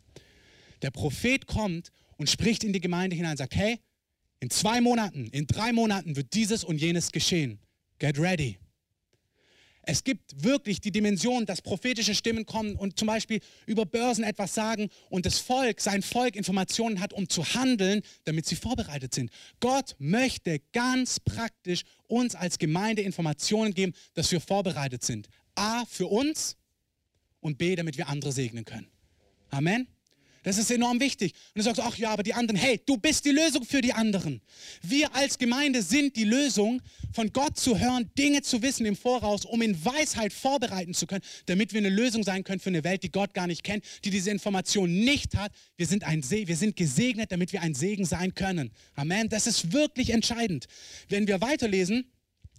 Der 0.82 0.90
Prophet 0.90 1.46
kommt 1.46 1.90
und 2.18 2.28
spricht 2.28 2.62
in 2.62 2.74
die 2.74 2.80
Gemeinde 2.80 3.16
hinein 3.16 3.32
und 3.32 3.38
sagt, 3.38 3.56
hey, 3.56 3.80
in 4.40 4.50
zwei 4.50 4.82
Monaten, 4.82 5.28
in 5.28 5.46
drei 5.46 5.72
Monaten 5.72 6.16
wird 6.16 6.34
dieses 6.34 6.62
und 6.62 6.78
jenes 6.78 7.10
geschehen. 7.10 7.58
Get 7.98 8.18
ready. 8.18 8.58
Es 9.86 10.04
gibt 10.04 10.42
wirklich 10.42 10.80
die 10.80 10.90
Dimension, 10.90 11.46
dass 11.46 11.62
prophetische 11.62 12.14
Stimmen 12.14 12.46
kommen 12.46 12.76
und 12.76 12.98
zum 12.98 13.06
Beispiel 13.06 13.40
über 13.66 13.84
Börsen 13.86 14.24
etwas 14.24 14.54
sagen 14.54 14.88
und 15.10 15.26
das 15.26 15.38
Volk, 15.38 15.80
sein 15.80 16.02
Volk 16.02 16.36
Informationen 16.36 17.00
hat, 17.00 17.12
um 17.12 17.28
zu 17.28 17.44
handeln, 17.54 18.02
damit 18.24 18.46
sie 18.46 18.56
vorbereitet 18.56 19.14
sind. 19.14 19.30
Gott 19.60 19.94
möchte 19.98 20.60
ganz 20.72 21.20
praktisch 21.20 21.84
uns 22.06 22.34
als 22.34 22.58
Gemeinde 22.58 23.02
Informationen 23.02 23.74
geben, 23.74 23.92
dass 24.14 24.30
wir 24.32 24.40
vorbereitet 24.40 25.02
sind. 25.02 25.28
A, 25.54 25.84
für 25.84 26.06
uns 26.06 26.56
und 27.40 27.58
B, 27.58 27.76
damit 27.76 27.98
wir 27.98 28.08
andere 28.08 28.32
segnen 28.32 28.64
können. 28.64 28.88
Amen. 29.50 29.93
Das 30.44 30.58
ist 30.58 30.70
enorm 30.70 31.00
wichtig. 31.00 31.32
Und 31.32 31.58
du 31.58 31.62
sagst, 31.62 31.80
ach 31.80 31.96
ja, 31.96 32.10
aber 32.10 32.22
die 32.22 32.34
anderen, 32.34 32.56
hey, 32.56 32.80
du 32.86 32.96
bist 32.96 33.24
die 33.24 33.30
Lösung 33.30 33.64
für 33.64 33.80
die 33.80 33.92
anderen. 33.92 34.40
Wir 34.82 35.12
als 35.14 35.38
Gemeinde 35.38 35.82
sind 35.82 36.14
die 36.16 36.24
Lösung, 36.24 36.80
von 37.12 37.32
Gott 37.32 37.58
zu 37.58 37.78
hören, 37.78 38.10
Dinge 38.18 38.42
zu 38.42 38.62
wissen 38.62 38.84
im 38.86 38.94
Voraus, 38.94 39.44
um 39.44 39.62
in 39.62 39.84
Weisheit 39.84 40.32
vorbereiten 40.32 40.94
zu 40.94 41.06
können, 41.06 41.22
damit 41.46 41.72
wir 41.72 41.78
eine 41.78 41.88
Lösung 41.88 42.22
sein 42.22 42.44
können 42.44 42.60
für 42.60 42.70
eine 42.70 42.84
Welt, 42.84 43.02
die 43.02 43.10
Gott 43.10 43.34
gar 43.34 43.46
nicht 43.46 43.64
kennt, 43.64 43.84
die 44.04 44.10
diese 44.10 44.30
Information 44.30 44.92
nicht 44.92 45.34
hat. 45.34 45.52
Wir 45.76 45.86
sind 45.86 46.04
ein 46.04 46.22
See, 46.22 46.46
wir 46.46 46.56
sind 46.56 46.76
gesegnet, 46.76 47.32
damit 47.32 47.52
wir 47.52 47.62
ein 47.62 47.74
Segen 47.74 48.04
sein 48.04 48.34
können. 48.34 48.70
Amen. 48.94 49.28
Das 49.30 49.46
ist 49.46 49.72
wirklich 49.72 50.10
entscheidend. 50.10 50.66
Wenn 51.08 51.26
wir 51.26 51.40
weiterlesen, 51.40 52.04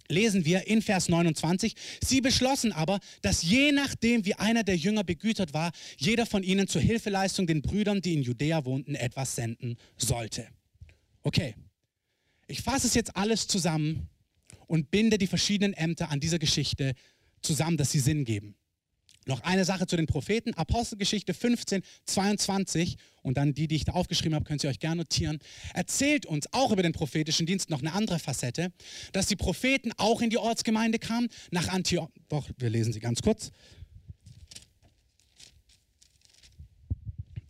lesen 0.08 0.44
wir 0.44 0.66
in 0.66 0.82
Vers 0.82 1.08
29, 1.08 1.74
sie 2.02 2.20
beschlossen 2.20 2.72
aber, 2.72 3.00
dass 3.22 3.42
je 3.42 3.72
nachdem, 3.72 4.24
wie 4.24 4.34
einer 4.34 4.64
der 4.64 4.76
Jünger 4.76 5.04
begütert 5.04 5.54
war, 5.54 5.72
jeder 5.98 6.26
von 6.26 6.42
ihnen 6.42 6.68
zur 6.68 6.80
Hilfeleistung 6.80 7.46
den 7.46 7.62
Brüdern, 7.62 8.00
die 8.00 8.14
in 8.14 8.22
Judäa 8.22 8.64
wohnten, 8.64 8.94
etwas 8.94 9.34
senden 9.34 9.76
sollte. 9.96 10.46
Okay, 11.22 11.54
ich 12.46 12.62
fasse 12.62 12.86
es 12.86 12.94
jetzt 12.94 13.16
alles 13.16 13.48
zusammen 13.48 14.08
und 14.66 14.90
binde 14.90 15.18
die 15.18 15.26
verschiedenen 15.26 15.72
Ämter 15.72 16.10
an 16.10 16.20
dieser 16.20 16.38
Geschichte 16.38 16.94
zusammen, 17.42 17.76
dass 17.76 17.92
sie 17.92 18.00
Sinn 18.00 18.24
geben. 18.24 18.54
Noch 19.26 19.42
eine 19.42 19.64
Sache 19.64 19.88
zu 19.88 19.96
den 19.96 20.06
Propheten. 20.06 20.54
Apostelgeschichte 20.54 21.34
15, 21.34 21.82
22 22.04 22.96
und 23.22 23.36
dann 23.36 23.54
die, 23.54 23.66
die 23.66 23.74
ich 23.74 23.84
da 23.84 23.92
aufgeschrieben 23.92 24.36
habe, 24.36 24.44
könnt 24.44 24.62
ihr 24.62 24.70
euch 24.70 24.78
gerne 24.78 24.96
notieren. 24.96 25.40
Erzählt 25.74 26.26
uns 26.26 26.46
auch 26.52 26.70
über 26.70 26.82
den 26.82 26.92
prophetischen 26.92 27.44
Dienst 27.44 27.68
noch 27.68 27.80
eine 27.80 27.92
andere 27.92 28.20
Facette, 28.20 28.72
dass 29.12 29.26
die 29.26 29.34
Propheten 29.34 29.90
auch 29.96 30.22
in 30.22 30.30
die 30.30 30.38
Ortsgemeinde 30.38 31.00
kamen, 31.00 31.28
nach 31.50 31.68
Antioch. 31.68 32.08
Doch, 32.28 32.48
wir 32.56 32.70
lesen 32.70 32.92
sie 32.92 33.00
ganz 33.00 33.20
kurz. 33.20 33.50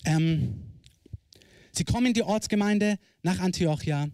Ähm, 0.06 0.62
sie 1.72 1.84
kommen 1.84 2.06
in 2.06 2.14
die 2.14 2.22
Ortsgemeinde 2.22 2.98
nach 3.22 3.38
Antiochia 3.38 4.08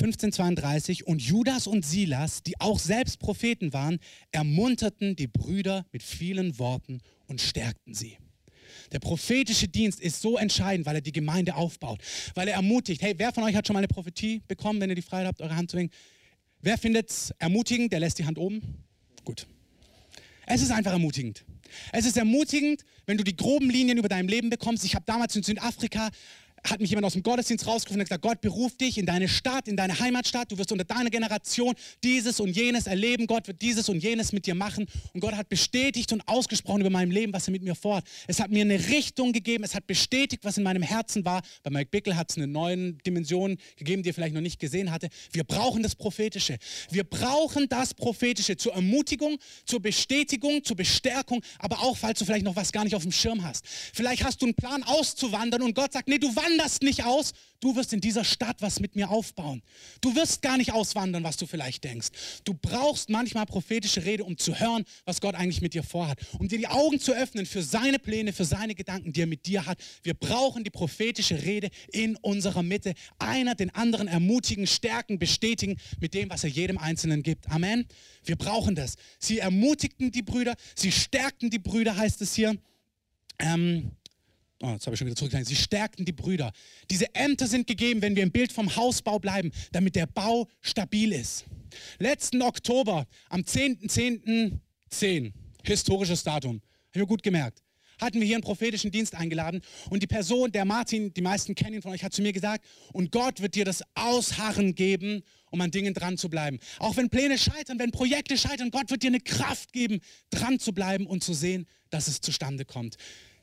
1532 0.00 1.06
und 1.06 1.20
Judas 1.20 1.66
und 1.66 1.84
Silas, 1.84 2.42
die 2.42 2.58
auch 2.58 2.78
selbst 2.78 3.18
Propheten 3.18 3.74
waren, 3.74 3.98
ermunterten 4.32 5.14
die 5.14 5.26
Brüder 5.26 5.84
mit 5.92 6.02
vielen 6.02 6.58
Worten 6.58 7.00
und 7.26 7.40
stärkten 7.42 7.92
sie. 7.92 8.16
Der 8.92 8.98
prophetische 8.98 9.68
Dienst 9.68 10.00
ist 10.00 10.22
so 10.22 10.38
entscheidend, 10.38 10.86
weil 10.86 10.96
er 10.96 11.00
die 11.02 11.12
Gemeinde 11.12 11.54
aufbaut, 11.54 12.00
weil 12.34 12.48
er 12.48 12.54
ermutigt. 12.54 13.02
Hey, 13.02 13.14
wer 13.18 13.32
von 13.32 13.44
euch 13.44 13.54
hat 13.54 13.66
schon 13.66 13.74
mal 13.74 13.80
eine 13.80 13.88
Prophetie 13.88 14.42
bekommen, 14.48 14.80
wenn 14.80 14.88
ihr 14.88 14.96
die 14.96 15.02
Freiheit 15.02 15.26
habt, 15.26 15.42
eure 15.42 15.54
Hand 15.54 15.70
zu 15.70 15.78
hängen? 15.78 15.90
Wer 16.62 16.78
findet 16.78 17.10
es 17.10 17.34
ermutigend? 17.38 17.92
Der 17.92 18.00
lässt 18.00 18.18
die 18.18 18.24
Hand 18.24 18.38
oben. 18.38 18.84
Gut. 19.24 19.46
Es 20.46 20.62
ist 20.62 20.70
einfach 20.70 20.92
ermutigend. 20.92 21.44
Es 21.92 22.06
ist 22.06 22.16
ermutigend, 22.16 22.84
wenn 23.06 23.18
du 23.18 23.24
die 23.24 23.36
groben 23.36 23.70
Linien 23.70 23.98
über 23.98 24.08
deinem 24.08 24.28
Leben 24.28 24.50
bekommst. 24.50 24.84
Ich 24.84 24.94
habe 24.94 25.04
damals 25.06 25.36
in 25.36 25.42
Südafrika 25.42 26.10
hat 26.64 26.80
mich 26.80 26.90
jemand 26.90 27.06
aus 27.06 27.14
dem 27.14 27.22
Gottesdienst 27.22 27.66
rausgefunden 27.66 28.02
und 28.02 28.08
gesagt, 28.08 28.22
Gott 28.22 28.40
beruft 28.40 28.80
dich 28.80 28.98
in 28.98 29.06
deine 29.06 29.28
Stadt, 29.28 29.68
in 29.68 29.76
deine 29.76 29.98
Heimatstadt. 29.98 30.52
Du 30.52 30.58
wirst 30.58 30.72
unter 30.72 30.84
deiner 30.84 31.10
Generation 31.10 31.74
dieses 32.04 32.40
und 32.40 32.50
jenes 32.50 32.86
erleben. 32.86 33.26
Gott 33.26 33.46
wird 33.48 33.62
dieses 33.62 33.88
und 33.88 34.02
jenes 34.02 34.32
mit 34.32 34.46
dir 34.46 34.54
machen. 34.54 34.86
Und 35.12 35.20
Gott 35.20 35.34
hat 35.34 35.48
bestätigt 35.48 36.12
und 36.12 36.26
ausgesprochen 36.28 36.80
über 36.82 36.90
meinem 36.90 37.10
Leben, 37.10 37.32
was 37.32 37.48
er 37.48 37.52
mit 37.52 37.62
mir 37.62 37.74
vorhat. 37.74 38.04
Es 38.26 38.40
hat 38.40 38.50
mir 38.50 38.62
eine 38.62 38.88
Richtung 38.88 39.32
gegeben. 39.32 39.64
Es 39.64 39.74
hat 39.74 39.86
bestätigt, 39.86 40.44
was 40.44 40.58
in 40.58 40.64
meinem 40.64 40.82
Herzen 40.82 41.24
war. 41.24 41.42
Bei 41.62 41.70
Mike 41.70 41.90
Bickel 41.90 42.16
hat 42.16 42.30
es 42.30 42.36
eine 42.36 42.46
neue 42.46 42.92
Dimension 42.92 43.56
gegeben, 43.76 44.02
die 44.02 44.10
er 44.10 44.14
vielleicht 44.14 44.34
noch 44.34 44.40
nicht 44.40 44.60
gesehen 44.60 44.90
hatte. 44.90 45.08
Wir 45.32 45.44
brauchen 45.44 45.82
das 45.82 45.94
Prophetische. 45.94 46.58
Wir 46.90 47.04
brauchen 47.04 47.68
das 47.68 47.94
Prophetische 47.94 48.56
zur 48.56 48.74
Ermutigung, 48.74 49.38
zur 49.64 49.80
Bestätigung, 49.80 50.62
zur 50.62 50.76
Bestärkung, 50.76 51.42
aber 51.58 51.80
auch, 51.80 51.96
falls 51.96 52.18
du 52.18 52.24
vielleicht 52.24 52.44
noch 52.44 52.56
was 52.56 52.72
gar 52.72 52.84
nicht 52.84 52.94
auf 52.94 53.02
dem 53.02 53.12
Schirm 53.12 53.44
hast. 53.44 53.64
Vielleicht 53.66 54.24
hast 54.24 54.42
du 54.42 54.46
einen 54.46 54.54
Plan 54.54 54.82
auszuwandern 54.82 55.62
und 55.62 55.74
Gott 55.74 55.92
sagt, 55.92 56.08
nee, 56.08 56.18
du 56.18 56.28
wanderst 56.36 56.49
wanderst 56.50 56.82
nicht 56.82 57.04
aus, 57.04 57.32
du 57.60 57.76
wirst 57.76 57.92
in 57.92 58.00
dieser 58.00 58.24
Stadt 58.24 58.56
was 58.60 58.80
mit 58.80 58.96
mir 58.96 59.10
aufbauen. 59.10 59.62
Du 60.00 60.14
wirst 60.14 60.42
gar 60.42 60.56
nicht 60.56 60.72
auswandern, 60.72 61.22
was 61.22 61.36
du 61.36 61.46
vielleicht 61.46 61.84
denkst. 61.84 62.08
Du 62.44 62.54
brauchst 62.54 63.10
manchmal 63.10 63.46
prophetische 63.46 64.04
Rede, 64.04 64.24
um 64.24 64.36
zu 64.36 64.58
hören, 64.58 64.84
was 65.04 65.20
Gott 65.20 65.34
eigentlich 65.34 65.60
mit 65.60 65.74
dir 65.74 65.82
vorhat, 65.82 66.18
um 66.38 66.48
dir 66.48 66.58
die 66.58 66.68
Augen 66.68 66.98
zu 66.98 67.12
öffnen 67.12 67.46
für 67.46 67.62
seine 67.62 67.98
Pläne, 67.98 68.32
für 68.32 68.44
seine 68.44 68.74
Gedanken, 68.74 69.12
die 69.12 69.22
er 69.22 69.26
mit 69.26 69.46
dir 69.46 69.66
hat. 69.66 69.78
Wir 70.02 70.14
brauchen 70.14 70.64
die 70.64 70.70
prophetische 70.70 71.42
Rede 71.42 71.68
in 71.92 72.16
unserer 72.16 72.62
Mitte. 72.62 72.94
Einer 73.18 73.54
den 73.54 73.74
anderen 73.74 74.08
ermutigen, 74.08 74.66
stärken, 74.66 75.18
bestätigen 75.18 75.76
mit 76.00 76.14
dem, 76.14 76.30
was 76.30 76.44
er 76.44 76.50
jedem 76.50 76.78
Einzelnen 76.78 77.22
gibt. 77.22 77.48
Amen. 77.50 77.86
Wir 78.24 78.36
brauchen 78.36 78.74
das. 78.74 78.96
Sie 79.18 79.38
ermutigten 79.38 80.10
die 80.10 80.22
Brüder, 80.22 80.54
sie 80.74 80.92
stärkten 80.92 81.50
die 81.50 81.58
Brüder, 81.58 81.96
heißt 81.96 82.20
es 82.22 82.34
hier. 82.34 82.56
Ähm, 83.38 83.92
Oh, 84.62 84.72
jetzt 84.72 84.86
habe 84.86 84.94
ich 84.94 84.98
schon 84.98 85.06
wieder 85.06 85.16
zurückgegangen. 85.16 85.46
Sie 85.46 85.56
stärkten 85.56 86.04
die 86.04 86.12
Brüder. 86.12 86.52
Diese 86.90 87.14
Ämter 87.14 87.46
sind 87.46 87.66
gegeben, 87.66 88.02
wenn 88.02 88.14
wir 88.14 88.22
im 88.22 88.30
Bild 88.30 88.52
vom 88.52 88.76
Hausbau 88.76 89.18
bleiben, 89.18 89.50
damit 89.72 89.96
der 89.96 90.06
Bau 90.06 90.48
stabil 90.60 91.12
ist. 91.12 91.46
Letzten 91.98 92.42
Oktober, 92.42 93.06
am 93.30 93.40
10.10.10, 93.40 94.58
10, 94.90 95.32
historisches 95.64 96.24
Datum, 96.24 96.56
habe 96.56 96.62
ich 96.92 97.00
mir 97.00 97.06
gut 97.06 97.22
gemerkt, 97.22 97.62
hatten 98.00 98.20
wir 98.20 98.26
hier 98.26 98.36
einen 98.36 98.42
prophetischen 98.42 98.90
Dienst 98.90 99.14
eingeladen 99.14 99.62
und 99.88 100.02
die 100.02 100.06
Person, 100.06 100.52
der 100.52 100.64
Martin, 100.64 101.14
die 101.14 101.22
meisten 101.22 101.54
kennen 101.54 101.76
ihn 101.76 101.82
von 101.82 101.92
euch, 101.92 102.02
hat 102.02 102.12
zu 102.12 102.20
mir 102.20 102.32
gesagt, 102.32 102.64
und 102.92 103.12
Gott 103.12 103.40
wird 103.40 103.54
dir 103.54 103.64
das 103.64 103.82
Ausharren 103.94 104.74
geben, 104.74 105.22
um 105.50 105.60
an 105.60 105.70
Dingen 105.70 105.94
dran 105.94 106.18
zu 106.18 106.28
bleiben. 106.28 106.58
Auch 106.78 106.96
wenn 106.96 107.08
Pläne 107.08 107.38
scheitern, 107.38 107.78
wenn 107.78 107.92
Projekte 107.92 108.36
scheitern, 108.36 108.70
Gott 108.70 108.90
wird 108.90 109.02
dir 109.02 109.08
eine 109.08 109.20
Kraft 109.20 109.72
geben, 109.72 110.00
dran 110.30 110.58
zu 110.58 110.72
bleiben 110.72 111.06
und 111.06 111.24
zu 111.24 111.32
sehen, 111.32 111.66
dass 111.90 112.08
es 112.08 112.20
zustande 112.20 112.64
kommt. 112.64 112.96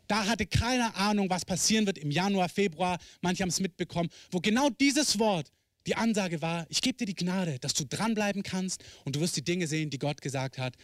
Da 0.08 0.26
hatte 0.26 0.45
keine 0.45 0.95
Ahnung, 0.95 1.30
was 1.30 1.45
passieren 1.45 1.86
wird 1.86 1.97
im 1.97 2.12
Januar, 2.12 2.49
Februar. 2.49 2.97
Manche 3.22 3.43
haben 3.43 3.49
es 3.49 3.60
mitbekommen, 3.60 4.10
wo 4.32 4.39
genau 4.39 4.70
dieses 4.70 5.20
Wort 5.20 5.51
die 5.86 5.95
Ansage 5.95 6.41
war, 6.41 6.66
ich 6.70 6.82
gebe 6.82 6.97
dir 6.97 7.05
die 7.05 7.16
Gnade, 7.16 7.60
dass 7.60 7.74
du 7.74 7.86
dranbleiben 7.86 8.43
kannst 8.43 8.84
und 9.05 9.16
du 9.16 9.22
wirst 9.22 9.38
die 9.38 9.43
Dinge 9.43 9.68
sehen, 9.68 9.89
die 9.89 9.99
Gott 9.99 10.22
gesagt 10.22 10.58
hat. 10.58 10.76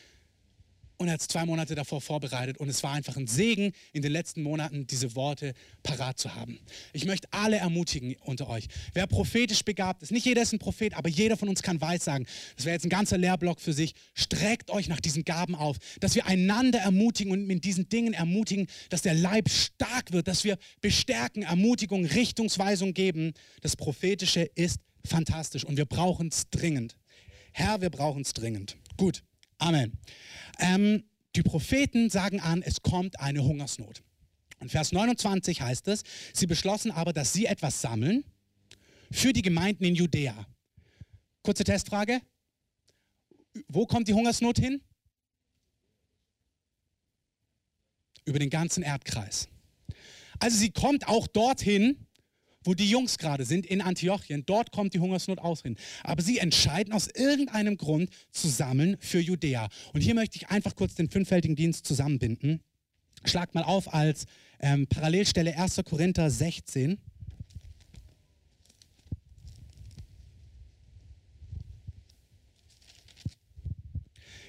Und 0.97 1.07
er 1.07 1.13
hat 1.13 1.21
es 1.21 1.27
zwei 1.27 1.45
Monate 1.45 1.75
davor 1.75 2.01
vorbereitet 2.01 2.57
und 2.57 2.69
es 2.69 2.83
war 2.83 2.91
einfach 2.91 3.17
ein 3.17 3.27
Segen 3.27 3.73
in 3.93 4.01
den 4.01 4.11
letzten 4.11 4.43
Monaten, 4.43 4.87
diese 4.87 5.15
Worte 5.15 5.53
parat 5.81 6.19
zu 6.19 6.35
haben. 6.35 6.59
Ich 6.93 7.05
möchte 7.05 7.27
alle 7.31 7.57
ermutigen 7.57 8.15
unter 8.21 8.47
euch. 8.49 8.67
Wer 8.93 9.07
prophetisch 9.07 9.65
begabt 9.65 10.03
ist, 10.03 10.11
nicht 10.11 10.25
jeder 10.25 10.43
ist 10.43 10.53
ein 10.53 10.59
Prophet, 10.59 10.93
aber 10.93 11.09
jeder 11.09 11.35
von 11.35 11.49
uns 11.49 11.61
kann 11.63 11.81
weissagen. 11.81 12.27
Das 12.55 12.65
wäre 12.65 12.75
jetzt 12.75 12.85
ein 12.85 12.89
ganzer 12.89 13.17
Lehrblock 13.17 13.59
für 13.59 13.73
sich. 13.73 13.93
Streckt 14.13 14.69
euch 14.69 14.87
nach 14.87 14.99
diesen 14.99 15.23
Gaben 15.25 15.55
auf, 15.55 15.77
dass 15.99 16.15
wir 16.15 16.27
einander 16.27 16.79
ermutigen 16.79 17.33
und 17.33 17.47
mit 17.47 17.65
diesen 17.65 17.89
Dingen 17.89 18.13
ermutigen, 18.13 18.67
dass 18.89 19.01
der 19.01 19.15
Leib 19.15 19.49
stark 19.49 20.11
wird, 20.11 20.27
dass 20.27 20.43
wir 20.43 20.57
bestärken, 20.81 21.43
Ermutigung, 21.43 22.05
Richtungsweisung 22.05 22.93
geben. 22.93 23.33
Das 23.61 23.75
Prophetische 23.75 24.43
ist 24.55 24.79
fantastisch 25.05 25.65
und 25.65 25.77
wir 25.77 25.85
brauchen 25.85 26.29
es 26.29 26.49
dringend. 26.49 26.97
Herr, 27.51 27.81
wir 27.81 27.89
brauchen 27.89 28.21
es 28.21 28.33
dringend. 28.33 28.77
Gut. 28.97 29.23
Amen. 29.59 29.97
Ähm, 30.59 31.03
die 31.35 31.43
Propheten 31.43 32.09
sagen 32.09 32.39
an, 32.39 32.61
es 32.61 32.81
kommt 32.81 33.19
eine 33.19 33.43
Hungersnot. 33.43 34.03
Und 34.59 34.69
Vers 34.69 34.91
29 34.91 35.61
heißt 35.61 35.87
es, 35.87 36.03
sie 36.33 36.47
beschlossen 36.47 36.91
aber, 36.91 37.11
dass 37.11 37.33
sie 37.33 37.45
etwas 37.45 37.81
sammeln 37.81 38.23
für 39.11 39.33
die 39.33 39.41
Gemeinden 39.41 39.83
in 39.83 39.95
Judäa. 39.95 40.47
Kurze 41.41 41.63
Testfrage. 41.63 42.21
Wo 43.67 43.85
kommt 43.85 44.07
die 44.07 44.13
Hungersnot 44.13 44.57
hin? 44.57 44.81
Über 48.25 48.39
den 48.39 48.49
ganzen 48.49 48.83
Erdkreis. 48.83 49.49
Also 50.39 50.57
sie 50.57 50.71
kommt 50.71 51.07
auch 51.07 51.27
dorthin, 51.27 52.07
wo 52.63 52.73
die 52.73 52.89
Jungs 52.89 53.17
gerade 53.17 53.45
sind, 53.45 53.65
in 53.65 53.81
Antiochien. 53.81 54.45
Dort 54.45 54.71
kommt 54.71 54.93
die 54.93 54.99
Hungersnot 54.99 55.39
aus 55.39 55.61
hin. 55.61 55.75
Aber 56.03 56.21
sie 56.21 56.39
entscheiden 56.39 56.93
aus 56.93 57.07
irgendeinem 57.07 57.77
Grund 57.77 58.09
zu 58.31 58.47
sammeln 58.47 58.97
für 58.99 59.19
Judäa. 59.19 59.69
Und 59.93 60.01
hier 60.01 60.15
möchte 60.15 60.37
ich 60.37 60.49
einfach 60.49 60.75
kurz 60.75 60.95
den 60.95 61.09
fünffältigen 61.09 61.55
Dienst 61.55 61.85
zusammenbinden. 61.85 62.61
Schlag 63.25 63.53
mal 63.55 63.63
auf 63.63 63.93
als 63.93 64.25
ähm, 64.59 64.87
Parallelstelle 64.87 65.57
1. 65.57 65.81
Korinther 65.85 66.29
16. 66.29 66.97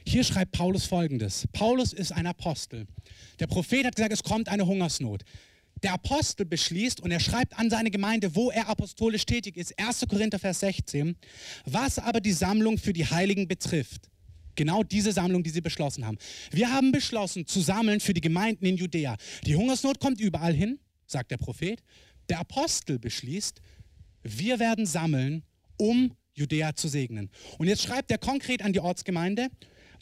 Hier 0.07 0.23
schreibt 0.23 0.53
Paulus 0.53 0.87
folgendes. 0.87 1.49
Paulus 1.53 1.93
ist 1.93 2.13
ein 2.13 2.27
Apostel. 2.27 2.87
Der 3.41 3.47
Prophet 3.47 3.87
hat 3.87 3.97
gesagt, 3.97 4.13
es 4.13 4.23
kommt 4.23 4.49
eine 4.49 4.67
Hungersnot. 4.67 5.25
Der 5.85 5.93
Apostel 5.93 6.47
beschließt 6.47 7.03
und 7.03 7.11
er 7.11 7.21
schreibt 7.21 7.59
an 7.59 7.69
seine 7.69 7.91
Gemeinde, 7.91 8.35
wo 8.35 8.51
er 8.51 8.71
apostolisch 8.71 9.27
tätig 9.27 9.59
ist, 9.59 9.79
1. 9.79 10.07
Korinther 10.09 10.39
Vers 10.39 10.61
16, 10.61 11.15
was 11.67 11.99
aber 11.99 12.23
die 12.23 12.33
Sammlung 12.33 12.79
für 12.79 12.95
die 12.95 13.05
Heiligen 13.05 13.47
betrifft. 13.47 14.09
Genau 14.55 14.83
diese 14.83 15.13
Sammlung, 15.13 15.43
die 15.43 15.51
sie 15.51 15.61
beschlossen 15.61 16.07
haben. 16.07 16.17
Wir 16.51 16.73
haben 16.73 16.91
beschlossen 16.91 17.47
zu 17.47 17.61
sammeln 17.61 18.01
für 18.01 18.15
die 18.15 18.23
Gemeinden 18.23 18.65
in 18.65 18.79
Judäa. 18.79 19.19
Die 19.45 19.57
Hungersnot 19.57 20.01
kommt 20.01 20.23
überall 20.23 20.55
hin, 20.55 20.79
sagt 21.07 21.31
der 21.31 21.37
Prophet. 21.37 21.83
Der 22.31 22.39
Apostel 22.39 22.99
beschließt, 22.99 23.61
wir 24.23 24.59
werden 24.59 24.87
sammeln, 24.87 25.43
um 25.77 26.17
Judäa 26.33 26.75
zu 26.75 26.89
segnen. 26.89 27.29
Und 27.59 27.69
jetzt 27.69 27.83
schreibt 27.83 28.11
er 28.11 28.17
konkret 28.17 28.63
an 28.63 28.73
die 28.73 28.81
Ortsgemeinde, 28.81 29.51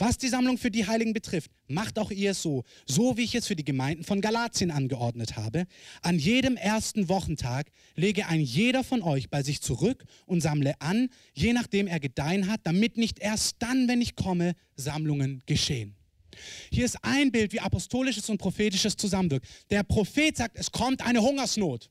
was 0.03 0.19
die 0.19 0.27
Sammlung 0.27 0.59
für 0.59 0.73
die 0.73 0.89
Heiligen 0.89 1.13
betrifft, 1.13 1.53
macht 1.69 1.97
auch 1.97 2.11
ihr 2.11 2.33
es 2.33 2.43
so, 2.43 2.65
so 2.87 3.17
wie 3.17 3.23
ich 3.23 3.37
es 3.37 3.47
für 3.47 3.55
die 3.55 3.65
Gemeinden 3.65 4.03
von 4.03 4.21
Galatien 4.21 4.73
angeordnet 4.73 5.37
habe. 5.37 5.67
An 6.03 6.19
jedem 6.19 6.57
ersten 6.57 7.09
Wochentag 7.09 7.71
lege 7.95 8.27
ein 8.27 8.41
jeder 8.41 8.83
von 8.83 9.03
euch 9.03 9.31
bei 9.31 9.45
sich 9.45 9.61
zurück 9.61 10.05
und 10.27 10.41
sammle 10.41 10.75
an, 10.81 11.09
je 11.35 11.53
nachdem 11.53 11.87
er 11.87 12.01
gedeihen 12.01 12.51
hat, 12.51 12.63
damit 12.65 12.97
nicht 12.97 13.21
erst 13.21 13.59
dann, 13.61 13.87
wenn 13.87 14.01
ich 14.01 14.17
komme, 14.17 14.57
Sammlungen 14.75 15.45
geschehen. 15.47 15.95
Hier 16.73 16.85
ist 16.85 16.99
ein 17.03 17.31
Bild, 17.31 17.53
wie 17.53 17.61
apostolisches 17.61 18.29
und 18.29 18.39
prophetisches 18.39 18.97
zusammenwirkt. 18.97 19.47
Der 19.71 19.85
Prophet 19.85 20.37
sagt, 20.37 20.59
es 20.59 20.73
kommt 20.73 21.07
eine 21.07 21.23
Hungersnot. 21.23 21.91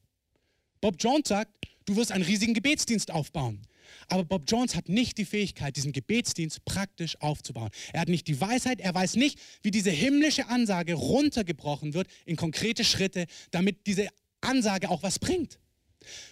Bob 0.82 0.96
Jones 1.00 1.30
sagt, 1.30 1.54
du 1.86 1.96
wirst 1.96 2.12
einen 2.12 2.26
riesigen 2.26 2.54
Gebetsdienst 2.54 3.10
aufbauen. 3.10 3.62
Aber 4.08 4.24
Bob 4.24 4.44
Jones 4.48 4.76
hat 4.76 4.90
nicht 4.90 5.18
die 5.18 5.26
Fähigkeit, 5.26 5.76
diesen 5.76 5.92
Gebetsdienst 5.92 6.66
praktisch 6.66 7.20
aufzubauen. 7.22 7.70
Er 7.94 8.02
hat 8.02 8.10
nicht 8.10 8.28
die 8.28 8.40
Weisheit, 8.40 8.80
er 8.82 8.94
weiß 8.94 9.16
nicht, 9.16 9.40
wie 9.62 9.72
diese 9.72 9.92
himmlische 9.92 10.48
Ansage 10.48 10.94
runtergebrochen 10.94 11.94
wird 11.94 12.08
in 12.26 12.36
konkrete 12.36 12.84
Schritte, 12.84 13.26
damit 13.52 13.88
diese 13.88 14.08
Ansage 14.42 14.90
auch 14.90 15.04
was 15.04 15.20
bringt. 15.20 15.60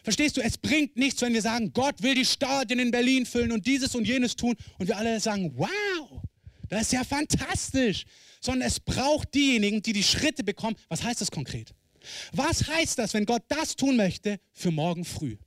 Verstehst 0.03 0.38
du, 0.38 0.41
es 0.41 0.57
bringt 0.57 0.97
nichts, 0.97 1.22
wenn 1.22 1.34
wir 1.34 1.41
sagen, 1.41 1.72
Gott 1.74 2.01
will 2.01 2.16
die 2.16 2.26
Stadien 2.26 2.80
in 2.80 2.91
Berlin 2.91 3.26
füllen 3.26 3.51
und 3.51 3.68
dieses 3.68 3.95
und 3.95 4.07
jenes 4.07 4.36
tun 4.36 4.55
und 4.80 4.88
wir 4.88 4.97
alle 4.97 5.20
sagen, 5.20 5.53
wow, 5.55 6.22
das 6.70 6.84
ist 6.84 6.93
ja 6.93 7.03
fantastisch. 7.03 8.05
Sondern 8.41 8.68
es 8.68 8.80
braucht 8.80 9.34
diejenigen, 9.34 9.82
die 9.82 9.93
die 9.93 10.03
Schritte 10.03 10.43
bekommen. 10.43 10.76
Was 10.88 11.03
heißt 11.03 11.22
das 11.22 11.30
konkret? 11.30 11.74
Was 12.32 12.68
heißt 12.68 12.97
das, 12.97 13.14
wenn 13.14 13.26
Gott 13.26 13.43
das 13.49 13.76
tun 13.76 13.97
möchte 13.97 14.39
für 14.53 14.72
morgen 14.72 15.03
früh? 15.03 15.38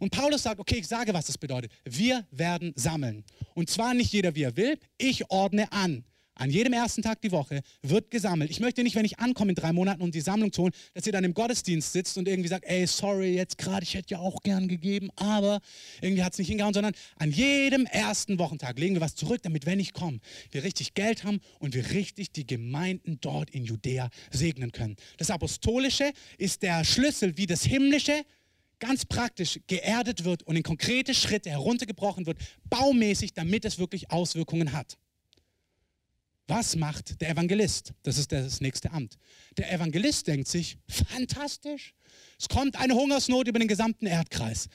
Und 0.00 0.10
Paulus 0.10 0.42
sagt, 0.42 0.60
okay, 0.60 0.76
ich 0.76 0.88
sage, 0.88 1.12
was 1.14 1.26
das 1.26 1.38
bedeutet. 1.38 1.72
Wir 1.84 2.26
werden 2.30 2.72
sammeln. 2.76 3.24
Und 3.54 3.70
zwar 3.70 3.94
nicht 3.94 4.12
jeder, 4.12 4.34
wie 4.34 4.42
er 4.42 4.56
will. 4.56 4.78
Ich 4.98 5.30
ordne 5.30 5.70
an. 5.72 6.04
An 6.38 6.50
jedem 6.50 6.72
ersten 6.72 7.02
Tag 7.02 7.20
die 7.20 7.32
Woche 7.32 7.62
wird 7.82 8.12
gesammelt. 8.12 8.48
Ich 8.50 8.60
möchte 8.60 8.84
nicht, 8.84 8.94
wenn 8.94 9.04
ich 9.04 9.18
ankomme 9.18 9.50
in 9.50 9.54
drei 9.56 9.72
Monaten, 9.72 10.02
um 10.02 10.12
die 10.12 10.20
Sammlung 10.20 10.52
zu 10.52 10.62
holen, 10.62 10.72
dass 10.94 11.04
ihr 11.04 11.12
dann 11.12 11.24
im 11.24 11.34
Gottesdienst 11.34 11.92
sitzt 11.92 12.16
und 12.16 12.28
irgendwie 12.28 12.48
sagt, 12.48 12.64
ey, 12.64 12.86
sorry, 12.86 13.34
jetzt 13.34 13.58
gerade, 13.58 13.82
ich 13.82 13.94
hätte 13.94 14.14
ja 14.14 14.18
auch 14.20 14.40
gern 14.44 14.68
gegeben, 14.68 15.10
aber 15.16 15.58
irgendwie 16.00 16.22
hat 16.22 16.34
es 16.34 16.38
nicht 16.38 16.46
hingehauen, 16.46 16.74
sondern 16.74 16.94
an 17.16 17.32
jedem 17.32 17.86
ersten 17.86 18.38
Wochentag 18.38 18.78
legen 18.78 18.94
wir 18.94 19.00
was 19.00 19.16
zurück, 19.16 19.40
damit, 19.42 19.66
wenn 19.66 19.80
ich 19.80 19.92
komme, 19.92 20.20
wir 20.52 20.62
richtig 20.62 20.94
Geld 20.94 21.24
haben 21.24 21.40
und 21.58 21.74
wir 21.74 21.90
richtig 21.90 22.30
die 22.30 22.46
Gemeinden 22.46 23.18
dort 23.20 23.50
in 23.50 23.64
Judäa 23.64 24.08
segnen 24.30 24.70
können. 24.70 24.94
Das 25.16 25.30
Apostolische 25.30 26.12
ist 26.38 26.62
der 26.62 26.84
Schlüssel, 26.84 27.36
wie 27.36 27.46
das 27.46 27.64
Himmlische 27.64 28.24
ganz 28.78 29.04
praktisch 29.04 29.60
geerdet 29.66 30.24
wird 30.24 30.42
und 30.44 30.56
in 30.56 30.62
konkrete 30.62 31.14
Schritte 31.14 31.50
heruntergebrochen 31.50 32.26
wird, 32.26 32.38
baumäßig, 32.70 33.34
damit 33.34 33.64
es 33.64 33.78
wirklich 33.78 34.10
Auswirkungen 34.10 34.72
hat. 34.72 34.98
Was 36.46 36.76
macht 36.76 37.20
der 37.20 37.28
Evangelist? 37.28 37.92
Das 38.02 38.16
ist 38.16 38.32
das 38.32 38.62
nächste 38.62 38.90
Amt. 38.90 39.18
Der 39.58 39.70
Evangelist 39.70 40.26
denkt 40.26 40.48
sich, 40.48 40.78
fantastisch, 40.88 41.94
es 42.38 42.48
kommt 42.48 42.76
eine 42.80 42.94
Hungersnot 42.94 43.48
über 43.48 43.58
den 43.58 43.68
gesamten 43.68 44.06
Erdkreis. 44.06 44.68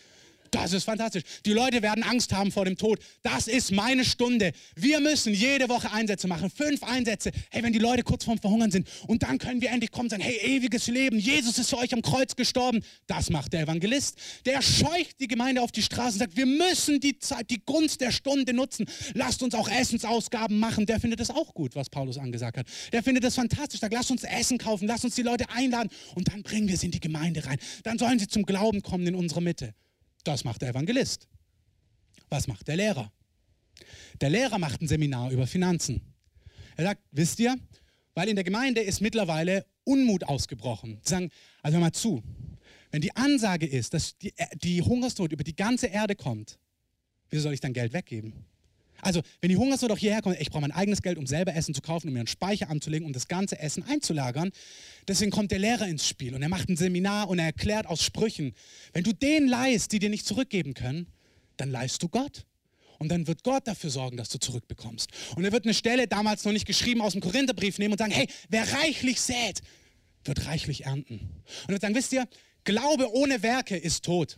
Das 0.54 0.72
ist 0.72 0.84
fantastisch. 0.84 1.24
Die 1.48 1.52
Leute 1.52 1.82
werden 1.82 2.04
Angst 2.04 2.32
haben 2.32 2.52
vor 2.52 2.66
dem 2.66 2.78
Tod. 2.78 3.00
Das 3.24 3.48
ist 3.48 3.72
meine 3.72 4.06
Stunde. 4.06 4.52
Wir 4.76 5.00
müssen 5.00 5.34
jede 5.34 5.68
Woche 5.68 5.92
Einsätze 5.92 6.28
machen. 6.28 6.52
Fünf 6.52 6.84
Einsätze. 6.84 7.32
Hey, 7.50 7.64
wenn 7.64 7.74
die 7.74 7.80
Leute 7.80 8.04
kurz 8.04 8.24
vorm 8.24 8.38
Verhungern 8.38 8.70
sind 8.70 8.88
und 9.08 9.24
dann 9.24 9.40
können 9.40 9.62
wir 9.62 9.72
endlich 9.72 9.90
kommen 9.90 10.06
und 10.06 10.10
sagen, 10.12 10.22
hey, 10.22 10.38
ewiges 10.58 10.86
Leben. 10.86 11.18
Jesus 11.18 11.58
ist 11.58 11.72
für 11.72 11.80
euch 11.80 11.92
am 11.92 12.04
Kreuz 12.04 12.36
gestorben. 12.36 12.82
Das 13.08 13.32
macht 13.32 13.52
der 13.54 13.62
Evangelist. 13.62 14.16
Der 14.46 14.62
scheucht 14.62 15.20
die 15.20 15.28
Gemeinde 15.28 15.60
auf 15.60 15.72
die 15.72 15.82
Straße 15.82 16.14
und 16.14 16.20
sagt, 16.20 16.38
wir 16.38 16.46
müssen 16.46 17.00
die 17.00 17.18
Zeit, 17.18 17.50
die 17.50 17.60
Gunst 17.66 18.00
der 18.02 18.12
Stunde 18.12 18.54
nutzen. 18.54 18.86
Lasst 19.16 19.42
uns 19.42 19.56
auch 19.56 19.68
Essensausgaben 19.68 20.60
machen. 20.60 20.86
Der 20.86 21.00
findet 21.00 21.20
das 21.20 21.32
auch 21.32 21.56
gut, 21.56 21.76
was 21.76 21.90
Paulus 21.90 22.20
angesagt 22.20 22.58
hat. 22.58 22.68
Der 22.92 23.02
findet 23.02 23.24
das 23.24 23.34
fantastisch. 23.34 23.80
Sagt, 23.80 23.94
lasst 23.94 24.12
uns 24.12 24.24
Essen 24.24 24.60
kaufen. 24.60 24.88
Lasst 24.88 25.04
uns 25.04 25.16
die 25.16 25.24
Leute 25.24 25.50
einladen 25.50 25.90
und 26.14 26.28
dann 26.28 26.44
bringen 26.44 26.68
wir 26.68 26.78
sie 26.78 26.86
in 26.86 26.92
die 26.92 27.00
Gemeinde 27.00 27.44
rein. 27.44 27.58
Dann 27.82 27.98
sollen 27.98 28.20
sie 28.20 28.28
zum 28.28 28.46
Glauben 28.46 28.84
kommen 28.84 29.08
in 29.08 29.16
unsere 29.16 29.42
Mitte. 29.42 29.74
Das 30.24 30.44
macht 30.44 30.62
der 30.62 30.70
Evangelist. 30.70 31.28
Was 32.30 32.48
macht 32.48 32.68
der 32.68 32.78
Lehrer? 32.78 33.12
Der 34.22 34.30
Lehrer 34.30 34.58
macht 34.58 34.82
ein 34.82 34.88
Seminar 34.88 35.32
über 35.32 35.48
Finanzen. 35.48 36.02
Er 36.76 36.86
sagt, 36.86 37.02
wisst 37.12 37.40
ihr, 37.40 37.56
weil 38.14 38.30
in 38.30 38.36
der 38.36 38.44
Gemeinde 38.44 38.82
ist 38.82 39.02
mittlerweile 39.02 39.66
Unmut 39.84 40.24
ausgebrochen. 40.24 41.00
Sie 41.04 41.10
sagen, 41.10 41.30
also 41.62 41.76
hör 41.76 41.82
mal 41.82 41.92
zu, 41.92 42.24
wenn 42.92 43.02
die 43.02 43.16
Ansage 43.16 43.66
ist, 43.66 43.94
dass 43.94 44.18
die, 44.18 44.34
die 44.56 44.82
Hungersnot 44.82 45.32
über 45.32 45.44
die 45.44 45.56
ganze 45.56 45.88
Erde 45.88 46.16
kommt, 46.16 46.60
wieso 47.30 47.44
soll 47.44 47.54
ich 47.54 47.60
dann 47.60 47.74
Geld 47.74 47.94
weggeben? 47.94 48.46
Also, 49.04 49.22
wenn 49.42 49.50
die 49.50 49.58
Hungersnot 49.58 49.92
auch 49.92 49.98
hierher 49.98 50.22
kommt, 50.22 50.40
ich 50.40 50.50
brauche 50.50 50.62
mein 50.62 50.72
eigenes 50.72 51.02
Geld, 51.02 51.18
um 51.18 51.28
selber 51.28 51.54
Essen 51.56 51.74
zu 51.74 51.82
kaufen, 51.82 52.08
um 52.08 52.14
mir 52.14 52.20
einen 52.20 52.28
Speicher 52.28 52.70
anzulegen, 52.70 53.06
um 53.06 53.14
das 53.14 53.28
ganze 53.28 53.60
Essen 53.60 53.84
einzulagern. 53.84 54.52
Deswegen 55.08 55.32
kommt 55.32 55.52
der 55.52 55.60
Lehrer 55.60 55.88
ins 55.88 56.08
Spiel 56.08 56.34
und 56.36 56.42
er 56.42 56.50
macht 56.50 56.70
ein 56.70 56.78
Seminar 56.78 57.30
und 57.30 57.40
er 57.40 57.46
erklärt 57.46 57.86
aus 57.86 58.04
Sprüchen, 58.04 58.54
wenn 58.94 59.04
du 59.04 59.14
denen 59.14 59.48
leihst, 59.48 59.92
die 59.92 60.00
dir 60.00 60.10
nicht 60.10 60.26
zurückgeben 60.26 60.74
können, 60.74 61.08
dann 61.58 61.70
leihst 61.70 62.02
du 62.02 62.10
Gott. 62.10 62.46
Und 63.00 63.10
dann 63.10 63.28
wird 63.28 63.44
Gott 63.44 63.68
dafür 63.68 63.90
sorgen, 63.90 64.16
dass 64.16 64.30
du 64.30 64.38
zurückbekommst. 64.38 65.10
Und 65.36 65.44
er 65.44 65.52
wird 65.52 65.66
eine 65.66 65.74
Stelle, 65.74 66.08
damals 66.08 66.46
noch 66.46 66.54
nicht 66.54 66.66
geschrieben, 66.66 67.02
aus 67.02 67.12
dem 67.14 67.22
Korintherbrief 67.22 67.78
nehmen 67.78 67.94
und 67.94 67.98
sagen, 67.98 68.14
hey, 68.14 68.28
wer 68.50 68.72
reichlich 68.72 69.20
sät, 69.20 69.62
wird 70.24 70.46
reichlich 70.46 70.86
ernten. 70.86 71.16
Und 71.16 71.70
er 71.70 71.74
wird 71.74 71.82
sagen, 71.82 71.96
wisst 71.96 72.14
ihr, 72.14 72.28
Glaube 72.64 73.14
ohne 73.14 73.44
Werke 73.44 73.76
ist 73.76 74.06
tot. 74.06 74.38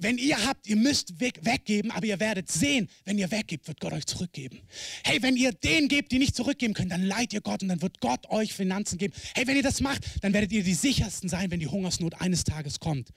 Wenn 0.00 0.18
ihr 0.18 0.44
habt, 0.46 0.66
ihr 0.66 0.76
müsst 0.76 1.20
weg, 1.20 1.40
weggeben, 1.42 1.90
aber 1.90 2.06
ihr 2.06 2.20
werdet 2.20 2.50
sehen, 2.50 2.88
wenn 3.04 3.18
ihr 3.18 3.30
weggebt, 3.30 3.68
wird 3.68 3.80
Gott 3.80 3.92
euch 3.92 4.06
zurückgeben. 4.06 4.60
Hey, 5.04 5.22
wenn 5.22 5.36
ihr 5.36 5.52
denen 5.52 5.88
gebt, 5.88 6.12
die 6.12 6.18
nicht 6.18 6.34
zurückgeben 6.34 6.74
können, 6.74 6.90
dann 6.90 7.02
leiht 7.02 7.32
ihr 7.32 7.40
Gott 7.40 7.62
und 7.62 7.68
dann 7.68 7.82
wird 7.82 8.00
Gott 8.00 8.28
euch 8.30 8.52
Finanzen 8.52 8.98
geben. 8.98 9.14
Hey, 9.34 9.46
wenn 9.46 9.56
ihr 9.56 9.62
das 9.62 9.80
macht, 9.80 10.02
dann 10.22 10.32
werdet 10.32 10.52
ihr 10.52 10.62
die 10.62 10.74
sichersten 10.74 11.28
sein, 11.28 11.50
wenn 11.50 11.60
die 11.60 11.68
Hungersnot 11.68 12.20
eines 12.20 12.44
Tages 12.44 12.80
kommt. 12.80 13.10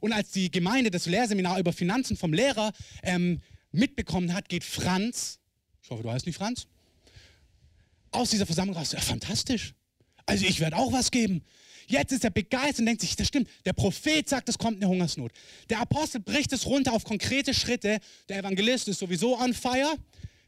Und 0.00 0.12
als 0.12 0.30
die 0.30 0.50
Gemeinde 0.50 0.90
das 0.90 1.06
Lehrseminar 1.06 1.58
über 1.58 1.72
Finanzen 1.72 2.16
vom 2.16 2.32
Lehrer 2.32 2.72
ähm, 3.02 3.40
mitbekommen 3.72 4.34
hat, 4.34 4.48
geht 4.48 4.64
Franz, 4.64 5.38
ich 5.82 5.90
hoffe, 5.90 6.02
du 6.02 6.10
heißt 6.10 6.26
nicht 6.26 6.36
Franz, 6.36 6.66
aus 8.10 8.30
dieser 8.30 8.46
Versammlung 8.46 8.76
raus. 8.76 8.92
Ja, 8.92 9.00
fantastisch. 9.00 9.74
Also 10.26 10.44
ich 10.44 10.60
werde 10.60 10.76
auch 10.76 10.92
was 10.92 11.10
geben. 11.10 11.42
Jetzt 11.90 12.12
ist 12.12 12.22
er 12.22 12.30
begeistert 12.30 12.80
und 12.80 12.86
denkt 12.86 13.00
sich, 13.00 13.16
das 13.16 13.26
stimmt, 13.26 13.48
der 13.66 13.72
Prophet 13.72 14.28
sagt, 14.28 14.48
es 14.48 14.58
kommt 14.58 14.76
eine 14.76 14.88
Hungersnot. 14.88 15.32
Der 15.68 15.80
Apostel 15.80 16.20
bricht 16.20 16.52
es 16.52 16.64
runter 16.66 16.92
auf 16.92 17.02
konkrete 17.02 17.52
Schritte. 17.52 17.98
Der 18.28 18.38
Evangelist 18.38 18.86
ist 18.86 19.00
sowieso 19.00 19.36
on 19.36 19.52
fire. 19.52 19.96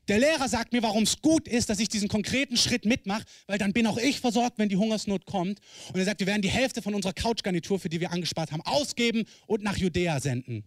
Der 0.07 0.21
Lehrer 0.21 0.49
sagt 0.49 0.73
mir, 0.73 0.83
warum 0.85 1.03
es 1.03 1.21
gut 1.21 1.49
ist, 1.49 1.69
dass 1.69 1.81
ich 1.81 1.89
diesen 1.89 2.09
konkreten 2.09 2.57
Schritt 2.57 2.85
mitmache, 2.85 3.25
weil 3.47 3.59
dann 3.59 3.73
bin 3.73 3.89
auch 3.89 3.99
ich 3.99 4.21
versorgt, 4.21 4.59
wenn 4.59 4.69
die 4.69 4.77
Hungersnot 4.77 5.27
kommt. 5.27 5.59
Und 5.93 5.99
er 5.99 6.05
sagt, 6.05 6.21
wir 6.21 6.29
werden 6.29 6.43
die 6.43 6.51
Hälfte 6.51 6.81
von 6.81 6.95
unserer 6.95 7.13
Couchgarnitur, 7.13 7.81
für 7.81 7.89
die 7.89 8.01
wir 8.01 8.13
angespart 8.13 8.53
haben, 8.53 8.63
ausgeben 8.63 9.25
und 9.47 9.65
nach 9.65 9.77
Judäa 9.77 10.21
senden. 10.21 10.63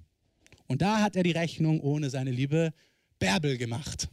Und 0.68 0.82
da 0.82 1.00
hat 1.00 1.16
er 1.16 1.24
die 1.24 1.32
Rechnung 1.32 1.80
ohne 1.80 2.10
seine 2.10 2.32
liebe 2.32 2.74
Bärbel 3.20 3.58
gemacht. 3.58 4.10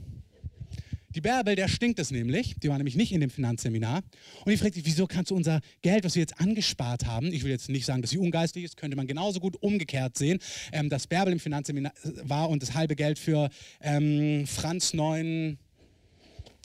Die 1.14 1.20
Bärbel, 1.20 1.56
der 1.56 1.68
stinkt 1.68 1.98
es 1.98 2.10
nämlich. 2.10 2.54
Die 2.62 2.68
war 2.68 2.78
nämlich 2.78 2.96
nicht 2.96 3.12
in 3.12 3.20
dem 3.20 3.30
Finanzseminar. 3.30 4.02
Und 4.44 4.50
die 4.50 4.56
fragt 4.56 4.74
sich, 4.74 4.84
wieso 4.84 5.06
kannst 5.06 5.30
du 5.30 5.34
unser 5.34 5.60
Geld, 5.82 6.04
was 6.04 6.14
wir 6.14 6.20
jetzt 6.20 6.40
angespart 6.40 7.06
haben, 7.06 7.32
ich 7.32 7.44
will 7.44 7.50
jetzt 7.50 7.68
nicht 7.68 7.84
sagen, 7.84 8.02
dass 8.02 8.10
sie 8.10 8.18
ungeistlich 8.18 8.64
ist, 8.64 8.76
könnte 8.76 8.96
man 8.96 9.06
genauso 9.06 9.40
gut 9.40 9.56
umgekehrt 9.62 10.16
sehen, 10.16 10.38
ähm, 10.72 10.88
dass 10.88 11.06
Bärbel 11.06 11.32
im 11.32 11.40
Finanzseminar 11.40 11.92
war 12.24 12.48
und 12.48 12.62
das 12.62 12.74
halbe 12.74 12.96
Geld 12.96 13.18
für 13.18 13.50
ähm, 13.80 14.46
Franz 14.46 14.94
neuen 14.94 15.58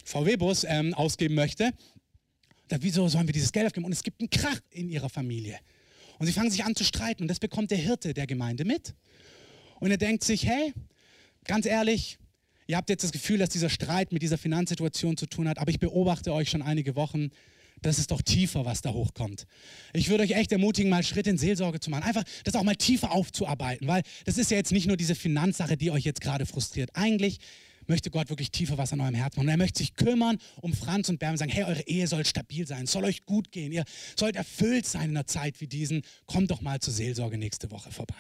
VW-Bus 0.06 0.66
ähm, 0.68 0.94
ausgeben 0.94 1.36
möchte. 1.36 1.72
Da, 2.70 2.78
wieso 2.82 3.08
sollen 3.08 3.28
wir 3.28 3.34
dieses 3.34 3.52
Geld 3.52 3.68
aufgeben? 3.68 3.86
Und 3.86 3.92
es 3.92 4.04
gibt 4.04 4.22
einen 4.22 4.30
Krach 4.30 4.60
in 4.72 4.90
ihrer 4.90 5.10
Familie. 5.10 5.58
Und 6.20 6.26
sie 6.26 6.34
fangen 6.34 6.50
sich 6.50 6.64
an 6.64 6.76
zu 6.76 6.84
streiten 6.84 7.24
und 7.24 7.28
das 7.28 7.40
bekommt 7.40 7.72
der 7.72 7.78
Hirte 7.78 8.14
der 8.14 8.28
Gemeinde 8.28 8.66
mit. 8.66 8.96
Und 9.80 9.92
er 9.92 9.98
denkt 9.98 10.24
sich, 10.24 10.46
hey, 10.46 10.74
ganz 11.44 11.66
ehrlich, 11.66 12.18
Ihr 12.68 12.76
habt 12.78 12.90
jetzt 12.90 13.04
das 13.04 13.12
Gefühl, 13.12 13.38
dass 13.38 13.50
dieser 13.50 13.70
Streit 13.70 14.12
mit 14.12 14.22
dieser 14.22 14.38
Finanzsituation 14.38 15.18
zu 15.18 15.26
tun 15.26 15.48
hat, 15.48 15.58
aber 15.58 15.72
ich 15.72 15.80
beobachte 15.80 16.34
euch 16.34 16.50
schon 16.50 16.62
einige 16.62 16.96
Wochen. 16.96 17.30
Das 17.82 18.00
ist 18.00 18.12
doch 18.12 18.22
tiefer, 18.22 18.66
was 18.66 18.82
da 18.82 18.92
hochkommt. 18.92 19.46
Ich 19.94 20.10
würde 20.10 20.24
euch 20.24 20.32
echt 20.32 20.52
ermutigen, 20.52 20.90
mal 20.90 21.04
Schritt 21.04 21.28
in 21.28 21.38
Seelsorge 21.38 21.80
zu 21.80 21.90
machen. 21.90 22.04
Einfach 22.04 22.24
das 22.44 22.56
auch 22.56 22.64
mal 22.64 22.76
tiefer 22.76 23.12
aufzuarbeiten, 23.12 23.88
weil 23.88 24.02
das 24.26 24.38
ist 24.38 24.52
ja 24.52 24.58
jetzt 24.58 24.72
nicht 24.72 24.88
nur 24.88 24.98
diese 24.98 25.16
Finanzsache, 25.16 25.78
die 25.78 25.92
euch 25.92 26.04
jetzt 26.04 26.22
gerade 26.22 26.46
frustriert. 26.46 26.90
Eigentlich 26.94 27.38
möchte 27.86 28.10
Gott 28.10 28.30
wirklich 28.30 28.52
tiefer 28.52 28.78
was 28.78 28.94
an 28.94 29.00
eurem 29.00 29.16
Herzen 29.16 29.40
machen. 29.40 29.50
er 29.50 29.58
möchte 29.58 29.80
sich 29.80 29.94
kümmern 29.94 30.38
um 30.62 30.74
Franz 30.74 31.08
und 31.10 31.20
Bärm 31.20 31.34
und 31.34 31.38
sagen, 31.38 31.52
hey, 31.52 31.64
eure 31.64 31.88
Ehe 31.88 32.08
soll 32.08 32.26
stabil 32.26 32.68
sein, 32.68 32.86
soll 32.86 33.06
euch 33.06 33.26
gut 33.26 33.52
gehen, 33.52 33.72
ihr 33.72 33.86
sollt 34.18 34.36
erfüllt 34.36 34.86
sein 34.86 35.12
in 35.12 35.18
einer 35.18 35.28
Zeit 35.28 35.62
wie 35.62 35.68
diesen. 35.68 36.02
Kommt 36.26 36.52
doch 36.52 36.62
mal 36.62 36.80
zur 36.80 36.94
Seelsorge 36.94 37.38
nächste 37.38 37.72
Woche 37.72 37.92
vorbei. 37.92 38.16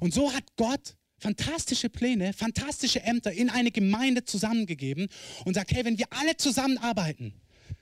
Und 0.00 0.12
so 0.12 0.32
hat 0.32 0.44
Gott 0.56 0.96
fantastische 1.18 1.88
Pläne, 1.88 2.32
fantastische 2.32 3.02
Ämter 3.02 3.32
in 3.32 3.50
eine 3.50 3.70
Gemeinde 3.70 4.24
zusammengegeben 4.24 5.08
und 5.44 5.54
sagt, 5.54 5.72
hey, 5.72 5.84
wenn 5.84 5.98
wir 5.98 6.06
alle 6.10 6.36
zusammenarbeiten, 6.36 7.32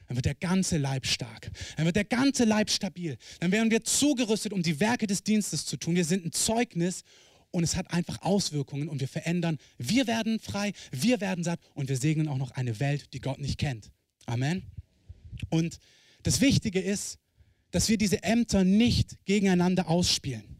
dann 0.07 0.17
wird 0.17 0.27
der 0.27 0.35
ganze 0.35 0.77
Leib 0.77 1.07
stark, 1.07 1.51
dann 1.77 1.87
wird 1.87 1.97
der 1.97 2.05
ganze 2.05 2.45
Leib 2.45 2.71
stabil, 2.71 3.17
dann 3.41 3.53
werden 3.53 3.71
wir 3.71 3.85
zugerüstet, 3.85 4.53
um 4.53 4.63
die 4.63 4.81
Werke 4.81 5.07
des 5.07 5.23
Dienstes 5.23 5.67
zu 5.67 5.77
tun. 5.77 5.95
Wir 5.95 6.05
sind 6.05 6.27
ein 6.27 6.33
Zeugnis 6.33 7.03
und 7.51 7.65
es 7.65 7.77
hat 7.77 7.93
einfach 7.93 8.23
Auswirkungen 8.23 8.89
und 8.89 9.01
wir 9.01 9.09
verändern. 9.09 9.59
Wir 9.79 10.07
werden 10.07 10.41
frei, 10.41 10.73
wir 10.91 11.21
werden 11.21 11.45
satt 11.45 11.61
und 11.75 11.89
wir 11.89 11.97
segnen 11.97 12.29
auch 12.29 12.39
noch 12.39 12.51
eine 12.53 12.81
Welt, 12.81 13.13
die 13.13 13.21
Gott 13.21 13.39
nicht 13.39 13.59
kennt. 13.59 13.91
Amen. 14.27 14.63
Und 15.51 15.79
das 16.23 16.41
Wichtige 16.41 16.81
ist, 16.81 17.19
dass 17.71 17.89
wir 17.89 17.99
diese 17.99 18.23
Ämter 18.23 18.65
nicht 18.65 19.25
gegeneinander 19.25 19.89
ausspielen. 19.89 20.54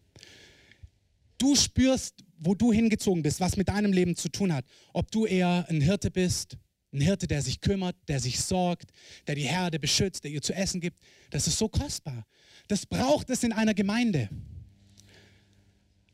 Du 1.39 1.57
spürst, 1.57 2.25
wo 2.39 2.55
du 2.55 2.73
hingezogen 2.73 3.23
bist, 3.23 3.41
was 3.41 3.57
mit 3.57 3.69
deinem 3.69 3.93
Leben 3.93 4.17
zu 4.17 4.29
tun 4.29 4.53
hat. 4.53 4.65
Ob 4.93 5.11
du 5.11 5.27
eher 5.27 5.67
ein 5.69 5.81
Hirte 5.81 6.11
bist, 6.11 6.57
ein 6.93 7.01
Hirte, 7.01 7.27
der 7.27 7.43
sich 7.43 7.61
kümmert, 7.61 7.97
der 8.09 8.21
sich 8.21 8.41
sorgt, 8.41 8.91
der 9.27 9.35
die 9.35 9.43
Herde 9.43 9.79
beschützt, 9.79 10.25
der 10.25 10.31
ihr 10.31 10.43
zu 10.43 10.55
essen 10.55 10.81
gibt. 10.81 11.01
Das 11.31 11.47
ist 11.47 11.59
so 11.59 11.69
kostbar. 11.69 12.25
Das 12.69 12.87
braucht 12.87 13.31
es 13.31 13.43
in 13.43 13.53
einer 13.53 13.75
Gemeinde. 13.75 14.29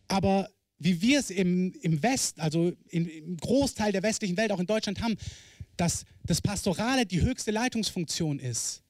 Aber 0.08 0.48
wie 0.78 1.00
wir 1.02 1.20
es 1.20 1.30
im, 1.30 1.72
im 1.82 2.02
West, 2.02 2.40
also 2.40 2.72
im, 2.88 3.06
im 3.06 3.36
Großteil 3.36 3.92
der 3.92 4.02
westlichen 4.02 4.36
Welt, 4.36 4.50
auch 4.50 4.60
in 4.60 4.66
Deutschland 4.66 5.00
haben, 5.02 5.16
dass 5.76 6.04
das 6.24 6.40
Pastorale 6.40 7.06
die 7.06 7.20
höchste 7.20 7.50
Leitungsfunktion 7.50 8.38
ist, 8.38 8.82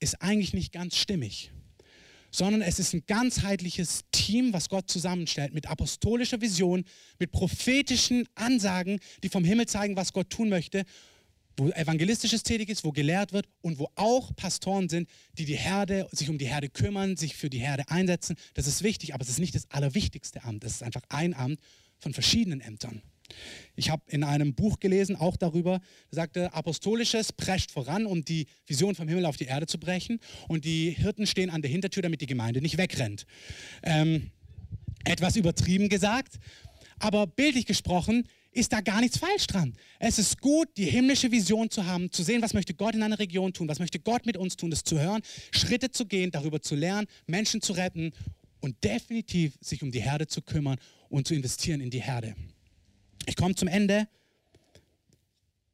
ist 0.00 0.20
eigentlich 0.22 0.54
nicht 0.54 0.72
ganz 0.72 0.96
stimmig 0.96 1.52
sondern 2.32 2.62
es 2.62 2.78
ist 2.80 2.94
ein 2.94 3.04
ganzheitliches 3.06 4.04
Team, 4.10 4.52
was 4.52 4.68
Gott 4.68 4.90
zusammenstellt 4.90 5.54
mit 5.54 5.68
apostolischer 5.68 6.40
Vision, 6.40 6.84
mit 7.18 7.30
prophetischen 7.30 8.26
Ansagen, 8.34 8.98
die 9.22 9.28
vom 9.28 9.44
Himmel 9.44 9.66
zeigen, 9.66 9.94
was 9.94 10.12
Gott 10.12 10.30
tun 10.30 10.48
möchte, 10.48 10.84
wo 11.58 11.68
evangelistisches 11.68 12.42
tätig 12.42 12.70
ist, 12.70 12.82
wo 12.82 12.90
gelehrt 12.90 13.32
wird 13.34 13.46
und 13.60 13.78
wo 13.78 13.88
auch 13.94 14.34
Pastoren 14.34 14.88
sind, 14.88 15.08
die 15.36 15.44
die 15.44 15.56
Herde, 15.56 16.08
sich 16.10 16.30
um 16.30 16.38
die 16.38 16.46
Herde 16.46 16.70
kümmern, 16.70 17.16
sich 17.16 17.36
für 17.36 17.50
die 17.50 17.58
Herde 17.58 17.84
einsetzen. 17.88 18.36
Das 18.54 18.66
ist 18.66 18.82
wichtig, 18.82 19.12
aber 19.12 19.22
es 19.22 19.28
ist 19.28 19.38
nicht 19.38 19.54
das 19.54 19.70
allerwichtigste 19.70 20.42
Amt. 20.44 20.64
Es 20.64 20.72
ist 20.72 20.82
einfach 20.82 21.02
ein 21.10 21.34
Amt 21.34 21.60
von 21.98 22.14
verschiedenen 22.14 22.62
Ämtern. 22.62 23.02
Ich 23.76 23.90
habe 23.90 24.02
in 24.08 24.24
einem 24.24 24.54
Buch 24.54 24.80
gelesen, 24.80 25.16
auch 25.16 25.36
darüber, 25.36 25.80
da 26.10 26.16
sagte, 26.16 26.52
Apostolisches 26.52 27.32
prescht 27.32 27.70
voran, 27.70 28.06
um 28.06 28.24
die 28.24 28.46
Vision 28.66 28.94
vom 28.94 29.08
Himmel 29.08 29.26
auf 29.26 29.36
die 29.36 29.46
Erde 29.46 29.66
zu 29.66 29.78
brechen. 29.78 30.20
Und 30.48 30.64
die 30.64 30.90
Hirten 30.90 31.26
stehen 31.26 31.50
an 31.50 31.62
der 31.62 31.70
Hintertür, 31.70 32.02
damit 32.02 32.20
die 32.20 32.26
Gemeinde 32.26 32.60
nicht 32.60 32.78
wegrennt. 32.78 33.26
Ähm, 33.82 34.30
etwas 35.04 35.36
übertrieben 35.36 35.88
gesagt, 35.88 36.38
aber 36.98 37.26
bildlich 37.26 37.66
gesprochen 37.66 38.28
ist 38.52 38.72
da 38.72 38.80
gar 38.80 39.00
nichts 39.00 39.18
falsch 39.18 39.46
dran. 39.46 39.74
Es 39.98 40.18
ist 40.18 40.40
gut, 40.40 40.68
die 40.76 40.84
himmlische 40.84 41.32
Vision 41.32 41.70
zu 41.70 41.86
haben, 41.86 42.12
zu 42.12 42.22
sehen, 42.22 42.42
was 42.42 42.54
möchte 42.54 42.74
Gott 42.74 42.94
in 42.94 43.02
einer 43.02 43.18
Region 43.18 43.52
tun, 43.52 43.68
was 43.68 43.78
möchte 43.78 43.98
Gott 43.98 44.26
mit 44.26 44.36
uns 44.36 44.56
tun, 44.56 44.70
das 44.70 44.84
zu 44.84 45.00
hören, 45.00 45.22
Schritte 45.52 45.90
zu 45.90 46.06
gehen, 46.06 46.30
darüber 46.30 46.60
zu 46.60 46.74
lernen, 46.74 47.08
Menschen 47.26 47.62
zu 47.62 47.72
retten 47.72 48.12
und 48.60 48.84
definitiv 48.84 49.58
sich 49.60 49.82
um 49.82 49.90
die 49.90 50.02
Herde 50.02 50.26
zu 50.26 50.42
kümmern 50.42 50.78
und 51.08 51.26
zu 51.26 51.34
investieren 51.34 51.80
in 51.80 51.90
die 51.90 52.02
Herde. 52.02 52.34
Ich 53.26 53.36
komme 53.36 53.54
zum 53.54 53.68
Ende. 53.68 54.08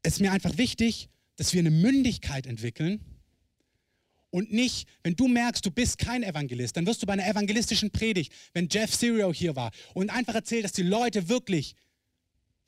Es 0.03 0.15
ist 0.15 0.21
mir 0.21 0.33
einfach 0.33 0.57
wichtig, 0.59 1.09
dass 1.37 1.53
wir 1.53 1.61
eine 1.61 1.71
Mündigkeit 1.71 2.47
entwickeln 2.47 3.05
und 4.31 4.53
nicht, 4.53 4.89
wenn 5.03 5.17
du 5.17 5.27
merkst, 5.29 5.65
du 5.65 5.71
bist 5.71 5.99
kein 5.99 6.23
Evangelist, 6.23 6.77
dann 6.77 6.87
wirst 6.87 7.03
du 7.03 7.07
bei 7.07 7.15
einer 7.15 7.27
evangelistischen 7.27 7.91
Predigt, 7.91 8.33
wenn 8.53 8.69
Jeff 8.71 8.95
Serio 8.95 9.33
hier 9.33 9.57
war 9.57 9.71
und 9.95 10.11
einfach 10.11 10.35
erzählt, 10.35 10.65
dass 10.65 10.73
die 10.73 10.83
Leute 10.83 11.29
wirklich 11.29 11.75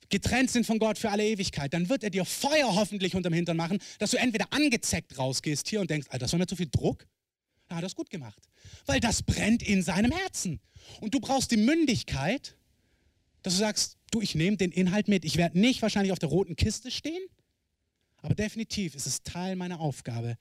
getrennt 0.09 0.51
sind 0.51 0.65
von 0.65 0.79
Gott 0.79 0.97
für 0.97 1.09
alle 1.09 1.25
Ewigkeit, 1.25 1.73
dann 1.73 1.87
wird 1.87 2.03
er 2.03 2.09
dir 2.09 2.25
Feuer 2.25 2.75
hoffentlich 2.75 3.15
unterm 3.15 3.33
Hintern 3.33 3.57
machen, 3.57 3.79
dass 3.99 4.11
du 4.11 4.17
entweder 4.17 4.51
angezeckt 4.51 5.17
rausgehst 5.17 5.67
hier 5.69 5.81
und 5.81 5.89
denkst, 5.89 6.07
Alter, 6.09 6.25
das 6.25 6.31
war 6.33 6.39
mir 6.39 6.47
zu 6.47 6.55
viel 6.55 6.69
Druck. 6.69 7.07
Da 7.67 7.77
hat 7.77 7.83
er 7.83 7.87
es 7.87 7.95
gut 7.95 8.09
gemacht. 8.09 8.41
Weil 8.85 8.99
das 8.99 9.23
brennt 9.23 9.63
in 9.63 9.81
seinem 9.81 10.11
Herzen. 10.11 10.59
Und 10.99 11.13
du 11.13 11.21
brauchst 11.21 11.51
die 11.51 11.57
Mündigkeit, 11.57 12.57
dass 13.43 13.53
du 13.53 13.59
sagst, 13.59 13.97
du, 14.11 14.21
ich 14.21 14.35
nehme 14.35 14.57
den 14.57 14.71
Inhalt 14.71 15.07
mit. 15.07 15.25
Ich 15.25 15.37
werde 15.37 15.59
nicht 15.59 15.81
wahrscheinlich 15.81 16.11
auf 16.11 16.19
der 16.19 16.29
roten 16.29 16.55
Kiste 16.55 16.91
stehen, 16.91 17.23
aber 18.17 18.35
definitiv 18.35 18.95
ist 18.95 19.07
es 19.07 19.23
Teil 19.23 19.55
meiner 19.55 19.79
Aufgabe, 19.79 20.37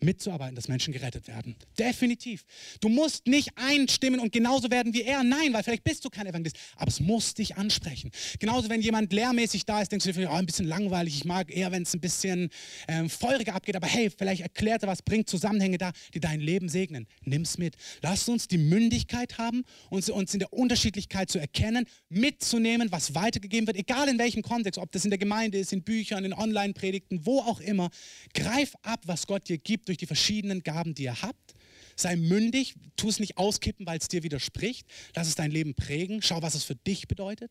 mitzuarbeiten, 0.00 0.54
dass 0.54 0.68
Menschen 0.68 0.92
gerettet 0.92 1.26
werden. 1.26 1.56
Definitiv. 1.78 2.44
Du 2.80 2.88
musst 2.88 3.26
nicht 3.26 3.50
einstimmen 3.56 4.20
und 4.20 4.32
genauso 4.32 4.70
werden 4.70 4.94
wie 4.94 5.02
er. 5.02 5.24
Nein, 5.24 5.52
weil 5.52 5.62
vielleicht 5.62 5.84
bist 5.84 6.04
du 6.04 6.10
kein 6.10 6.26
Evangelist, 6.26 6.56
aber 6.76 6.88
es 6.88 7.00
muss 7.00 7.34
dich 7.34 7.56
ansprechen. 7.56 8.10
Genauso, 8.38 8.68
wenn 8.68 8.80
jemand 8.80 9.12
lehrmäßig 9.12 9.66
da 9.66 9.82
ist, 9.82 9.90
denkst 9.90 10.06
du 10.06 10.12
dir, 10.12 10.30
oh, 10.30 10.34
ein 10.34 10.46
bisschen 10.46 10.66
langweilig, 10.66 11.16
ich 11.16 11.24
mag 11.24 11.54
eher, 11.54 11.72
wenn 11.72 11.82
es 11.82 11.94
ein 11.94 12.00
bisschen 12.00 12.50
ähm, 12.86 13.10
feuriger 13.10 13.54
abgeht, 13.54 13.76
aber 13.76 13.86
hey, 13.86 14.10
vielleicht 14.16 14.42
erklärt 14.42 14.82
er 14.82 14.88
was, 14.88 15.02
bringt 15.02 15.28
Zusammenhänge 15.28 15.78
da, 15.78 15.92
die 16.14 16.20
dein 16.20 16.40
Leben 16.40 16.68
segnen. 16.68 17.06
Nimm's 17.22 17.58
mit. 17.58 17.76
Lass 18.02 18.28
uns 18.28 18.46
die 18.46 18.58
Mündigkeit 18.58 19.38
haben, 19.38 19.64
uns, 19.90 20.08
uns 20.08 20.32
in 20.32 20.38
der 20.38 20.52
Unterschiedlichkeit 20.52 21.30
zu 21.30 21.38
erkennen, 21.38 21.86
mitzunehmen, 22.08 22.92
was 22.92 23.14
weitergegeben 23.14 23.66
wird, 23.66 23.76
egal 23.76 24.08
in 24.08 24.18
welchem 24.18 24.42
Kontext, 24.42 24.78
ob 24.78 24.92
das 24.92 25.04
in 25.04 25.10
der 25.10 25.18
Gemeinde 25.18 25.58
ist, 25.58 25.72
in 25.72 25.82
Büchern, 25.82 26.24
in 26.24 26.32
Online-Predigten, 26.32 27.26
wo 27.26 27.40
auch 27.40 27.60
immer. 27.60 27.90
Greif 28.34 28.74
ab, 28.82 29.00
was 29.06 29.26
Gott 29.26 29.48
dir 29.48 29.58
gibt 29.58 29.87
durch 29.88 29.98
die 29.98 30.06
verschiedenen 30.06 30.62
Gaben, 30.62 30.94
die 30.94 31.04
ihr 31.04 31.22
habt. 31.22 31.54
Sei 31.96 32.14
mündig, 32.14 32.74
tu 32.96 33.08
es 33.08 33.18
nicht 33.18 33.38
auskippen, 33.38 33.86
weil 33.86 33.98
es 33.98 34.08
dir 34.08 34.22
widerspricht. 34.22 34.86
Lass 35.16 35.26
es 35.26 35.34
dein 35.34 35.50
Leben 35.50 35.74
prägen. 35.74 36.22
Schau, 36.22 36.42
was 36.42 36.54
es 36.54 36.64
für 36.64 36.76
dich 36.76 37.08
bedeutet. 37.08 37.50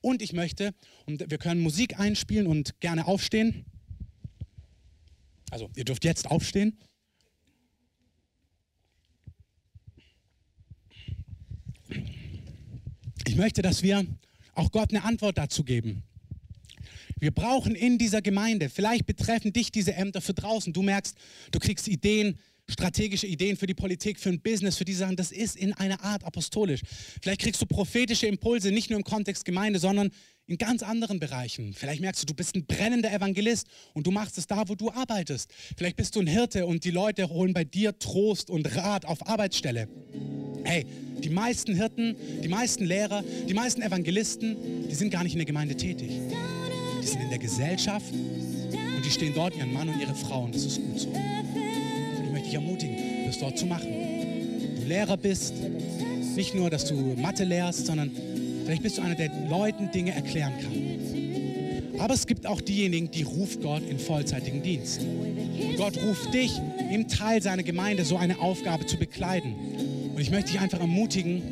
Und 0.00 0.22
ich 0.22 0.32
möchte, 0.32 0.74
und 1.06 1.30
wir 1.30 1.38
können 1.38 1.60
Musik 1.60 1.98
einspielen 1.98 2.46
und 2.46 2.78
gerne 2.80 3.06
aufstehen. 3.06 3.64
Also, 5.50 5.70
ihr 5.74 5.84
dürft 5.84 6.04
jetzt 6.04 6.30
aufstehen. 6.30 6.78
Ich 13.26 13.36
möchte, 13.36 13.62
dass 13.62 13.82
wir 13.82 14.06
auch 14.54 14.70
Gott 14.70 14.90
eine 14.90 15.04
Antwort 15.04 15.38
dazu 15.38 15.64
geben. 15.64 16.02
Wir 17.20 17.30
brauchen 17.30 17.74
in 17.74 17.98
dieser 17.98 18.22
Gemeinde, 18.22 18.68
vielleicht 18.68 19.06
betreffen 19.06 19.52
dich 19.52 19.72
diese 19.72 19.94
Ämter 19.94 20.20
für 20.20 20.34
draußen. 20.34 20.72
Du 20.72 20.82
merkst, 20.82 21.16
du 21.50 21.58
kriegst 21.58 21.88
Ideen, 21.88 22.38
strategische 22.68 23.26
Ideen 23.26 23.56
für 23.56 23.66
die 23.66 23.74
Politik, 23.74 24.20
für 24.20 24.28
ein 24.28 24.40
Business, 24.40 24.76
für 24.76 24.84
die 24.84 24.94
Sachen. 24.94 25.16
Das 25.16 25.32
ist 25.32 25.56
in 25.56 25.72
einer 25.72 26.02
Art 26.04 26.24
apostolisch. 26.24 26.80
Vielleicht 27.22 27.40
kriegst 27.40 27.60
du 27.60 27.66
prophetische 27.66 28.26
Impulse, 28.26 28.70
nicht 28.70 28.90
nur 28.90 28.98
im 28.98 29.04
Kontext 29.04 29.44
Gemeinde, 29.44 29.78
sondern 29.78 30.10
in 30.46 30.56
ganz 30.58 30.82
anderen 30.82 31.20
Bereichen. 31.20 31.74
Vielleicht 31.74 32.00
merkst 32.00 32.22
du, 32.22 32.26
du 32.26 32.34
bist 32.34 32.54
ein 32.54 32.64
brennender 32.66 33.12
Evangelist 33.12 33.66
und 33.92 34.06
du 34.06 34.10
machst 34.10 34.38
es 34.38 34.46
da, 34.46 34.68
wo 34.68 34.74
du 34.74 34.90
arbeitest. 34.90 35.50
Vielleicht 35.76 35.96
bist 35.96 36.16
du 36.16 36.20
ein 36.20 36.26
Hirte 36.26 36.66
und 36.66 36.84
die 36.84 36.90
Leute 36.90 37.28
holen 37.28 37.52
bei 37.52 37.64
dir 37.64 37.98
Trost 37.98 38.48
und 38.48 38.76
Rat 38.76 39.04
auf 39.04 39.26
Arbeitsstelle. 39.26 39.88
Hey, 40.64 40.86
die 41.22 41.30
meisten 41.30 41.74
Hirten, 41.74 42.16
die 42.42 42.48
meisten 42.48 42.84
Lehrer, 42.84 43.24
die 43.48 43.54
meisten 43.54 43.82
Evangelisten, 43.82 44.88
die 44.88 44.94
sind 44.94 45.10
gar 45.10 45.22
nicht 45.22 45.32
in 45.32 45.38
der 45.38 45.46
Gemeinde 45.46 45.76
tätig 45.76 46.12
die 47.02 47.06
sind 47.06 47.22
in 47.22 47.30
der 47.30 47.38
Gesellschaft 47.38 48.12
und 48.12 49.04
die 49.04 49.10
stehen 49.10 49.32
dort, 49.34 49.56
ihren 49.56 49.72
Mann 49.72 49.88
und 49.88 50.00
ihre 50.00 50.14
Frau 50.14 50.44
und 50.44 50.54
das 50.54 50.64
ist 50.64 50.76
gut 50.76 50.98
so. 50.98 51.08
Ich 52.24 52.30
möchte 52.30 52.46
dich 52.46 52.54
ermutigen, 52.54 52.96
das 53.26 53.38
dort 53.38 53.58
zu 53.58 53.66
machen. 53.66 53.88
Du 54.76 54.86
Lehrer 54.86 55.16
bist, 55.16 55.54
nicht 56.36 56.54
nur, 56.54 56.70
dass 56.70 56.84
du 56.84 56.94
Mathe 56.94 57.44
lehrst, 57.44 57.86
sondern 57.86 58.10
vielleicht 58.64 58.82
bist 58.82 58.98
du 58.98 59.02
einer, 59.02 59.14
der 59.14 59.30
Leuten 59.48 59.90
Dinge 59.90 60.14
erklären 60.14 60.52
kann. 60.60 60.88
Aber 61.98 62.14
es 62.14 62.26
gibt 62.26 62.46
auch 62.46 62.60
diejenigen, 62.60 63.10
die 63.10 63.22
ruft 63.22 63.60
Gott 63.60 63.82
in 63.88 63.98
vollzeitigen 63.98 64.62
Dienst. 64.62 65.00
Und 65.00 65.76
Gott 65.76 65.98
ruft 66.00 66.32
dich, 66.32 66.52
im 66.92 67.08
Teil 67.08 67.42
seiner 67.42 67.62
Gemeinde 67.62 68.04
so 68.04 68.16
eine 68.16 68.40
Aufgabe 68.40 68.86
zu 68.86 68.96
bekleiden. 68.96 69.54
Und 70.14 70.20
ich 70.20 70.30
möchte 70.30 70.52
dich 70.52 70.60
einfach 70.60 70.80
ermutigen, 70.80 71.42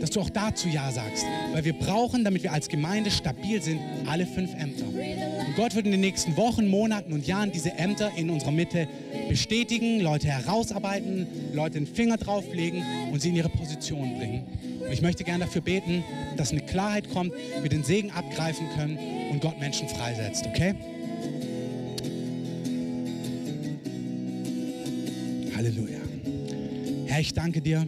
dass 0.00 0.10
du 0.10 0.20
auch 0.20 0.30
dazu 0.30 0.68
Ja 0.68 0.90
sagst. 0.90 1.24
Weil 1.52 1.64
wir 1.64 1.72
brauchen, 1.72 2.24
damit 2.24 2.42
wir 2.42 2.52
als 2.52 2.68
Gemeinde 2.68 3.10
stabil 3.10 3.60
sind, 3.62 3.80
alle 4.06 4.26
fünf 4.26 4.52
Ämter. 4.54 4.86
Und 4.86 5.56
Gott 5.56 5.74
wird 5.74 5.86
in 5.86 5.92
den 5.92 6.00
nächsten 6.00 6.36
Wochen, 6.36 6.68
Monaten 6.68 7.12
und 7.12 7.26
Jahren 7.26 7.52
diese 7.52 7.72
Ämter 7.72 8.12
in 8.16 8.30
unserer 8.30 8.52
Mitte 8.52 8.88
bestätigen, 9.28 10.00
Leute 10.00 10.28
herausarbeiten, 10.28 11.26
Leute 11.52 11.78
den 11.78 11.86
Finger 11.86 12.16
drauflegen 12.16 12.82
und 13.12 13.20
sie 13.20 13.30
in 13.30 13.36
ihre 13.36 13.48
Position 13.48 14.18
bringen. 14.18 14.46
Und 14.80 14.92
ich 14.92 15.02
möchte 15.02 15.24
gerne 15.24 15.44
dafür 15.44 15.62
beten, 15.62 16.04
dass 16.36 16.50
eine 16.50 16.60
Klarheit 16.60 17.10
kommt, 17.10 17.32
wir 17.60 17.68
den 17.68 17.84
Segen 17.84 18.10
abgreifen 18.10 18.66
können 18.76 18.98
und 19.30 19.40
Gott 19.40 19.58
Menschen 19.58 19.88
freisetzt, 19.88 20.46
okay? 20.46 20.74
Halleluja. 25.56 25.98
Herr, 27.06 27.20
ich 27.20 27.34
danke 27.34 27.60
dir, 27.60 27.86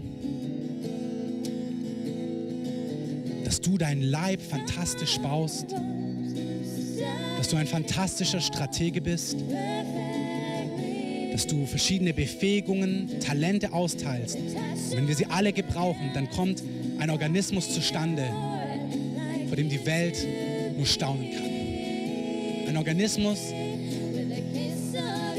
du 3.62 3.78
deinen 3.78 4.02
Leib 4.02 4.40
fantastisch 4.42 5.18
baust, 5.18 5.66
dass 7.36 7.48
du 7.48 7.56
ein 7.56 7.66
fantastischer 7.66 8.40
Stratege 8.40 9.00
bist, 9.00 9.36
dass 11.32 11.46
du 11.46 11.66
verschiedene 11.66 12.12
Befähigungen, 12.12 13.20
Talente 13.20 13.72
austeilst. 13.72 14.36
Und 14.36 14.96
wenn 14.96 15.08
wir 15.08 15.14
sie 15.14 15.26
alle 15.26 15.52
gebrauchen, 15.52 16.10
dann 16.14 16.28
kommt 16.30 16.62
ein 16.98 17.10
Organismus 17.10 17.72
zustande, 17.72 18.28
vor 19.48 19.56
dem 19.56 19.68
die 19.68 19.84
Welt 19.86 20.18
nur 20.76 20.86
staunen 20.86 21.30
kann. 21.30 22.68
Ein 22.68 22.76
Organismus, 22.76 23.38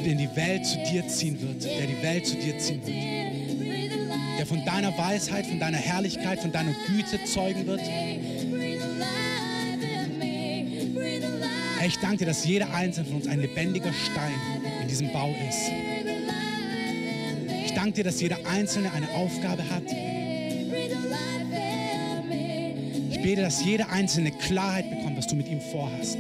den 0.06 0.18
die 0.18 0.36
Welt 0.36 0.66
zu 0.66 0.78
dir 0.92 1.08
ziehen 1.08 1.40
wird, 1.40 1.64
der 1.64 1.88
die 1.88 2.02
Welt 2.02 2.26
zu 2.26 2.36
dir 2.36 2.58
ziehen 2.58 2.82
wird, 2.86 3.21
von 4.52 4.66
deiner 4.66 4.98
Weisheit, 4.98 5.46
von 5.46 5.62
deiner 5.62 5.78
Herrlichkeit, 5.78 6.42
von 6.42 6.52
deiner 6.52 6.74
Güte 6.86 7.24
zeugen 7.24 7.66
wird. 7.68 7.80
Herr, 11.80 11.88
ich 11.88 11.98
danke 12.00 12.18
dir, 12.18 12.26
dass 12.26 12.44
jeder 12.44 12.74
einzelne 12.74 13.08
von 13.08 13.16
uns 13.16 13.28
ein 13.28 13.40
lebendiger 13.40 13.94
Stein 13.94 14.34
in 14.82 14.90
diesem 14.90 15.10
Bau 15.14 15.34
ist. 15.48 15.72
Ich 17.66 17.74
danke 17.74 17.94
dir, 17.94 18.04
dass 18.04 18.20
jeder 18.20 18.46
Einzelne 18.46 18.92
eine 18.92 19.10
Aufgabe 19.12 19.64
hat. 19.70 19.84
Ich 23.10 23.22
bete, 23.22 23.44
dass 23.44 23.64
jeder 23.64 23.90
Einzelne 23.90 24.32
Klarheit 24.32 24.90
bekommt, 24.90 25.18
was 25.18 25.28
du 25.28 25.36
mit 25.36 25.48
ihm 25.48 25.62
vorhast. 25.62 26.18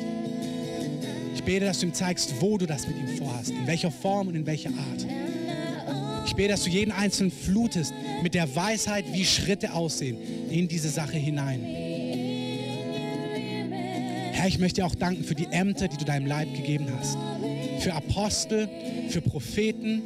Ich 1.36 1.43
bete, 1.43 1.65
dass 1.65 1.79
du 1.79 1.88
ihm 1.88 1.93
zeigst, 1.93 2.34
wo 2.39 2.57
du 2.57 2.65
das 2.65 2.88
mit 2.88 2.95
ihm 2.97 3.17
vorhast, 3.17 3.49
in 3.49 3.67
welcher 3.67 3.91
Form 3.91 4.29
und 4.29 4.36
in 4.36 4.45
welcher 4.45 4.69
Art. 4.69 5.05
Ich 6.32 6.38
bete, 6.38 6.47
dass 6.47 6.63
du 6.63 6.69
jeden 6.69 6.93
Einzelnen 6.93 7.29
flutest 7.29 7.93
mit 8.23 8.36
der 8.36 8.55
Weisheit, 8.55 9.03
wie 9.11 9.25
Schritte 9.25 9.73
aussehen, 9.73 10.17
in 10.49 10.65
diese 10.69 10.88
Sache 10.88 11.17
hinein. 11.17 11.61
Herr, 14.32 14.47
ich 14.47 14.57
möchte 14.57 14.79
dir 14.79 14.86
auch 14.86 14.95
danken 14.95 15.25
für 15.25 15.36
die 15.36 15.47
Ämter, 15.51 15.89
die 15.89 15.97
du 15.97 16.05
deinem 16.05 16.25
Leib 16.25 16.55
gegeben 16.55 16.88
hast. 16.97 17.17
Für 17.79 17.95
Apostel, 17.95 18.69
für 19.09 19.19
Propheten. 19.19 20.03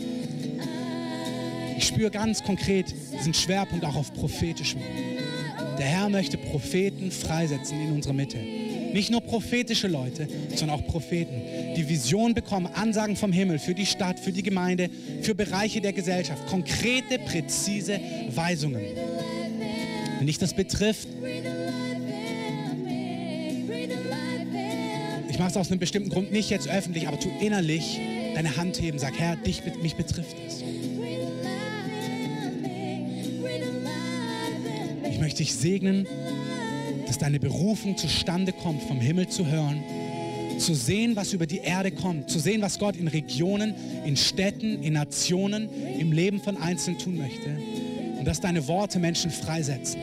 Ich 1.78 1.86
spüre 1.86 2.10
ganz 2.10 2.44
konkret 2.44 2.92
diesen 3.16 3.36
Schwerpunkt 3.36 3.86
auch 3.86 3.96
auf 3.96 4.12
prophetischem. 4.12 4.82
Der 5.78 5.86
Herr 5.86 6.10
möchte 6.10 6.40
Propheten 6.40 7.12
freisetzen 7.12 7.80
in 7.80 7.92
unserer 7.92 8.14
Mitte. 8.14 8.40
Nicht 8.96 9.12
nur 9.12 9.20
prophetische 9.20 9.90
Leute, 9.90 10.26
sondern 10.56 10.80
auch 10.80 10.88
Propheten, 10.88 11.42
die 11.76 11.90
Vision 11.90 12.34
bekommen, 12.34 12.66
Ansagen 12.66 13.18
vom 13.18 13.34
Himmel 13.34 13.60
für 13.60 13.74
die 13.74 13.86
Stadt, 13.86 14.22
für 14.22 14.32
die 14.32 14.42
Gemeinde, 14.42 14.90
für 15.22 15.36
Bereiche 15.36 15.82
der 15.82 15.92
Gesellschaft. 15.92 16.48
Konkrete, 16.48 17.20
präzise 17.20 18.00
Weisungen. 18.34 18.82
Wenn 20.18 20.28
dich 20.28 20.38
das 20.38 20.54
betrifft, 20.54 21.10
ich 25.30 25.40
mache 25.40 25.50
es 25.50 25.58
aus 25.58 25.70
einem 25.70 25.80
bestimmten 25.82 26.10
Grund 26.10 26.32
nicht 26.32 26.50
jetzt 26.50 26.70
öffentlich, 26.70 27.10
aber 27.10 27.20
tu 27.20 27.30
innerlich 27.42 28.00
deine 28.34 28.56
Hand 28.56 28.82
heben, 28.82 28.98
sag, 28.98 29.20
Herr, 29.20 29.36
dich, 29.36 29.62
mich 29.84 29.96
betrifft 29.96 30.38
es. 30.48 30.64
Ich 35.12 35.20
möchte 35.20 35.40
dich 35.40 35.54
segnen, 35.54 36.08
dass 37.08 37.18
deine 37.18 37.40
Berufung 37.40 37.98
zustande 37.98 38.52
kommt, 38.52 38.84
vom 38.84 39.00
Himmel 39.00 39.28
zu 39.28 39.46
hören, 39.46 39.84
zu 40.58 40.74
sehen, 40.74 41.16
was 41.16 41.34
über 41.34 41.46
die 41.46 41.58
Erde 41.58 41.92
kommt, 41.92 42.30
zu 42.30 42.40
sehen, 42.40 42.62
was 42.62 42.80
Gott 42.80 42.96
in 42.96 43.08
Regionen, 43.08 43.74
in 44.06 44.16
Städten, 44.16 44.82
in 44.82 44.94
Nationen, 44.94 45.70
im 46.00 46.12
Leben 46.12 46.40
von 46.40 46.58
Einzelnen 46.58 47.00
tun 47.00 47.18
möchte 47.18 47.50
und 48.18 48.26
dass 48.26 48.40
deine 48.40 48.68
Worte 48.68 49.00
Menschen 49.00 49.32
freisetzen. 49.32 50.00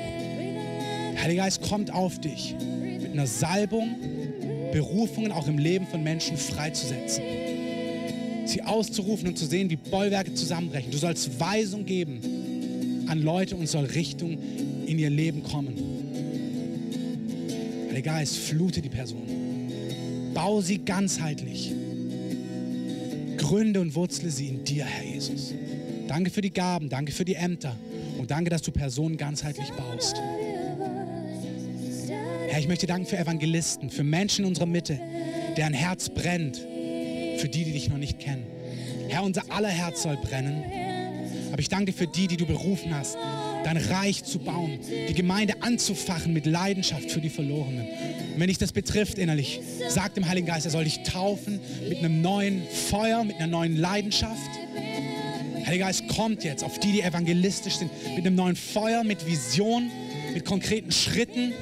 Heiliger 1.22 1.44
Geist 1.44 1.62
kommt 1.62 1.92
auf 1.92 2.20
dich 2.20 2.54
mit 3.00 3.12
einer 3.12 3.26
Salbung, 3.26 3.96
Berufungen 4.72 5.32
auch 5.32 5.46
im 5.48 5.58
Leben 5.58 5.86
von 5.86 6.02
Menschen 6.02 6.36
freizusetzen. 6.36 7.22
Sie 8.44 8.62
auszurufen 8.62 9.28
und 9.28 9.38
zu 9.38 9.46
sehen, 9.46 9.70
wie 9.70 9.76
Bollwerke 9.76 10.34
zusammenbrechen. 10.34 10.90
Du 10.90 10.98
sollst 10.98 11.38
Weisung 11.38 11.86
geben 11.86 13.06
an 13.06 13.22
Leute 13.22 13.56
und 13.56 13.68
soll 13.68 13.84
Richtung 13.84 14.38
in 14.86 14.98
ihr 14.98 15.10
Leben 15.10 15.42
kommen. 15.42 15.91
Heiliger 17.92 18.12
Geist, 18.12 18.38
flute 18.38 18.80
die 18.80 18.88
Person. 18.88 19.20
Bau 20.32 20.62
sie 20.62 20.78
ganzheitlich. 20.78 21.74
Gründe 23.36 23.82
und 23.82 23.94
wurzle 23.94 24.30
sie 24.30 24.48
in 24.48 24.64
dir, 24.64 24.86
Herr 24.86 25.04
Jesus. 25.04 25.52
Danke 26.08 26.30
für 26.30 26.40
die 26.40 26.54
Gaben, 26.54 26.88
danke 26.88 27.12
für 27.12 27.26
die 27.26 27.34
Ämter 27.34 27.76
und 28.16 28.30
danke, 28.30 28.48
dass 28.48 28.62
du 28.62 28.72
Personen 28.72 29.18
ganzheitlich 29.18 29.70
baust. 29.72 30.16
Herr, 32.48 32.58
ich 32.58 32.66
möchte 32.66 32.86
danken 32.86 33.06
für 33.06 33.18
Evangelisten, 33.18 33.90
für 33.90 34.04
Menschen 34.04 34.46
in 34.46 34.48
unserer 34.48 34.64
Mitte, 34.64 34.98
deren 35.58 35.74
Herz 35.74 36.08
brennt, 36.08 36.56
für 36.56 37.48
die, 37.50 37.64
die 37.64 37.72
dich 37.72 37.90
noch 37.90 37.98
nicht 37.98 38.18
kennen. 38.18 38.46
Herr, 39.10 39.22
unser 39.22 39.42
aller 39.50 39.68
Herz 39.68 40.04
soll 40.04 40.16
brennen. 40.16 40.64
Aber 41.52 41.60
ich 41.60 41.68
danke 41.68 41.92
für 41.92 42.06
die, 42.06 42.26
die 42.26 42.38
du 42.38 42.46
berufen 42.46 42.94
hast, 42.94 43.18
dein 43.64 43.76
Reich 43.76 44.24
zu 44.24 44.38
bauen, 44.38 44.78
die 45.08 45.14
Gemeinde 45.14 45.62
anzufachen 45.62 46.32
mit 46.32 46.46
Leidenschaft 46.46 47.10
für 47.10 47.20
die 47.20 47.30
Verlorenen. 47.30 47.86
Und 48.34 48.40
wenn 48.40 48.48
dich 48.48 48.58
das 48.58 48.72
betrifft 48.72 49.18
innerlich, 49.18 49.60
sag 49.88 50.14
dem 50.14 50.28
Heiligen 50.28 50.46
Geist, 50.46 50.66
er 50.66 50.72
soll 50.72 50.84
dich 50.84 51.02
taufen 51.02 51.60
mit 51.88 51.98
einem 51.98 52.22
neuen 52.22 52.62
Feuer, 52.90 53.24
mit 53.24 53.36
einer 53.36 53.46
neuen 53.46 53.76
Leidenschaft. 53.76 54.50
Heiliger 55.66 55.86
Geist 55.86 56.08
kommt 56.08 56.44
jetzt 56.44 56.64
auf 56.64 56.78
die, 56.78 56.92
die 56.92 57.02
evangelistisch 57.02 57.76
sind, 57.76 57.90
mit 58.14 58.26
einem 58.26 58.34
neuen 58.34 58.56
Feuer, 58.56 59.04
mit 59.04 59.26
Vision, 59.26 59.90
mit 60.34 60.44
konkreten 60.44 60.90
Schritten. 60.90 61.52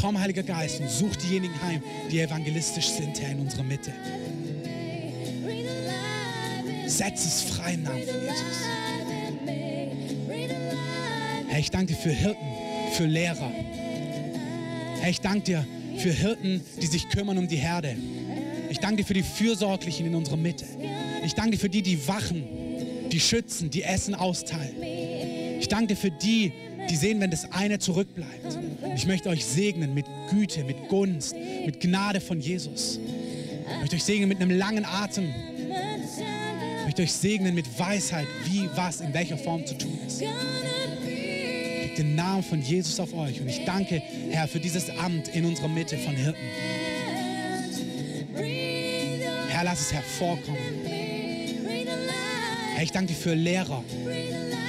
Komm, 0.00 0.18
Heiliger 0.18 0.42
Geist, 0.42 0.80
und 0.80 0.90
such 0.90 1.16
diejenigen 1.16 1.54
heim, 1.62 1.82
die 2.10 2.20
evangelistisch 2.20 2.88
sind, 2.88 3.20
Herr, 3.20 3.32
in 3.32 3.40
unserer 3.40 3.62
Mitte. 3.62 3.92
Setz 6.86 7.24
es 7.24 7.42
frei 7.42 7.74
im 7.74 7.84
Namen 7.84 8.02
von 8.02 8.20
Jesus. 8.20 8.89
Herr, 11.50 11.58
ich 11.58 11.72
danke 11.72 11.94
dir 11.94 11.98
für 11.98 12.12
Hirten, 12.12 12.46
für 12.92 13.06
Lehrer. 13.06 13.50
Herr, 15.00 15.10
ich 15.10 15.20
danke 15.20 15.40
dir 15.42 15.66
für 15.96 16.12
Hirten, 16.12 16.60
die 16.80 16.86
sich 16.86 17.08
kümmern 17.08 17.38
um 17.38 17.48
die 17.48 17.56
Herde. 17.56 17.96
Ich 18.70 18.78
danke 18.78 18.98
dir 18.98 19.04
für 19.04 19.14
die 19.14 19.24
Fürsorglichen 19.24 20.06
in 20.06 20.14
unserer 20.14 20.36
Mitte. 20.36 20.64
Ich 21.24 21.34
danke 21.34 21.52
dir 21.52 21.58
für 21.58 21.68
die, 21.68 21.82
die 21.82 22.06
wachen, 22.06 22.44
die 23.10 23.18
schützen, 23.18 23.68
die 23.68 23.82
Essen 23.82 24.14
austeilen. 24.14 24.80
Ich 25.58 25.66
danke 25.66 25.88
dir 25.88 25.96
für 25.96 26.12
die, 26.12 26.52
die 26.88 26.94
sehen, 26.94 27.18
wenn 27.18 27.32
das 27.32 27.50
eine 27.50 27.80
zurückbleibt. 27.80 28.56
Ich 28.94 29.08
möchte 29.08 29.28
euch 29.28 29.44
segnen 29.44 29.92
mit 29.92 30.06
Güte, 30.30 30.62
mit 30.62 30.88
Gunst, 30.88 31.34
mit 31.66 31.80
Gnade 31.80 32.20
von 32.20 32.40
Jesus. 32.40 33.00
Ich 33.72 33.80
möchte 33.80 33.96
euch 33.96 34.04
segnen 34.04 34.28
mit 34.28 34.40
einem 34.40 34.56
langen 34.56 34.84
Atem. 34.84 35.34
Ich 36.78 36.84
möchte 36.84 37.02
euch 37.02 37.12
segnen 37.12 37.56
mit 37.56 37.66
Weisheit, 37.76 38.28
wie, 38.44 38.68
was, 38.76 39.00
in 39.00 39.12
welcher 39.12 39.36
Form 39.36 39.66
zu 39.66 39.76
tun 39.76 39.98
ist. 40.06 40.22
Legt 41.90 41.98
den 41.98 42.14
Namen 42.14 42.44
von 42.44 42.62
Jesus 42.62 43.00
auf 43.00 43.12
euch 43.14 43.40
und 43.40 43.48
ich 43.48 43.64
danke, 43.64 44.00
Herr, 44.30 44.46
für 44.46 44.60
dieses 44.60 44.90
Amt 44.90 45.26
in 45.34 45.44
unserer 45.44 45.66
Mitte 45.66 45.98
von 45.98 46.14
Hirten. 46.14 46.38
Herr, 49.48 49.64
lass 49.64 49.80
es 49.80 49.92
hervorkommen. 49.92 50.60
Herr, 52.76 52.84
ich 52.84 52.92
danke 52.92 53.12
dir 53.12 53.18
für 53.18 53.34
Lehrer, 53.34 53.82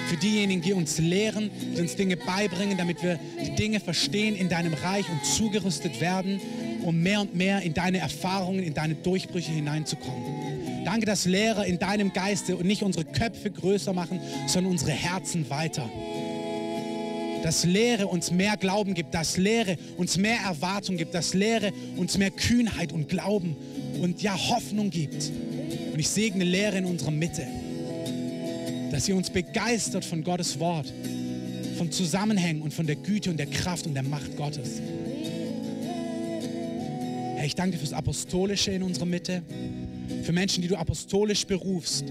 für 0.08 0.18
diejenigen, 0.18 0.64
die 0.64 0.74
uns 0.74 0.98
lehren, 0.98 1.52
die 1.76 1.82
uns 1.82 1.96
Dinge 1.96 2.18
beibringen, 2.18 2.76
damit 2.76 3.04
wir 3.04 3.20
die 3.40 3.54
Dinge 3.54 3.80
verstehen 3.80 4.36
in 4.36 4.50
deinem 4.50 4.74
Reich 4.74 5.06
und 5.08 5.24
zugerüstet 5.24 6.02
werden, 6.02 6.42
um 6.82 7.04
mehr 7.04 7.22
und 7.22 7.36
mehr 7.36 7.62
in 7.62 7.76
deine 7.76 8.00
Erfahrungen, 8.00 8.64
in 8.64 8.74
deine 8.74 8.96
Durchbrüche 8.96 9.52
hineinzukommen. 9.52 10.86
Danke, 10.86 11.06
dass 11.06 11.26
Lehrer 11.26 11.68
in 11.68 11.78
deinem 11.78 12.14
Geiste 12.14 12.58
und 12.58 12.66
nicht 12.66 12.82
unsere 12.82 13.06
Köpfe 13.06 13.52
größer 13.52 13.94
machen, 13.94 14.20
sondern 14.48 14.72
unsere 14.72 14.92
Herzen 14.92 15.48
weiter. 15.52 15.88
Dass 17.44 17.66
Lehre 17.66 18.08
uns 18.08 18.32
mehr 18.32 18.58
Glauben 18.58 18.94
gibt, 18.94 19.14
dass 19.14 19.38
Lehre 19.38 19.78
uns 19.98 20.18
mehr 20.18 20.38
Erwartung 20.46 20.98
gibt, 20.98 21.14
dass 21.14 21.34
Lehre 21.34 21.72
uns 21.98 22.18
mehr 22.18 22.32
Kühnheit 22.32 22.94
und 22.94 23.10
Glauben 23.10 23.56
und 24.02 24.22
ja 24.22 24.36
Hoffnung 24.36 24.90
gibt. 24.90 25.32
Und 25.94 26.00
ich 26.00 26.10
segne 26.10 26.44
Lehre 26.44 26.78
in 26.78 26.86
unserer 26.86 27.12
Mitte, 27.12 27.46
dass 28.92 29.06
sie 29.06 29.14
uns 29.14 29.30
begeistert 29.30 30.06
von 30.06 30.24
Gottes 30.24 30.60
Wort, 30.60 30.94
von 31.78 31.92
Zusammenhängen 31.92 32.62
und 32.62 32.74
von 32.74 32.86
der 32.86 32.96
Güte 32.96 33.30
und 33.30 33.38
der 33.38 33.48
Kraft 33.48 33.88
und 33.88 33.94
der 33.94 34.04
Macht 34.04 34.38
Gottes. 34.38 34.82
Herr, 37.36 37.46
ich 37.46 37.56
danke 37.56 37.72
dir 37.72 37.80
fürs 37.80 37.94
Apostolische 37.94 38.72
in 38.72 38.84
unserer 38.84 39.08
Mitte, 39.08 39.42
für 40.24 40.32
Menschen, 40.32 40.62
die 40.62 40.68
du 40.68 40.78
apostolisch 40.78 41.46
berufst, 41.46 42.06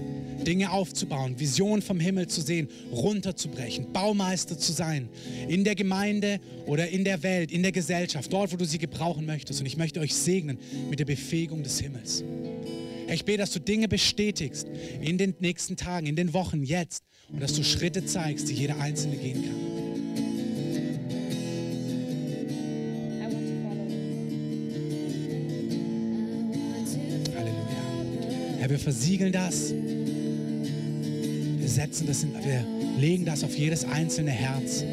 Dinge 0.45 0.71
aufzubauen, 0.71 1.39
Visionen 1.39 1.81
vom 1.81 1.99
Himmel 1.99 2.27
zu 2.27 2.41
sehen, 2.41 2.67
runterzubrechen, 2.91 3.91
Baumeister 3.93 4.57
zu 4.57 4.71
sein, 4.71 5.09
in 5.47 5.63
der 5.63 5.75
Gemeinde 5.75 6.39
oder 6.65 6.89
in 6.89 7.03
der 7.03 7.23
Welt, 7.23 7.51
in 7.51 7.61
der 7.61 7.71
Gesellschaft, 7.71 8.31
dort, 8.31 8.51
wo 8.51 8.57
du 8.57 8.65
sie 8.65 8.77
gebrauchen 8.77 9.25
möchtest. 9.25 9.59
Und 9.59 9.65
ich 9.65 9.77
möchte 9.77 9.99
euch 9.99 10.15
segnen 10.15 10.57
mit 10.89 10.99
der 10.99 11.05
Befähigung 11.05 11.63
des 11.63 11.79
Himmels. 11.79 12.23
Ich 13.09 13.25
bete, 13.25 13.39
dass 13.39 13.51
du 13.51 13.59
Dinge 13.59 13.87
bestätigst 13.87 14.67
in 15.01 15.17
den 15.17 15.35
nächsten 15.39 15.75
Tagen, 15.75 16.07
in 16.07 16.15
den 16.15 16.33
Wochen, 16.33 16.63
jetzt 16.63 17.03
und 17.29 17.41
dass 17.41 17.53
du 17.53 17.63
Schritte 17.63 18.05
zeigst, 18.05 18.49
die 18.49 18.53
jeder 18.53 18.79
Einzelne 18.79 19.17
gehen 19.17 19.43
kann. 19.43 19.70
Versiegeln 28.81 29.31
das. 29.31 29.73
Wir 29.73 31.69
setzen 31.69 32.07
das, 32.07 32.23
in, 32.23 32.33
wir 32.33 32.65
legen 32.99 33.25
das 33.25 33.43
auf 33.43 33.55
jedes 33.55 33.85
einzelne 33.85 34.31
Herz. 34.31 34.83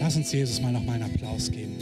Lass 0.00 0.16
uns 0.16 0.32
Jesus 0.32 0.60
mal 0.60 0.70
noch 0.70 0.84
mal 0.84 0.94
einen 0.94 1.04
Applaus 1.04 1.50
geben. 1.50 1.76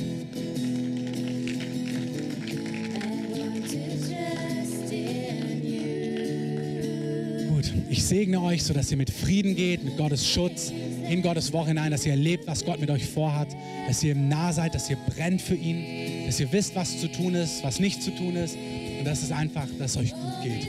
Gut, 7.48 7.72
ich 7.90 8.04
segne 8.04 8.40
euch, 8.42 8.62
sodass 8.62 8.90
ihr 8.90 8.96
mit 8.96 9.10
Frieden 9.10 9.56
geht, 9.56 9.84
mit 9.84 9.96
Gottes 9.96 10.26
Schutz, 10.26 10.72
in 11.08 11.20
Gottes 11.22 11.52
Woche 11.52 11.68
hinein, 11.68 11.90
dass 11.90 12.06
ihr 12.06 12.12
erlebt, 12.12 12.46
was 12.46 12.64
Gott 12.64 12.80
mit 12.80 12.90
euch 12.90 13.04
vorhat, 13.04 13.48
dass 13.88 14.02
ihr 14.02 14.12
ihm 14.12 14.28
nah 14.28 14.52
seid, 14.52 14.74
dass 14.74 14.88
ihr 14.88 14.96
brennt 15.08 15.42
für 15.42 15.56
ihn, 15.56 15.84
dass 16.32 16.40
ihr 16.40 16.50
wisst, 16.50 16.74
was 16.74 16.98
zu 16.98 17.12
tun 17.12 17.34
ist, 17.34 17.62
was 17.62 17.78
nicht 17.78 18.02
zu 18.02 18.10
tun 18.10 18.36
ist 18.36 18.56
und 18.56 19.04
dass 19.04 19.22
es 19.22 19.30
einfach, 19.30 19.66
dass 19.78 19.90
es 19.90 19.96
euch 19.98 20.12
gut 20.14 20.42
geht. 20.42 20.66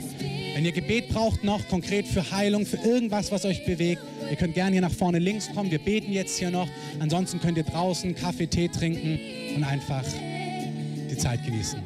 Wenn 0.54 0.62
ihr 0.62 0.72
Gebet 0.72 1.08
braucht 1.08 1.42
noch 1.42 1.66
konkret 1.68 2.06
für 2.06 2.30
Heilung, 2.30 2.66
für 2.66 2.76
irgendwas, 2.76 3.32
was 3.32 3.46
euch 3.46 3.64
bewegt, 3.64 4.02
ihr 4.28 4.36
könnt 4.36 4.52
gerne 4.52 4.72
hier 4.72 4.82
nach 4.82 4.92
vorne 4.92 5.18
links 5.18 5.50
kommen. 5.54 5.70
Wir 5.70 5.78
beten 5.78 6.12
jetzt 6.12 6.38
hier 6.38 6.50
noch. 6.50 6.68
Ansonsten 7.00 7.40
könnt 7.40 7.56
ihr 7.56 7.64
draußen 7.64 8.14
Kaffee, 8.14 8.46
Tee 8.46 8.68
trinken 8.68 9.18
und 9.56 9.64
einfach 9.64 10.04
die 11.10 11.16
Zeit 11.16 11.42
genießen. 11.46 11.80